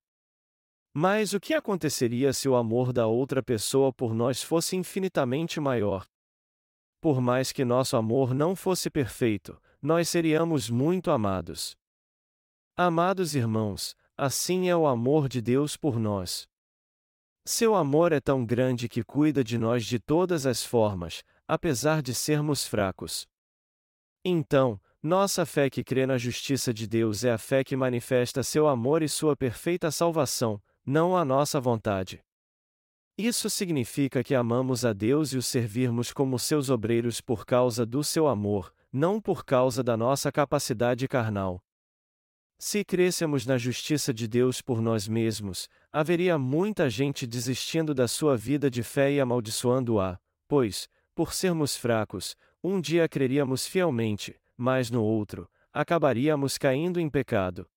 Mas 0.95 1.33
o 1.33 1.41
que 1.41 1.55
aconteceria 1.55 2.33
se 2.33 2.49
o 2.49 2.55
amor 2.55 2.93
da 2.93 3.09
outra 3.09 3.43
pessoa 3.43 3.93
por 3.93 4.15
nós 4.15 4.45
fosse 4.45 4.77
infinitamente 4.77 5.59
maior? 5.59 6.07
Por 7.03 7.21
mais 7.21 7.51
que 7.51 7.65
nosso 7.65 7.97
amor 7.97 8.33
não 8.33 8.55
fosse 8.55 8.89
perfeito, 8.89 9.61
nós 9.83 10.09
seríamos 10.09 10.71
muito 10.71 11.11
amados. 11.11 11.77
Amados 12.77 13.35
irmãos, 13.35 13.97
assim 14.17 14.69
é 14.69 14.77
o 14.77 14.87
amor 14.87 15.29
de 15.29 15.43
Deus 15.43 15.77
por 15.77 15.99
nós. 15.99 16.47
Seu 17.45 17.75
amor 17.75 18.13
é 18.13 18.21
tão 18.21 18.47
grande 18.47 18.89
que 18.89 19.03
cuida 19.03 19.43
de 19.43 19.59
nós 19.59 19.85
de 19.85 19.99
todas 19.99 20.47
as 20.47 20.65
formas, 20.65 21.25
apesar 21.49 22.03
de 22.03 22.15
sermos 22.15 22.65
fracos. 22.65 23.27
Então, 24.25 24.81
nossa 25.03 25.45
fé 25.45 25.69
que 25.69 25.83
crê 25.83 26.07
na 26.07 26.17
justiça 26.17 26.73
de 26.73 26.87
Deus 26.87 27.25
é 27.25 27.33
a 27.33 27.39
fé 27.39 27.65
que 27.65 27.75
manifesta 27.75 28.45
seu 28.45 28.69
amor 28.69 29.03
e 29.03 29.09
sua 29.09 29.37
perfeita 29.37 29.91
salvação, 29.91 30.63
não 30.87 31.17
a 31.17 31.25
nossa 31.25 31.61
vontade. 31.61 32.23
Isso 33.17 33.51
significa 33.51 34.25
que 34.25 34.35
amamos 34.35 34.85
a 34.85 34.93
Deus 34.93 35.33
e 35.33 35.37
o 35.37 35.43
servirmos 35.43 36.13
como 36.13 36.39
seus 36.39 36.71
obreiros 36.71 37.21
por 37.21 37.45
causa 37.45 37.85
do 37.85 38.03
seu 38.03 38.27
amor, 38.27 38.75
não 38.91 39.21
por 39.21 39.45
causa 39.45 39.83
da 39.83 39.97
nossa 39.97 40.33
capacidade 40.33 41.07
carnal. 41.07 41.63
Se 42.59 42.85
crêssemos 42.85 43.45
na 43.45 43.59
justiça 43.59 44.15
de 44.15 44.27
Deus 44.27 44.63
por 44.63 44.81
nós 44.81 45.09
mesmos, 45.09 45.69
haveria 45.93 46.39
muita 46.39 46.89
gente 46.89 47.27
desistindo 47.27 47.93
da 47.93 48.09
sua 48.09 48.37
vida 48.37 48.71
de 48.71 48.83
fé 48.83 49.13
e 49.13 49.21
amaldiçoando-a, 49.21 50.19
pois, 50.49 50.89
por 51.15 51.35
sermos 51.35 51.77
fracos, 51.77 52.37
um 52.63 52.81
dia 52.81 53.09
creríamos 53.09 53.67
fielmente, 53.67 54.41
mas 54.57 54.91
no 54.91 55.03
outro, 55.03 55.51
acabaríamos 55.73 56.57
caindo 56.57 57.01
em 57.01 57.11
pecado. 57.11 57.69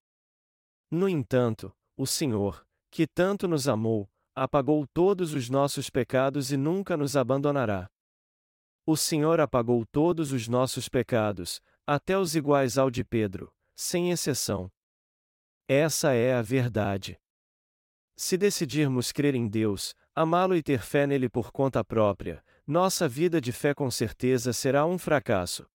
No 0.90 1.10
entanto, 1.10 1.76
o 1.98 2.06
Senhor, 2.06 2.66
que 2.92 3.08
tanto 3.08 3.48
nos 3.48 3.68
amou, 3.68 4.10
apagou 4.36 4.86
todos 4.86 5.34
os 5.34 5.50
nossos 5.50 5.90
pecados 5.90 6.52
e 6.52 6.58
nunca 6.58 6.98
nos 6.98 7.16
abandonará. 7.16 7.90
O 8.86 8.98
Senhor 8.98 9.40
apagou 9.40 9.86
todos 9.86 10.32
os 10.32 10.48
nossos 10.48 10.90
pecados, 10.90 11.62
até 11.88 12.18
os 12.18 12.36
iguais 12.36 12.78
ao 12.78 12.92
de 12.92 13.04
Pedro, 13.04 13.52
sem 13.76 14.12
exceção. 14.12 14.70
Essa 15.68 16.14
é 16.14 16.36
a 16.36 16.42
verdade. 16.42 17.18
Se 18.18 18.38
decidirmos 18.38 19.12
crer 19.12 19.36
em 19.36 19.48
Deus, 19.48 19.96
amá-lo 20.14 20.56
e 20.56 20.62
ter 20.62 20.82
fé 20.82 21.08
nele 21.08 21.30
por 21.30 21.52
conta 21.52 21.84
própria, 21.84 22.44
nossa 22.68 23.08
vida 23.08 23.42
de 23.42 23.52
fé 23.52 23.74
com 23.74 23.90
certeza 23.90 24.54
será 24.54 24.86
um 24.86 24.98
fracasso. 24.98 25.66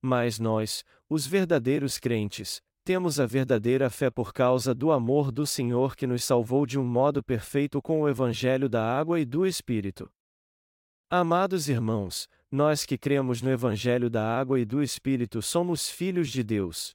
Mas 0.00 0.38
nós, 0.38 0.84
os 1.08 1.26
verdadeiros 1.26 1.98
crentes, 1.98 2.62
temos 2.84 3.18
a 3.18 3.24
verdadeira 3.24 3.88
fé 3.88 4.10
por 4.10 4.32
causa 4.32 4.74
do 4.74 4.92
amor 4.92 5.32
do 5.32 5.46
Senhor 5.46 5.96
que 5.96 6.06
nos 6.06 6.22
salvou 6.22 6.66
de 6.66 6.78
um 6.78 6.84
modo 6.84 7.22
perfeito 7.22 7.80
com 7.80 8.02
o 8.02 8.08
Evangelho 8.08 8.68
da 8.68 8.84
água 8.84 9.18
e 9.18 9.24
do 9.24 9.46
Espírito. 9.46 10.10
Amados 11.08 11.66
irmãos, 11.66 12.28
nós 12.50 12.84
que 12.84 12.98
cremos 12.98 13.40
no 13.40 13.50
Evangelho 13.50 14.10
da 14.10 14.38
água 14.38 14.60
e 14.60 14.66
do 14.66 14.82
Espírito 14.82 15.40
somos 15.40 15.88
filhos 15.88 16.28
de 16.28 16.42
Deus. 16.42 16.94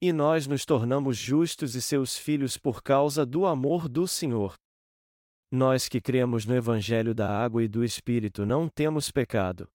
E 0.00 0.12
nós 0.12 0.46
nos 0.46 0.64
tornamos 0.64 1.16
justos 1.16 1.74
e 1.74 1.82
seus 1.82 2.16
filhos 2.16 2.56
por 2.56 2.80
causa 2.80 3.26
do 3.26 3.46
amor 3.46 3.88
do 3.88 4.06
Senhor. 4.06 4.54
Nós 5.50 5.88
que 5.88 6.00
cremos 6.00 6.46
no 6.46 6.54
Evangelho 6.54 7.14
da 7.14 7.28
água 7.28 7.64
e 7.64 7.68
do 7.68 7.82
Espírito 7.82 8.46
não 8.46 8.68
temos 8.68 9.10
pecado. 9.10 9.68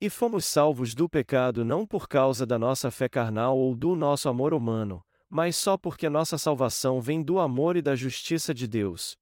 E 0.00 0.08
fomos 0.08 0.46
salvos 0.46 0.94
do 0.94 1.10
pecado 1.10 1.62
não 1.62 1.86
por 1.86 2.08
causa 2.08 2.46
da 2.46 2.58
nossa 2.58 2.90
fé 2.90 3.06
carnal 3.06 3.58
ou 3.58 3.74
do 3.74 3.94
nosso 3.94 4.30
amor 4.30 4.54
humano, 4.54 5.04
mas 5.28 5.56
só 5.56 5.76
porque 5.76 6.08
nossa 6.08 6.38
salvação 6.38 7.02
vem 7.02 7.22
do 7.22 7.38
amor 7.38 7.76
e 7.76 7.82
da 7.82 7.94
justiça 7.94 8.54
de 8.54 8.66
Deus. 8.66 9.18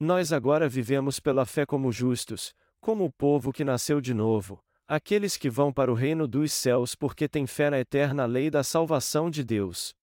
Nós 0.00 0.32
agora 0.32 0.68
vivemos 0.68 1.20
pela 1.20 1.46
fé 1.46 1.64
como 1.64 1.92
justos, 1.92 2.52
como 2.80 3.04
o 3.04 3.12
povo 3.12 3.52
que 3.52 3.62
nasceu 3.62 4.00
de 4.00 4.12
novo, 4.12 4.60
aqueles 4.88 5.36
que 5.36 5.48
vão 5.48 5.72
para 5.72 5.90
o 5.90 5.94
reino 5.94 6.26
dos 6.26 6.52
céus 6.52 6.96
porque 6.96 7.28
têm 7.28 7.46
fé 7.46 7.70
na 7.70 7.78
eterna 7.78 8.26
lei 8.26 8.50
da 8.50 8.64
salvação 8.64 9.30
de 9.30 9.44
Deus. 9.44 9.94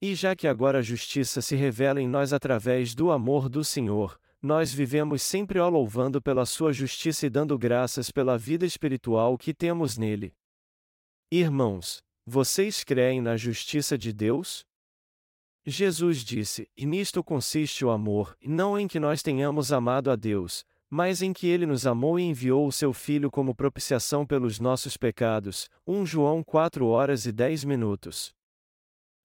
E 0.00 0.14
já 0.14 0.34
que 0.34 0.48
agora 0.48 0.78
a 0.78 0.82
justiça 0.82 1.42
se 1.42 1.54
revela 1.54 2.00
em 2.00 2.08
nós 2.08 2.32
através 2.32 2.94
do 2.94 3.10
amor 3.10 3.50
do 3.50 3.62
Senhor, 3.62 4.18
nós 4.46 4.72
vivemos 4.72 5.22
sempre 5.22 5.58
ó 5.58 5.68
louvando 5.68 6.22
pela 6.22 6.46
sua 6.46 6.72
justiça 6.72 7.26
e 7.26 7.30
dando 7.30 7.58
graças 7.58 8.12
pela 8.12 8.38
vida 8.38 8.64
espiritual 8.64 9.36
que 9.36 9.52
temos 9.52 9.98
nele. 9.98 10.32
Irmãos, 11.30 12.00
vocês 12.24 12.84
creem 12.84 13.20
na 13.20 13.36
justiça 13.36 13.98
de 13.98 14.12
Deus? 14.12 14.64
Jesus 15.66 16.24
disse: 16.24 16.70
E 16.76 16.86
nisto 16.86 17.24
consiste 17.24 17.84
o 17.84 17.90
amor, 17.90 18.36
não 18.40 18.78
em 18.78 18.86
que 18.86 19.00
nós 19.00 19.20
tenhamos 19.20 19.72
amado 19.72 20.12
a 20.12 20.16
Deus, 20.16 20.64
mas 20.88 21.22
em 21.22 21.32
que 21.32 21.48
ele 21.48 21.66
nos 21.66 21.84
amou 21.84 22.16
e 22.16 22.22
enviou 22.22 22.68
o 22.68 22.72
seu 22.72 22.92
Filho 22.92 23.32
como 23.32 23.52
propiciação 23.52 24.24
pelos 24.24 24.60
nossos 24.60 24.96
pecados. 24.96 25.68
1 25.84 26.06
João 26.06 26.44
4 26.44 26.86
horas 26.86 27.26
e 27.26 27.32
10 27.32 27.64
minutos. 27.64 28.32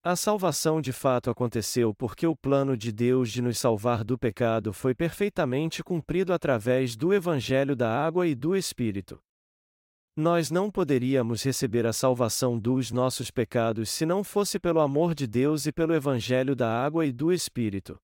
A 0.04 0.16
salvação 0.16 0.82
de 0.82 0.92
fato 0.92 1.30
aconteceu 1.30 1.94
porque 1.94 2.26
o 2.26 2.36
plano 2.36 2.76
de 2.76 2.92
Deus 2.92 3.32
de 3.32 3.40
nos 3.40 3.60
salvar 3.60 4.04
do 4.04 4.18
pecado 4.18 4.74
foi 4.74 4.96
perfeitamente 4.96 5.84
cumprido 5.84 6.34
através 6.34 6.96
do 6.96 7.14
Evangelho 7.14 7.76
da 7.76 8.04
Água 8.04 8.26
e 8.26 8.34
do 8.34 8.56
Espírito. 8.56 9.22
Nós 10.18 10.50
não 10.50 10.72
poderíamos 10.72 11.44
receber 11.44 11.86
a 11.86 11.94
salvação 11.94 12.58
dos 12.58 12.92
nossos 12.92 13.30
pecados 13.30 13.92
se 13.92 14.04
não 14.04 14.24
fosse 14.24 14.60
pelo 14.60 14.80
amor 14.80 15.14
de 15.14 15.28
Deus 15.28 15.68
e 15.68 15.72
pelo 15.72 15.94
Evangelho 15.94 16.56
da 16.56 16.84
Água 16.84 17.06
e 17.06 17.12
do 17.12 17.32
Espírito. 17.32 17.96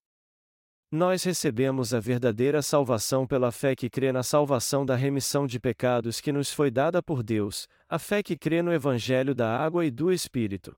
Nós 0.91 1.24
recebemos 1.24 1.95
a 1.95 2.00
verdadeira 2.00 2.62
salvação 2.62 3.26
pela 3.26 3.52
fé 3.52 3.76
que 3.76 3.89
crê 3.89 4.12
na 4.12 4.22
salvação 4.22 4.86
da 4.86 4.95
remissão 4.95 5.48
de 5.48 5.60
pecados 5.60 6.22
que 6.22 6.32
nos 6.32 6.54
foi 6.54 6.70
dada 6.70 7.02
por 7.02 7.24
Deus, 7.24 7.68
a 7.89 7.98
fé 7.98 8.22
que 8.22 8.38
crê 8.38 8.62
no 8.62 8.72
Evangelho 8.72 9.34
da 9.34 9.58
Água 9.58 9.84
e 9.84 9.89
do 9.89 10.12
Espírito. 10.12 10.78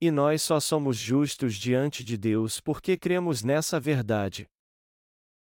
E 0.00 0.10
nós 0.10 0.42
só 0.42 0.60
somos 0.60 0.96
justos 0.96 1.54
diante 1.54 2.04
de 2.04 2.16
Deus 2.18 2.60
porque 2.60 2.98
cremos 2.98 3.42
nessa 3.42 3.80
verdade. 3.80 4.46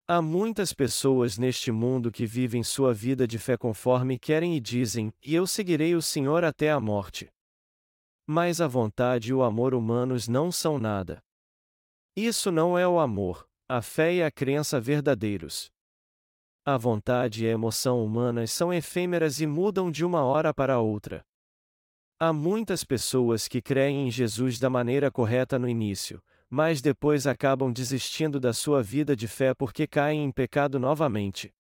Há 0.07 0.21
muitas 0.21 0.73
pessoas 0.73 1.39
neste 1.39 1.73
mundo 1.73 2.13
que 2.13 2.27
vivem 2.27 2.63
sua 2.63 2.93
vida 2.93 3.27
de 3.27 3.39
fé 3.39 3.57
conforme 3.57 4.19
querem 4.19 4.55
e 4.55 4.61
dizem: 4.61 5.13
E 5.23 5.35
eu 5.35 5.47
seguirei 5.47 5.95
o 5.95 6.03
Senhor 6.03 6.45
até 6.45 6.71
a 6.71 6.79
morte. 6.79 7.33
Mas 8.27 8.61
a 8.61 8.69
vontade 8.69 9.31
e 9.31 9.35
o 9.35 9.43
amor 9.43 9.75
humanos 9.75 10.29
não 10.29 10.53
são 10.53 10.79
nada. 10.79 11.23
Isso 12.15 12.53
não 12.53 12.79
é 12.79 12.87
o 12.87 13.01
amor, 13.01 13.49
a 13.69 13.83
fé 13.83 14.15
e 14.15 14.23
a 14.23 14.31
crença 14.31 14.79
verdadeiros. 14.81 15.73
A 16.67 16.77
vontade 16.77 17.45
e 17.45 17.49
a 17.49 17.51
emoção 17.51 18.05
humanas 18.05 18.53
são 18.53 18.73
efêmeras 18.73 19.41
e 19.41 19.47
mudam 19.47 19.91
de 19.91 20.05
uma 20.05 20.23
hora 20.23 20.55
para 20.55 20.79
outra. 20.81 21.25
Há 22.19 22.33
muitas 22.33 22.85
pessoas 22.85 23.49
que 23.49 23.61
creem 23.61 24.07
em 24.07 24.11
Jesus 24.11 24.59
da 24.59 24.71
maneira 24.71 25.11
correta 25.11 25.59
no 25.59 25.69
início, 25.69 26.23
mas 26.49 26.81
depois 26.81 27.27
acabam 27.27 27.73
desistindo 27.73 28.39
da 28.39 28.53
sua 28.53 28.83
vida 28.83 29.17
de 29.17 29.27
fé 29.27 29.53
porque 29.53 29.87
caem 29.87 30.25
em 30.25 30.31
pecado 30.31 30.79
novamente. 30.79 31.53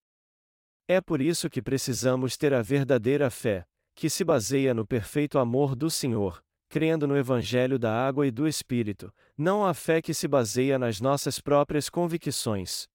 É 0.86 1.00
por 1.00 1.20
isso 1.20 1.50
que 1.50 1.60
precisamos 1.60 2.36
ter 2.36 2.54
a 2.54 2.62
verdadeira 2.62 3.30
fé, 3.30 3.66
que 3.96 4.08
se 4.08 4.22
baseia 4.22 4.72
no 4.72 4.86
perfeito 4.86 5.38
amor 5.38 5.74
do 5.74 5.90
Senhor, 5.90 6.40
crendo 6.68 7.08
no 7.08 7.16
Evangelho 7.16 7.78
da 7.78 7.92
água 7.92 8.26
e 8.26 8.30
do 8.30 8.46
Espírito, 8.46 9.12
não 9.36 9.66
a 9.66 9.74
fé 9.74 10.00
que 10.00 10.14
se 10.14 10.28
baseia 10.28 10.78
nas 10.78 11.00
nossas 11.00 11.40
próprias 11.40 11.88
convicções. 11.88 12.88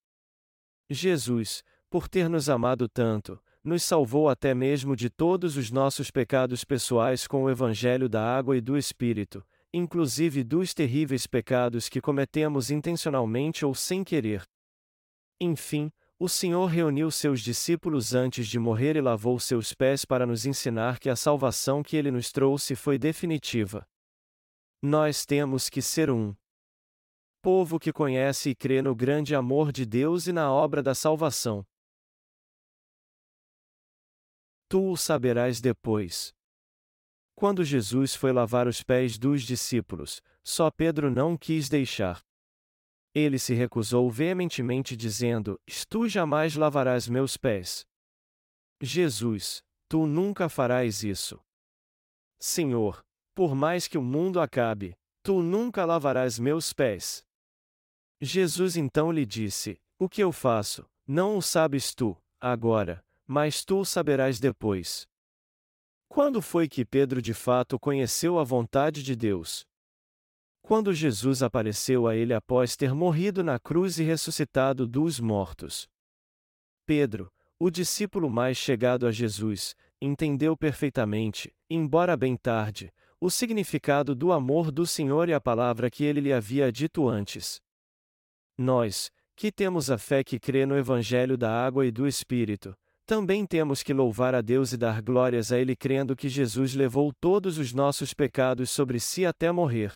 Jesus, 0.90 1.64
por 1.90 2.08
ter 2.08 2.30
nos 2.30 2.50
amado 2.50 2.88
tanto, 2.88 3.38
nos 3.70 3.84
salvou 3.84 4.28
até 4.28 4.54
mesmo 4.54 4.96
de 4.96 5.10
todos 5.10 5.56
os 5.56 5.72
nossos 5.72 6.12
pecados 6.12 6.66
pessoais 6.66 7.28
com 7.28 7.44
o 7.44 7.50
Evangelho 7.50 8.10
da 8.10 8.22
água 8.22 8.58
e 8.58 8.62
do 8.62 8.78
Espírito, 8.78 9.46
inclusive 9.72 10.44
dos 10.44 10.74
terríveis 10.74 11.28
pecados 11.28 11.88
que 11.88 12.02
cometemos 12.02 12.72
intencionalmente 12.72 13.64
ou 13.64 13.74
sem 13.76 14.04
querer. 14.04 14.44
Enfim, 15.40 15.92
o 16.18 16.28
Senhor 16.28 16.66
reuniu 16.66 17.10
seus 17.12 17.42
discípulos 17.42 18.14
antes 18.14 18.48
de 18.48 18.60
morrer 18.60 18.98
e 18.98 19.02
lavou 19.02 19.40
seus 19.40 19.74
pés 19.74 20.04
para 20.04 20.26
nos 20.26 20.46
ensinar 20.46 21.00
que 21.00 21.10
a 21.10 21.16
salvação 21.16 21.82
que 21.82 21.96
ele 21.96 22.12
nos 22.12 22.32
trouxe 22.32 22.76
foi 22.76 22.98
definitiva. 22.98 23.88
Nós 24.82 25.26
temos 25.26 25.70
que 25.70 25.82
ser 25.82 26.10
um 26.10 26.36
povo 27.42 27.80
que 27.80 27.94
conhece 27.94 28.50
e 28.50 28.56
crê 28.56 28.82
no 28.82 28.96
grande 28.96 29.34
amor 29.34 29.72
de 29.72 29.86
Deus 29.86 30.28
e 30.28 30.34
na 30.34 30.52
obra 30.52 30.82
da 30.82 30.96
salvação. 30.96 31.66
Tu 34.70 34.92
o 34.92 34.96
saberás 34.96 35.60
depois. 35.60 36.32
Quando 37.36 37.64
Jesus 37.64 38.14
foi 38.14 38.32
lavar 38.32 38.68
os 38.68 38.84
pés 38.84 39.18
dos 39.18 39.42
discípulos, 39.42 40.22
só 40.44 40.70
Pedro 40.70 41.10
não 41.10 41.36
quis 41.36 41.68
deixar. 41.68 42.24
Ele 43.16 43.40
se 43.40 43.56
recusou 43.56 44.12
veementemente, 44.12 44.96
dizendo: 44.96 45.60
Tu 45.90 46.08
jamais 46.08 46.56
lavarás 46.56 47.08
meus 47.08 47.36
pés. 47.36 47.84
Jesus, 48.80 49.64
tu 49.88 50.06
nunca 50.06 50.48
farás 50.48 51.04
isso. 51.04 51.42
Senhor, 52.40 53.04
por 53.34 53.56
mais 53.56 53.88
que 53.88 53.98
o 53.98 54.04
mundo 54.04 54.40
acabe, 54.40 54.96
tu 55.24 55.42
nunca 55.42 55.84
lavarás 55.84 56.38
meus 56.38 56.72
pés. 56.74 57.26
Jesus 58.22 58.78
então 58.78 59.12
lhe 59.12 59.26
disse: 59.26 59.82
O 59.98 60.08
que 60.08 60.22
eu 60.22 60.32
faço, 60.32 60.86
não 61.08 61.38
o 61.38 61.42
sabes 61.42 61.96
tu, 61.96 62.16
agora, 62.40 63.04
mas 63.32 63.64
tu 63.64 63.82
o 63.82 63.86
saberás 63.86 64.40
depois. 64.40 65.08
Quando 66.08 66.42
foi 66.42 66.68
que 66.68 66.84
Pedro 66.84 67.22
de 67.22 67.36
fato 67.36 67.80
conheceu 67.80 68.40
a 68.40 68.44
vontade 68.44 69.04
de 69.04 69.16
Deus? 69.16 69.68
Quando 70.64 70.92
Jesus 70.92 71.44
apareceu 71.44 72.08
a 72.08 72.16
ele 72.16 72.34
após 72.34 72.76
ter 72.76 72.92
morrido 72.92 73.44
na 73.44 73.60
cruz 73.60 74.00
e 74.00 74.04
ressuscitado 74.04 74.88
dos 74.88 75.20
mortos. 75.20 75.88
Pedro, 76.88 77.32
o 77.60 77.70
discípulo 77.70 78.32
mais 78.32 78.58
chegado 78.58 79.06
a 79.06 79.12
Jesus, 79.12 79.76
entendeu 80.02 80.58
perfeitamente, 80.58 81.54
embora 81.70 82.18
bem 82.18 82.36
tarde, 82.36 82.92
o 83.22 83.30
significado 83.30 84.16
do 84.16 84.32
amor 84.32 84.72
do 84.72 84.88
Senhor 84.88 85.30
e 85.30 85.36
a 85.36 85.40
palavra 85.40 85.92
que 85.92 86.04
ele 86.04 86.20
lhe 86.20 86.34
havia 86.34 86.72
dito 86.72 87.08
antes. 87.08 87.62
Nós, 88.58 89.12
que 89.36 89.52
temos 89.52 89.92
a 89.92 90.00
fé 90.00 90.24
que 90.24 90.40
crê 90.40 90.66
no 90.66 90.76
Evangelho 90.76 91.38
da 91.38 91.52
água 91.64 91.86
e 91.86 91.92
do 91.92 92.08
Espírito, 92.08 92.76
também 93.10 93.44
temos 93.44 93.82
que 93.82 93.92
louvar 93.92 94.36
a 94.36 94.40
Deus 94.40 94.72
e 94.72 94.78
dar 94.78 95.02
glórias 95.02 95.52
a 95.52 95.58
Ele 95.58 95.76
crendo 95.76 96.16
que 96.16 96.30
Jesus 96.30 96.76
levou 96.76 97.12
todos 97.12 97.58
os 97.58 97.74
nossos 97.74 98.14
pecados 98.14 98.70
sobre 98.70 99.00
si 99.00 99.26
até 99.26 99.52
morrer. 99.52 99.94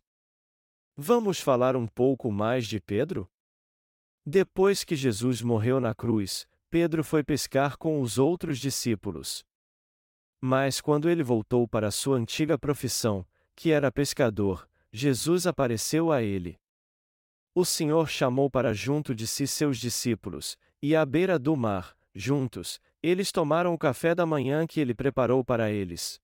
Vamos 0.97 1.39
falar 1.39 1.75
um 1.75 1.85
pouco 1.85 2.31
mais 2.31 2.65
de 2.65 2.81
Pedro? 2.81 3.29
Depois 4.25 4.83
que 4.83 4.95
Jesus 4.95 5.43
morreu 5.43 5.79
na 5.79 5.93
cruz, 5.93 6.47
Pedro 6.71 7.03
foi 7.03 7.23
pescar 7.23 7.77
com 7.77 8.01
os 8.01 8.17
outros 8.17 8.57
discípulos. 8.57 9.45
Mas 10.41 10.81
quando 10.81 11.07
ele 11.07 11.21
voltou 11.21 11.67
para 11.67 11.91
sua 11.91 12.17
antiga 12.17 12.57
profissão, 12.57 13.23
que 13.55 13.71
era 13.71 13.91
pescador, 13.91 14.67
Jesus 14.91 15.45
apareceu 15.45 16.11
a 16.11 16.23
ele. 16.23 16.59
O 17.53 17.63
Senhor 17.63 18.09
chamou 18.09 18.49
para 18.49 18.73
junto 18.73 19.13
de 19.13 19.27
si 19.27 19.45
seus 19.45 19.77
discípulos, 19.77 20.57
e 20.81 20.95
à 20.95 21.05
beira 21.05 21.37
do 21.37 21.55
mar, 21.55 21.95
juntos, 22.15 22.81
eles 23.03 23.33
tomaram 23.33 23.73
o 23.73 23.77
café 23.77 24.15
da 24.15 24.25
manhã 24.25 24.65
que 24.65 24.79
ele 24.79 24.95
preparou 24.95 25.43
para 25.43 25.69
eles. 25.69 26.21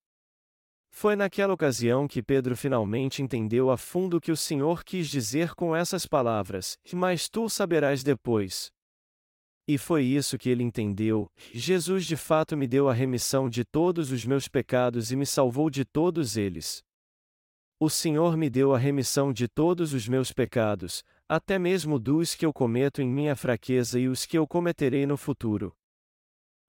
Foi 0.90 1.16
naquela 1.16 1.54
ocasião 1.54 2.08
que 2.08 2.24
Pedro 2.24 2.56
finalmente 2.56 3.22
entendeu 3.22 3.70
a 3.70 3.78
fundo 3.78 4.18
o 4.18 4.22
que 4.22 4.32
o 4.32 4.38
Senhor 4.38 4.84
quis 4.84 5.08
dizer 5.08 5.54
com 5.54 5.76
essas 5.76 6.08
palavras: 6.08 6.78
Mas 6.94 7.30
tu 7.30 7.50
saberás 7.50 8.02
depois. 8.02 8.72
E 9.68 9.78
foi 9.78 10.04
isso 10.04 10.38
que 10.38 10.50
ele 10.50 10.64
entendeu: 10.64 11.30
Jesus 11.54 12.06
de 12.06 12.16
fato 12.16 12.58
me 12.58 12.68
deu 12.68 12.90
a 12.90 12.94
remissão 12.94 13.50
de 13.50 13.64
todos 13.64 14.12
os 14.12 14.26
meus 14.26 14.48
pecados 14.48 15.12
e 15.12 15.16
me 15.16 15.26
salvou 15.26 15.70
de 15.70 15.86
todos 15.86 16.38
eles. 16.38 16.84
O 17.80 17.90
Senhor 17.90 18.36
me 18.36 18.50
deu 18.50 18.74
a 18.74 18.78
remissão 18.78 19.32
de 19.32 19.48
todos 19.48 19.94
os 19.94 20.08
meus 20.08 20.34
pecados, 20.34 21.04
até 21.30 21.60
mesmo 21.60 22.00
dos 22.00 22.36
que 22.36 22.46
eu 22.46 22.52
cometo 22.52 23.02
em 23.02 23.08
minha 23.08 23.36
fraqueza 23.36 24.00
e 24.00 24.10
os 24.10 24.26
que 24.26 24.38
eu 24.38 24.48
cometerei 24.48 25.06
no 25.06 25.16
futuro. 25.16 25.74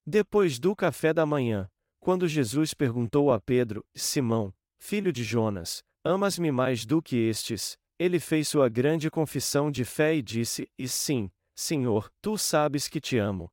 Depois 0.07 0.59
do 0.59 0.75
café 0.75 1.13
da 1.13 1.27
manhã, 1.27 1.69
quando 2.01 2.27
Jesus 2.27 2.73
perguntou 2.73 3.31
a 3.31 3.41
Pedro: 3.41 3.85
Simão, 3.95 4.53
filho 4.79 5.13
de 5.13 5.23
Jonas, 5.23 5.83
amas-me 6.05 6.51
mais 6.51 6.87
do 6.87 7.03
que 7.03 7.17
estes? 7.17 7.77
Ele 7.99 8.19
fez 8.19 8.49
sua 8.49 8.69
grande 8.69 9.11
confissão 9.11 9.71
de 9.71 9.85
fé 9.85 10.15
e 10.15 10.23
disse: 10.23 10.67
E 10.79 10.89
sim, 10.89 11.31
Senhor, 11.55 12.11
tu 12.23 12.39
sabes 12.39 12.89
que 12.89 13.01
te 13.01 13.19
amo. 13.19 13.51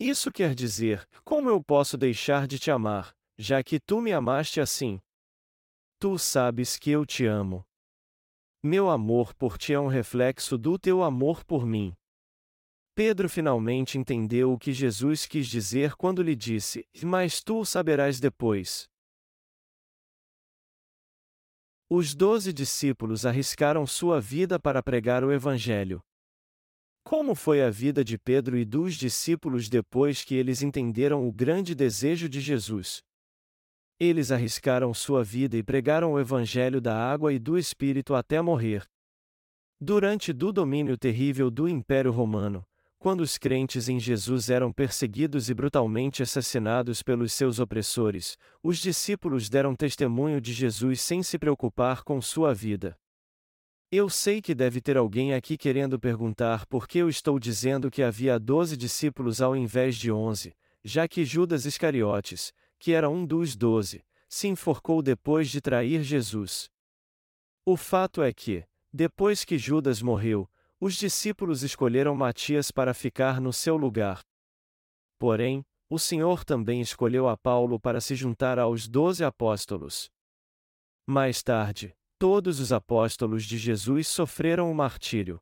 Isso 0.00 0.32
quer 0.32 0.54
dizer: 0.54 1.08
como 1.24 1.48
eu 1.48 1.62
posso 1.62 1.96
deixar 1.96 2.48
de 2.48 2.58
te 2.58 2.70
amar, 2.70 3.14
já 3.38 3.62
que 3.62 3.78
tu 3.78 4.00
me 4.00 4.12
amaste 4.12 4.60
assim? 4.60 5.00
Tu 6.00 6.18
sabes 6.18 6.76
que 6.76 6.90
eu 6.90 7.06
te 7.06 7.24
amo. 7.26 7.64
Meu 8.62 8.90
amor 8.90 9.32
por 9.34 9.56
ti 9.56 9.72
é 9.72 9.78
um 9.78 9.86
reflexo 9.86 10.58
do 10.58 10.78
teu 10.78 11.02
amor 11.02 11.44
por 11.44 11.64
mim. 11.64 11.94
Pedro 12.96 13.28
finalmente 13.28 13.98
entendeu 13.98 14.52
o 14.52 14.58
que 14.58 14.72
Jesus 14.72 15.26
quis 15.26 15.48
dizer 15.48 15.96
quando 15.96 16.22
lhe 16.22 16.36
disse: 16.36 16.86
Mas 17.02 17.42
tu 17.42 17.58
o 17.60 17.64
saberás 17.64 18.20
depois. 18.20 18.88
Os 21.90 22.14
doze 22.14 22.52
discípulos 22.52 23.26
arriscaram 23.26 23.84
sua 23.84 24.20
vida 24.20 24.60
para 24.60 24.82
pregar 24.82 25.24
o 25.24 25.32
Evangelho. 25.32 26.00
Como 27.02 27.34
foi 27.34 27.62
a 27.62 27.68
vida 27.68 28.04
de 28.04 28.16
Pedro 28.16 28.56
e 28.56 28.64
dos 28.64 28.94
discípulos 28.94 29.68
depois 29.68 30.24
que 30.24 30.36
eles 30.36 30.62
entenderam 30.62 31.26
o 31.28 31.32
grande 31.32 31.74
desejo 31.74 32.28
de 32.28 32.40
Jesus? 32.40 33.02
Eles 33.98 34.30
arriscaram 34.30 34.94
sua 34.94 35.22
vida 35.22 35.56
e 35.56 35.62
pregaram 35.62 36.12
o 36.12 36.20
Evangelho 36.20 36.80
da 36.80 36.96
água 36.96 37.32
e 37.32 37.38
do 37.38 37.58
Espírito 37.58 38.14
até 38.14 38.40
morrer. 38.40 38.88
Durante 39.80 40.32
do 40.32 40.52
domínio 40.52 40.96
terrível 40.96 41.50
do 41.50 41.68
Império 41.68 42.10
Romano, 42.10 42.64
quando 43.04 43.20
os 43.20 43.36
crentes 43.36 43.86
em 43.90 44.00
Jesus 44.00 44.48
eram 44.48 44.72
perseguidos 44.72 45.50
e 45.50 45.54
brutalmente 45.54 46.22
assassinados 46.22 47.02
pelos 47.02 47.34
seus 47.34 47.58
opressores, 47.58 48.38
os 48.62 48.78
discípulos 48.78 49.50
deram 49.50 49.76
testemunho 49.76 50.40
de 50.40 50.54
Jesus 50.54 51.02
sem 51.02 51.22
se 51.22 51.38
preocupar 51.38 52.02
com 52.02 52.18
sua 52.22 52.54
vida. 52.54 52.98
Eu 53.92 54.08
sei 54.08 54.40
que 54.40 54.54
deve 54.54 54.80
ter 54.80 54.96
alguém 54.96 55.34
aqui 55.34 55.58
querendo 55.58 56.00
perguntar 56.00 56.64
por 56.64 56.88
que 56.88 56.96
eu 56.96 57.10
estou 57.10 57.38
dizendo 57.38 57.90
que 57.90 58.02
havia 58.02 58.38
doze 58.40 58.74
discípulos 58.74 59.42
ao 59.42 59.54
invés 59.54 59.96
de 59.96 60.10
onze, 60.10 60.56
já 60.82 61.06
que 61.06 61.26
Judas 61.26 61.66
Iscariotes, 61.66 62.54
que 62.78 62.94
era 62.94 63.10
um 63.10 63.26
dos 63.26 63.54
doze, 63.54 64.02
se 64.30 64.48
enforcou 64.48 65.02
depois 65.02 65.50
de 65.50 65.60
trair 65.60 66.02
Jesus. 66.02 66.70
O 67.66 67.76
fato 67.76 68.22
é 68.22 68.32
que, 68.32 68.64
depois 68.90 69.44
que 69.44 69.58
Judas 69.58 70.00
morreu, 70.00 70.48
os 70.84 70.96
discípulos 70.96 71.62
escolheram 71.62 72.14
Matias 72.14 72.70
para 72.70 72.92
ficar 72.92 73.40
no 73.40 73.54
seu 73.54 73.74
lugar. 73.74 74.20
Porém, 75.18 75.64
o 75.88 75.98
Senhor 75.98 76.44
também 76.44 76.82
escolheu 76.82 77.26
a 77.26 77.38
Paulo 77.38 77.80
para 77.80 78.02
se 78.02 78.14
juntar 78.14 78.58
aos 78.58 78.86
doze 78.86 79.24
apóstolos. 79.24 80.10
Mais 81.06 81.42
tarde, 81.42 81.96
todos 82.18 82.60
os 82.60 82.70
apóstolos 82.70 83.44
de 83.44 83.56
Jesus 83.56 84.08
sofreram 84.08 84.70
o 84.70 84.74
martírio. 84.74 85.40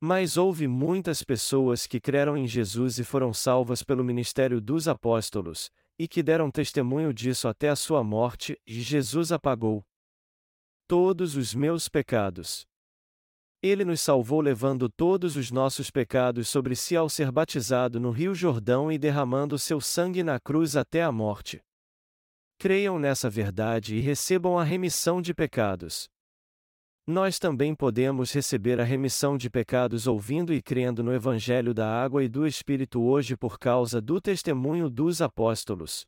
Mas 0.00 0.38
houve 0.38 0.66
muitas 0.66 1.22
pessoas 1.22 1.86
que 1.86 2.00
creram 2.00 2.34
em 2.34 2.46
Jesus 2.46 2.98
e 2.98 3.04
foram 3.04 3.34
salvas 3.34 3.82
pelo 3.82 4.02
ministério 4.02 4.62
dos 4.62 4.88
apóstolos, 4.88 5.70
e 5.98 6.08
que 6.08 6.22
deram 6.22 6.50
testemunho 6.50 7.12
disso 7.12 7.48
até 7.48 7.68
a 7.68 7.76
sua 7.76 8.02
morte, 8.02 8.58
e 8.66 8.80
Jesus 8.80 9.30
apagou 9.30 9.84
todos 10.86 11.36
os 11.36 11.54
meus 11.54 11.86
pecados. 11.86 12.66
Ele 13.60 13.84
nos 13.84 14.00
salvou 14.00 14.40
levando 14.40 14.88
todos 14.88 15.34
os 15.34 15.50
nossos 15.50 15.90
pecados 15.90 16.48
sobre 16.48 16.76
si 16.76 16.94
ao 16.94 17.08
ser 17.08 17.32
batizado 17.32 17.98
no 17.98 18.12
Rio 18.12 18.32
Jordão 18.32 18.90
e 18.92 18.96
derramando 18.96 19.58
seu 19.58 19.80
sangue 19.80 20.22
na 20.22 20.38
cruz 20.38 20.76
até 20.76 21.02
a 21.02 21.10
morte. 21.10 21.60
Creiam 22.56 23.00
nessa 23.00 23.28
verdade 23.28 23.96
e 23.96 24.00
recebam 24.00 24.56
a 24.56 24.62
remissão 24.62 25.20
de 25.20 25.34
pecados. 25.34 26.08
Nós 27.04 27.38
também 27.40 27.74
podemos 27.74 28.30
receber 28.32 28.80
a 28.80 28.84
remissão 28.84 29.36
de 29.36 29.50
pecados 29.50 30.06
ouvindo 30.06 30.52
e 30.52 30.62
crendo 30.62 31.02
no 31.02 31.12
Evangelho 31.12 31.74
da 31.74 31.88
Água 31.88 32.22
e 32.22 32.28
do 32.28 32.46
Espírito 32.46 33.00
hoje 33.02 33.36
por 33.36 33.58
causa 33.58 34.00
do 34.00 34.20
testemunho 34.20 34.88
dos 34.88 35.20
apóstolos. 35.20 36.06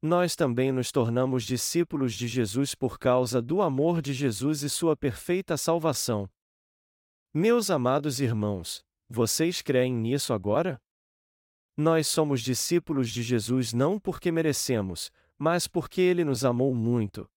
Nós 0.00 0.36
também 0.36 0.72
nos 0.72 0.92
tornamos 0.92 1.44
discípulos 1.44 2.14
de 2.14 2.28
Jesus 2.28 2.74
por 2.74 2.98
causa 2.98 3.42
do 3.42 3.60
amor 3.60 4.00
de 4.00 4.14
Jesus 4.14 4.62
e 4.62 4.70
sua 4.70 4.96
perfeita 4.96 5.56
salvação. 5.56 6.30
Meus 7.38 7.68
amados 7.68 8.18
irmãos, 8.18 8.82
vocês 9.10 9.60
creem 9.60 9.92
nisso 9.92 10.32
agora? 10.32 10.80
Nós 11.76 12.06
somos 12.06 12.40
discípulos 12.40 13.10
de 13.10 13.22
Jesus 13.22 13.74
não 13.74 14.00
porque 14.00 14.32
merecemos, 14.32 15.10
mas 15.38 15.68
porque 15.68 16.00
ele 16.00 16.24
nos 16.24 16.46
amou 16.46 16.74
muito. 16.74 17.28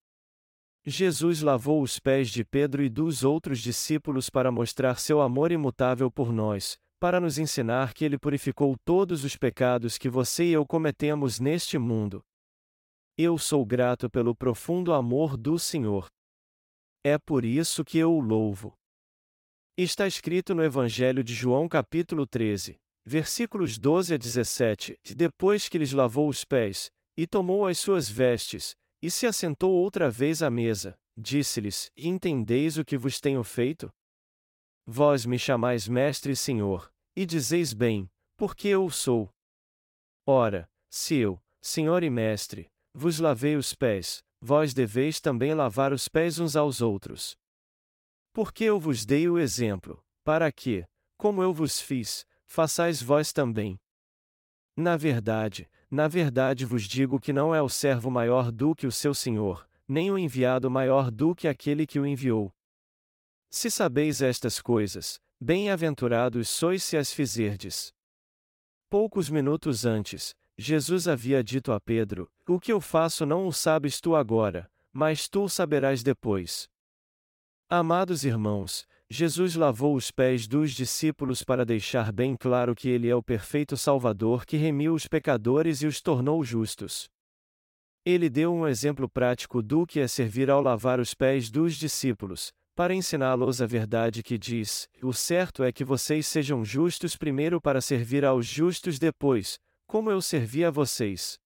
Jesus 0.86 1.42
lavou 1.42 1.82
os 1.82 2.00
pés 2.00 2.30
de 2.30 2.46
Pedro 2.46 2.82
e 2.82 2.88
dos 2.88 3.26
outros 3.26 3.60
discípulos 3.60 4.30
para 4.30 4.54
mostrar 4.54 5.02
seu 5.02 5.20
amor 5.20 5.52
imutável 5.52 6.10
por 6.10 6.32
nós, 6.32 6.80
para 6.98 7.20
nos 7.20 7.38
ensinar 7.38 7.94
que 7.94 8.06
ele 8.06 8.18
purificou 8.18 8.78
todos 8.86 9.26
os 9.26 9.36
pecados 9.36 9.98
que 9.98 10.08
você 10.08 10.46
e 10.46 10.54
eu 10.54 10.66
cometemos 10.66 11.42
neste 11.42 11.78
mundo. 11.78 12.24
Eu 13.18 13.38
sou 13.38 13.66
grato 13.66 14.10
pelo 14.10 14.34
profundo 14.34 14.94
amor 14.94 15.36
do 15.36 15.60
Senhor. 15.60 16.08
É 17.04 17.18
por 17.18 17.44
isso 17.44 17.84
que 17.84 17.98
eu 17.98 18.14
o 18.14 18.22
louvo. 18.22 18.79
Está 19.78 20.08
escrito 20.08 20.54
no 20.54 20.64
Evangelho 20.64 21.24
de 21.24 21.34
João 21.34 21.68
capítulo 21.68 22.28
13, 22.28 22.78
versículos 23.06 23.78
12 23.78 24.14
a 24.14 24.18
17, 24.18 24.98
depois 25.16 25.70
que 25.70 25.78
lhes 25.78 25.94
lavou 25.94 26.28
os 26.28 26.44
pés, 26.44 26.92
e 27.18 27.26
tomou 27.26 27.66
as 27.66 27.78
suas 27.80 28.10
vestes, 28.10 28.76
e 29.02 29.10
se 29.10 29.26
assentou 29.26 29.72
outra 29.72 30.10
vez 30.10 30.44
à 30.44 30.50
mesa, 30.50 30.98
disse-lhes: 31.18 31.90
Entendeis 31.98 32.78
o 32.78 32.86
que 32.86 32.98
vos 32.98 33.20
tenho 33.20 33.44
feito? 33.44 33.90
Vós 34.86 35.26
me 35.26 35.38
chamais 35.38 35.88
Mestre 35.88 36.34
e 36.34 36.36
Senhor, 36.36 36.92
e 37.16 37.26
dizeis 37.26 37.74
bem, 37.74 38.10
porque 38.38 38.68
eu 38.68 38.90
sou. 38.90 39.30
Ora, 40.26 40.70
se 40.90 41.16
eu, 41.16 41.42
Senhor 41.62 42.04
e 42.04 42.10
Mestre, 42.10 42.70
vos 42.94 43.20
lavei 43.20 43.56
os 43.56 43.74
pés, 43.74 44.24
vós 44.42 44.74
deveis 44.74 45.20
também 45.20 45.54
lavar 45.54 45.94
os 45.94 46.08
pés 46.08 46.40
uns 46.40 46.56
aos 46.56 46.82
outros. 46.82 47.38
Porque 48.40 48.64
eu 48.64 48.80
vos 48.80 49.06
dei 49.06 49.28
o 49.28 49.38
exemplo, 49.38 50.02
para 50.24 50.50
que, 50.50 50.86
como 51.18 51.44
eu 51.44 51.54
vos 51.54 51.82
fiz, 51.82 52.26
façais 52.48 53.02
vós 53.02 53.34
também. 53.34 53.78
Na 54.78 54.96
verdade, 54.96 55.70
na 55.92 56.08
verdade 56.08 56.64
vos 56.64 56.84
digo 56.84 57.20
que 57.20 57.34
não 57.34 57.54
é 57.54 57.62
o 57.62 57.68
servo 57.68 58.10
maior 58.10 58.50
do 58.50 58.74
que 58.74 58.88
o 58.88 58.94
seu 58.94 59.14
senhor, 59.14 59.68
nem 59.86 60.10
o 60.10 60.18
enviado 60.18 60.72
maior 60.72 61.12
do 61.12 61.36
que 61.36 61.50
aquele 61.50 61.86
que 61.86 62.00
o 62.00 62.08
enviou. 62.08 62.50
Se 63.50 63.70
sabeis 63.70 64.22
estas 64.22 64.62
coisas, 64.62 65.20
bem-aventurados 65.38 66.48
sois 66.48 66.82
se 66.82 66.96
as 66.96 67.12
fizerdes. 67.12 67.94
Poucos 68.90 69.30
minutos 69.30 69.86
antes, 69.86 70.34
Jesus 70.58 71.10
havia 71.10 71.44
dito 71.44 71.74
a 71.74 71.80
Pedro: 71.82 72.32
O 72.48 72.58
que 72.58 72.72
eu 72.72 72.80
faço 72.80 73.26
não 73.26 73.48
o 73.48 73.52
sabes 73.52 74.00
tu 74.00 74.16
agora, 74.16 74.72
mas 74.94 75.28
tu 75.28 75.44
o 75.44 75.50
saberás 75.50 76.02
depois. 76.02 76.70
Amados 77.72 78.24
irmãos, 78.26 78.84
Jesus 79.08 79.54
lavou 79.54 79.94
os 79.94 80.10
pés 80.10 80.48
dos 80.48 80.72
discípulos 80.72 81.44
para 81.44 81.64
deixar 81.64 82.12
bem 82.12 82.36
claro 82.36 82.74
que 82.74 82.90
ele 82.90 83.08
é 83.08 83.16
o 83.16 83.22
perfeito 83.22 83.78
Salvador 83.78 84.44
que 84.44 84.58
remiu 84.58 84.96
os 84.96 85.08
pecadores 85.08 85.84
e 85.84 85.86
os 85.86 86.02
tornou 86.02 86.44
justos. 86.44 87.08
Ele 88.04 88.28
deu 88.28 88.52
um 88.52 88.68
exemplo 88.68 89.08
prático 89.08 89.62
do 89.62 89.86
que 89.86 90.00
é 90.00 90.08
servir 90.08 90.50
ao 90.50 90.64
lavar 90.64 91.00
os 91.00 91.14
pés 91.14 91.52
dos 91.52 91.76
discípulos, 91.76 92.52
para 92.76 92.92
ensiná-los 92.92 93.62
a 93.62 93.68
verdade 93.68 94.24
que 94.24 94.36
diz: 94.36 94.90
o 95.04 95.14
certo 95.14 95.64
é 95.64 95.72
que 95.72 95.86
vocês 95.86 96.26
sejam 96.26 96.66
justos 96.66 97.16
primeiro 97.16 97.62
para 97.62 97.82
servir 97.82 98.26
aos 98.26 98.48
justos 98.48 98.98
depois, 98.98 99.60
como 99.86 100.10
eu 100.10 100.24
servi 100.24 100.66
a 100.66 100.72
vocês. 100.72 101.38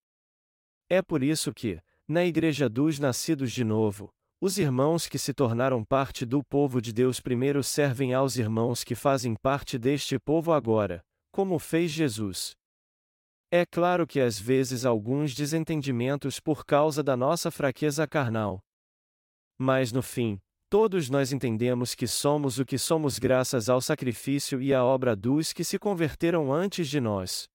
É 0.90 1.02
por 1.02 1.22
isso 1.22 1.54
que, 1.54 1.82
na 2.08 2.24
Igreja 2.24 2.70
dos 2.70 2.98
Nascidos 2.98 3.52
de 3.52 3.66
Novo, 3.66 4.10
os 4.46 4.58
irmãos 4.58 5.08
que 5.08 5.18
se 5.18 5.34
tornaram 5.34 5.86
parte 5.86 6.26
do 6.26 6.44
povo 6.44 6.82
de 6.82 6.92
Deus 6.92 7.22
primeiro 7.22 7.64
servem 7.64 8.14
aos 8.14 8.36
irmãos 8.36 8.84
que 8.84 8.94
fazem 8.94 9.36
parte 9.36 9.80
deste 9.80 10.20
povo 10.20 10.52
agora, 10.52 11.02
como 11.32 11.58
fez 11.58 11.92
Jesus. 11.92 12.52
É 13.50 13.66
claro 13.66 14.06
que 14.06 14.20
às 14.20 14.38
vezes 14.38 14.84
alguns 14.84 15.34
desentendimentos 15.34 16.42
por 16.42 16.66
causa 16.66 17.02
da 17.02 17.16
nossa 17.16 17.50
fraqueza 17.50 18.06
carnal. 18.06 18.60
Mas 19.58 19.94
no 19.94 20.02
fim, 20.02 20.38
todos 20.70 21.10
nós 21.10 21.32
entendemos 21.32 21.96
que 21.96 22.06
somos 22.06 22.60
o 22.60 22.66
que 22.66 22.78
somos 22.78 23.18
graças 23.18 23.70
ao 23.70 23.80
sacrifício 23.80 24.62
e 24.62 24.74
à 24.74 24.84
obra 24.84 25.16
dos 25.16 25.54
que 25.54 25.64
se 25.64 25.80
converteram 25.80 26.52
antes 26.52 26.90
de 26.90 27.00
nós. 27.00 27.48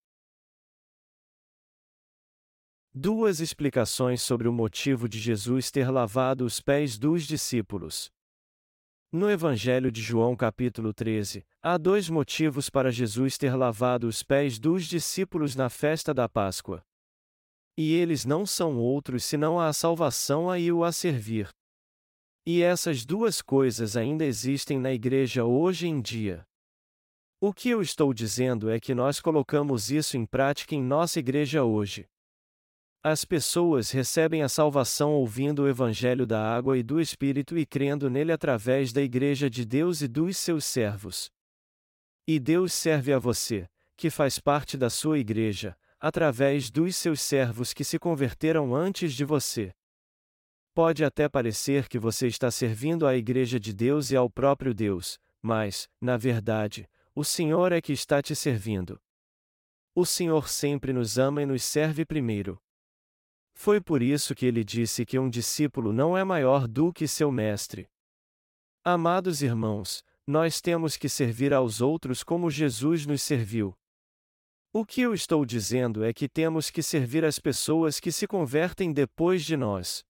Duas 2.95 3.39
explicações 3.39 4.23
sobre 4.23 4.49
o 4.49 4.53
motivo 4.53 5.09
de 5.09 5.19
Jesus 5.19 5.71
ter 5.71 5.91
lavado 5.91 6.45
os 6.45 6.59
pés 6.59 6.99
dos 6.99 7.25
discípulos. 7.25 8.11
No 9.13 9.31
Evangelho 9.31 9.93
de 9.93 10.01
João, 10.01 10.35
capítulo 10.35 10.93
13, 10.93 11.47
há 11.63 11.77
dois 11.77 12.09
motivos 12.09 12.69
para 12.71 12.91
Jesus 12.91 13.37
ter 13.37 13.55
lavado 13.55 14.09
os 14.09 14.23
pés 14.23 14.59
dos 14.59 14.87
discípulos 14.87 15.55
na 15.55 15.69
festa 15.69 16.15
da 16.15 16.29
Páscoa. 16.29 16.83
E 17.77 17.95
eles 17.95 18.25
não 18.25 18.45
são 18.45 18.77
outros 18.79 19.23
senão 19.23 19.61
a 19.61 19.73
salvação 19.73 20.51
a 20.51 20.59
e 20.59 20.73
o 20.73 20.83
a 20.83 20.91
servir. 20.91 21.49
E 22.45 22.63
essas 22.63 23.05
duas 23.05 23.43
coisas 23.43 23.97
ainda 23.97 24.25
existem 24.25 24.79
na 24.79 24.93
igreja 24.93 25.45
hoje 25.45 25.87
em 25.87 26.01
dia. 26.01 26.43
O 27.41 27.53
que 27.53 27.69
eu 27.69 27.81
estou 27.81 28.13
dizendo 28.13 28.71
é 28.71 28.81
que 28.81 28.95
nós 28.95 29.21
colocamos 29.21 29.91
isso 29.91 30.17
em 30.17 30.25
prática 30.27 30.75
em 30.75 30.83
nossa 30.83 31.19
igreja 31.21 31.63
hoje. 31.63 32.09
As 33.11 33.25
pessoas 33.25 33.91
recebem 33.91 34.43
a 34.43 34.51
salvação 34.51 35.15
ouvindo 35.15 35.63
o 35.63 35.69
Evangelho 35.69 36.27
da 36.27 36.55
água 36.55 36.77
e 36.77 36.83
do 36.83 37.01
Espírito 37.01 37.57
e 37.57 37.65
crendo 37.65 38.11
nele 38.11 38.33
através 38.33 38.93
da 38.93 39.01
Igreja 39.01 39.49
de 39.49 39.65
Deus 39.65 40.03
e 40.03 40.07
dos 40.07 40.37
seus 40.37 40.67
servos. 40.67 41.31
E 42.27 42.39
Deus 42.39 42.75
serve 42.75 43.11
a 43.15 43.19
você, 43.19 43.67
que 43.97 44.11
faz 44.11 44.39
parte 44.39 44.77
da 44.77 44.91
sua 44.91 45.19
igreja, 45.19 45.75
através 45.99 46.71
dos 46.71 46.97
seus 46.97 47.23
servos 47.23 47.73
que 47.73 47.83
se 47.83 47.99
converteram 47.99 48.75
antes 48.75 49.15
de 49.15 49.25
você. 49.25 49.73
Pode 50.75 51.03
até 51.03 51.31
parecer 51.31 51.89
que 51.89 51.99
você 51.99 52.27
está 52.27 52.51
servindo 52.51 53.07
à 53.07 53.17
Igreja 53.17 53.59
de 53.59 53.73
Deus 53.73 54.11
e 54.11 54.17
ao 54.17 54.29
próprio 54.29 54.75
Deus, 54.75 55.19
mas, 55.41 55.89
na 55.99 56.19
verdade, 56.19 56.87
o 57.15 57.25
Senhor 57.25 57.73
é 57.73 57.81
que 57.81 57.95
está 57.95 58.21
te 58.21 58.37
servindo. 58.37 59.01
O 59.95 60.05
Senhor 60.05 60.47
sempre 60.47 60.93
nos 60.93 61.17
ama 61.17 61.41
e 61.41 61.47
nos 61.47 61.65
serve 61.65 62.05
primeiro. 62.05 62.61
Foi 63.61 63.81
por 63.81 64.05
isso 64.05 64.37
que 64.37 64.47
ele 64.47 64.63
disse 64.63 65.05
que 65.05 65.19
um 65.19 65.29
discípulo 65.29 65.93
não 65.93 66.17
é 66.17 66.23
maior 66.23 66.69
do 66.69 66.93
que 66.93 67.09
seu 67.09 67.33
mestre. 67.33 67.89
Amados 68.85 69.43
irmãos, 69.43 70.05
nós 70.25 70.61
temos 70.61 70.97
que 70.97 71.09
servir 71.09 71.53
aos 71.53 71.81
outros 71.81 72.23
como 72.23 72.53
Jesus 72.53 73.05
nos 73.05 73.21
serviu. 73.21 73.77
O 74.73 74.87
que 74.87 75.01
eu 75.01 75.13
estou 75.13 75.45
dizendo 75.45 76.05
é 76.05 76.13
que 76.13 76.29
temos 76.29 76.71
que 76.71 76.85
servir 76.85 77.25
as 77.25 77.41
pessoas 77.41 77.99
que 77.99 78.13
se 78.13 78.29
convertem 78.29 78.93
depois 78.93 79.45
de 79.45 79.57
nós. 79.57 80.05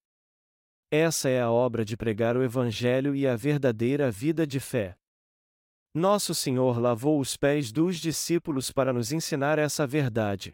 Essa 0.90 1.30
é 1.30 1.40
a 1.40 1.50
obra 1.50 1.86
de 1.86 1.96
pregar 1.96 2.36
o 2.36 2.42
Evangelho 2.42 3.16
e 3.16 3.26
a 3.26 3.34
verdadeira 3.34 4.10
vida 4.10 4.46
de 4.46 4.60
fé. 4.60 4.94
Nosso 5.94 6.34
Senhor 6.34 6.78
lavou 6.78 7.18
os 7.18 7.34
pés 7.34 7.72
dos 7.72 7.96
discípulos 7.96 8.70
para 8.70 8.92
nos 8.92 9.10
ensinar 9.10 9.58
essa 9.58 9.86
verdade. 9.86 10.52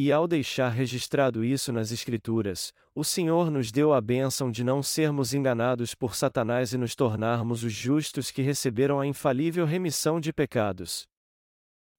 E 0.00 0.12
ao 0.12 0.28
deixar 0.28 0.68
registrado 0.68 1.44
isso 1.44 1.72
nas 1.72 1.90
Escrituras, 1.90 2.72
o 2.94 3.02
Senhor 3.02 3.50
nos 3.50 3.72
deu 3.72 3.92
a 3.92 4.00
bênção 4.00 4.48
de 4.48 4.62
não 4.62 4.80
sermos 4.80 5.34
enganados 5.34 5.92
por 5.92 6.14
Satanás 6.14 6.72
e 6.72 6.78
nos 6.78 6.94
tornarmos 6.94 7.64
os 7.64 7.72
justos 7.72 8.30
que 8.30 8.40
receberam 8.40 9.00
a 9.00 9.06
infalível 9.08 9.66
remissão 9.66 10.20
de 10.20 10.32
pecados. 10.32 11.04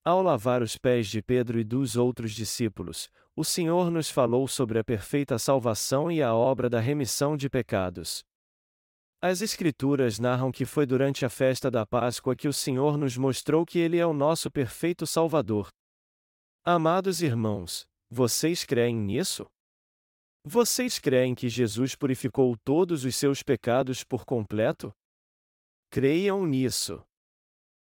Ao 0.01 0.21
lavar 0.23 0.61
os 0.61 0.77
pés 0.77 1.07
de 1.07 1.21
Pedro 1.21 1.59
e 1.59 1.63
dos 1.65 1.97
outros 1.97 2.31
discípulos, 2.31 3.09
o 3.35 3.43
Senhor 3.43 3.91
nos 3.91 4.09
falou 4.09 4.47
sobre 4.47 4.79
a 4.79 4.83
perfeita 4.83 5.37
salvação 5.37 6.09
e 6.09 6.23
a 6.23 6.33
obra 6.33 6.69
da 6.69 6.79
remissão 6.79 7.35
de 7.35 7.49
pecados. 7.49 8.23
As 9.21 9.41
Escrituras 9.41 10.19
narram 10.19 10.53
que 10.53 10.63
foi 10.63 10.85
durante 10.85 11.25
a 11.25 11.29
festa 11.29 11.69
da 11.69 11.85
Páscoa 11.85 12.33
que 12.33 12.47
o 12.47 12.53
Senhor 12.53 12.97
nos 12.97 13.17
mostrou 13.17 13.65
que 13.65 13.77
Ele 13.77 13.97
é 13.97 14.05
o 14.05 14.13
nosso 14.13 14.49
perfeito 14.49 15.05
Salvador. 15.05 15.67
Amados 16.65 17.21
irmãos, 17.21 17.87
vocês 18.09 18.65
creem 18.65 18.93
nisso? 18.93 19.49
Vocês 20.43 20.99
creem 20.99 21.33
que 21.33 21.47
Jesus 21.47 21.95
purificou 21.95 22.55
todos 22.65 23.05
os 23.05 23.15
seus 23.15 23.41
pecados 23.41 24.03
por 24.03 24.25
completo? 24.25 24.93
Creiam 25.89 26.45
nisso. 26.45 27.01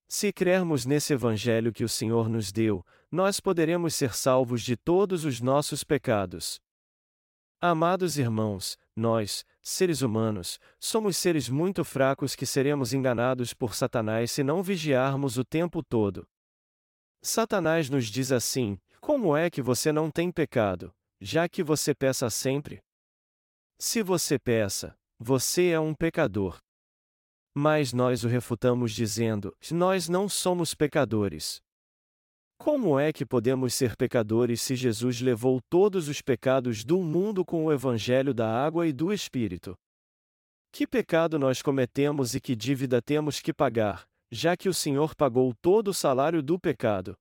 Se 0.08 0.32
crermos 0.32 0.86
nesse 0.86 1.12
Evangelho 1.14 1.74
que 1.74 1.84
o 1.84 1.90
Senhor 1.90 2.30
nos 2.30 2.54
deu, 2.54 2.86
nós 3.12 3.42
poderemos 3.42 3.96
ser 3.96 4.16
salvos 4.16 4.62
de 4.62 4.78
todos 4.78 5.26
os 5.26 5.42
nossos 5.42 5.84
pecados. 5.84 6.58
Amados 7.60 8.18
irmãos, 8.18 8.78
nós, 8.96 9.46
seres 9.62 10.02
humanos, 10.02 10.58
somos 10.80 11.18
seres 11.18 11.50
muito 11.50 11.84
fracos 11.84 12.34
que 12.34 12.46
seremos 12.46 12.94
enganados 12.94 13.54
por 13.54 13.76
Satanás 13.76 14.32
se 14.32 14.42
não 14.42 14.64
vigiarmos 14.64 15.38
o 15.38 15.44
tempo 15.44 15.84
todo. 15.84 16.26
Satanás 17.24 17.90
nos 17.90 18.08
diz 18.08 18.34
assim: 18.34 18.78
como 19.00 19.36
é 19.36 19.50
que 19.50 19.62
você 19.62 19.92
não 19.92 20.12
tem 20.12 20.30
pecado, 20.30 20.94
já 21.22 21.48
que 21.48 21.64
você 21.64 21.96
peça 21.96 22.30
sempre? 22.30 22.82
Se 23.80 24.04
você 24.04 24.38
peça, 24.38 24.94
você 25.18 25.70
é 25.70 25.80
um 25.80 25.94
pecador. 25.94 26.58
Mas 27.56 27.94
nós 27.94 28.24
o 28.24 28.28
refutamos 28.28 28.92
dizendo: 28.92 29.56
nós 29.72 30.10
não 30.10 30.28
somos 30.28 30.74
pecadores. 30.74 31.62
Como 32.58 33.00
é 33.00 33.12
que 33.12 33.26
podemos 33.26 33.74
ser 33.74 33.96
pecadores 33.96 34.62
se 34.62 34.76
Jesus 34.76 35.22
levou 35.22 35.60
todos 35.70 36.08
os 36.08 36.22
pecados 36.22 36.84
do 36.84 37.00
mundo 37.00 37.44
com 37.46 37.66
o 37.66 37.72
Evangelho 37.72 38.34
da 38.34 38.50
água 38.50 38.88
e 38.88 38.94
do 38.94 39.14
Espírito? 39.14 39.76
Que 40.72 40.88
pecado 40.88 41.38
nós 41.38 41.62
cometemos 41.62 42.36
e 42.36 42.42
que 42.42 42.56
dívida 42.56 43.02
temos 43.02 43.40
que 43.40 43.54
pagar, 43.54 44.08
já 44.34 44.58
que 44.58 44.68
o 44.68 44.74
Senhor 44.74 45.14
pagou 45.14 45.54
todo 45.62 45.90
o 45.90 45.94
salário 45.94 46.42
do 46.42 46.58
pecado? 46.58 47.16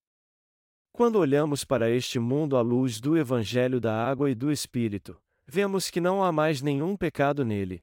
Quando 0.93 1.17
olhamos 1.17 1.63
para 1.63 1.91
este 1.91 2.19
mundo 2.19 2.57
à 2.57 2.63
luz 2.63 3.01
do 3.01 3.19
Evangelho 3.19 3.79
da 3.79 3.95
Água 4.03 4.31
e 4.31 4.35
do 4.35 4.51
Espírito, 4.51 5.21
vemos 5.47 5.91
que 5.91 6.01
não 6.01 6.25
há 6.25 6.33
mais 6.33 6.63
nenhum 6.63 6.97
pecado 6.97 7.45
nele. 7.45 7.83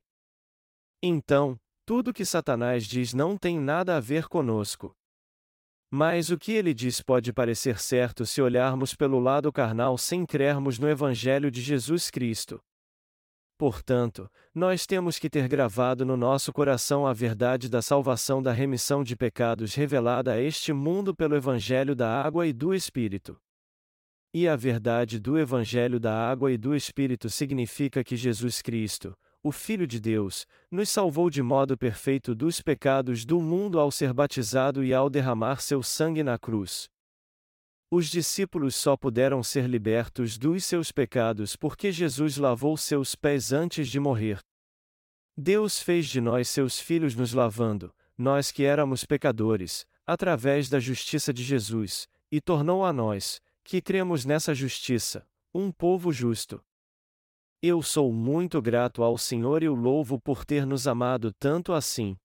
Então, 1.01 1.59
tudo 1.85 2.11
que 2.11 2.25
Satanás 2.25 2.85
diz 2.85 3.13
não 3.13 3.37
tem 3.37 3.59
nada 3.59 3.97
a 3.97 3.99
ver 3.99 4.27
conosco. 4.27 4.95
Mas 5.91 6.31
o 6.31 6.37
que 6.37 6.51
ele 6.51 6.73
diz 6.73 6.99
pode 6.99 7.31
parecer 7.31 7.79
certo 7.79 8.25
se 8.25 8.41
olharmos 8.41 8.95
pelo 8.95 9.19
lado 9.19 9.51
carnal 9.51 9.95
sem 9.95 10.25
crermos 10.25 10.79
no 10.79 10.89
Evangelho 10.89 11.51
de 11.51 11.61
Jesus 11.61 12.09
Cristo. 12.09 12.59
Portanto, 13.59 14.31
nós 14.55 14.85
temos 14.85 15.19
que 15.19 15.29
ter 15.29 15.45
gravado 15.49 16.05
no 16.05 16.15
nosso 16.15 16.53
coração 16.53 17.05
a 17.05 17.11
verdade 17.11 17.67
da 17.67 17.81
salvação 17.81 18.41
da 18.41 18.53
remissão 18.53 19.03
de 19.03 19.17
pecados 19.17 19.75
revelada 19.75 20.31
a 20.31 20.41
este 20.41 20.71
mundo 20.71 21.13
pelo 21.13 21.35
Evangelho 21.35 21.93
da 21.93 22.09
Água 22.23 22.47
e 22.47 22.53
do 22.53 22.73
Espírito. 22.73 23.37
E 24.33 24.47
a 24.47 24.55
verdade 24.55 25.19
do 25.19 25.37
Evangelho 25.37 25.99
da 25.99 26.15
Água 26.15 26.53
e 26.53 26.57
do 26.57 26.73
Espírito 26.73 27.29
significa 27.29 28.01
que 28.01 28.15
Jesus 28.15 28.61
Cristo, 28.61 29.13
o 29.43 29.51
Filho 29.51 29.85
de 29.85 29.99
Deus, 29.99 30.47
nos 30.71 30.87
salvou 30.87 31.29
de 31.29 31.43
modo 31.43 31.77
perfeito 31.77 32.33
dos 32.33 32.61
pecados 32.61 33.25
do 33.25 33.41
mundo 33.41 33.77
ao 33.77 33.91
ser 33.91 34.13
batizado 34.13 34.85
e 34.85 34.93
ao 34.93 35.09
derramar 35.09 35.59
seu 35.59 35.83
sangue 35.83 36.23
na 36.23 36.39
cruz. 36.39 36.87
Os 37.91 38.07
discípulos 38.07 38.75
só 38.75 38.95
puderam 38.95 39.41
ser 39.41 39.67
libertos 39.67 40.37
dos 40.37 40.63
seus 40.63 40.91
pecados 40.91 41.55
porque 41.55 41.91
Jesus 41.91 42.37
lavou 42.37 42.77
seus 42.77 43.15
pés 43.15 43.51
antes 43.51 43.87
de 43.87 43.99
morrer. 43.99 44.39
Deus 45.35 45.79
fez 45.79 46.07
de 46.07 46.21
nós 46.21 46.49
seus 46.49 46.79
filhos 46.79 47.15
nos 47.15 47.33
lavando, 47.33 47.91
nós 48.15 48.51
que 48.51 48.63
éramos 48.63 49.05
pecadores, 49.05 49.87
através 50.05 50.69
da 50.69 50.79
justiça 50.79 51.33
de 51.33 51.41
Jesus, 51.41 52.07
e 52.31 52.39
tornou 52.39 52.85
a 52.85 52.93
nós, 52.93 53.41
que 53.63 53.81
cremos 53.81 54.23
nessa 54.23 54.53
justiça, 54.53 55.27
um 55.51 55.71
povo 55.71 56.11
justo. 56.11 56.61
Eu 57.59 57.81
sou 57.81 58.13
muito 58.13 58.61
grato 58.61 59.01
ao 59.01 59.17
Senhor 59.17 59.63
e 59.63 59.69
o 59.69 59.73
louvo 59.73 60.19
por 60.19 60.45
ter 60.45 60.63
nos 60.63 60.87
amado 60.87 61.33
tanto 61.33 61.73
assim. 61.73 62.15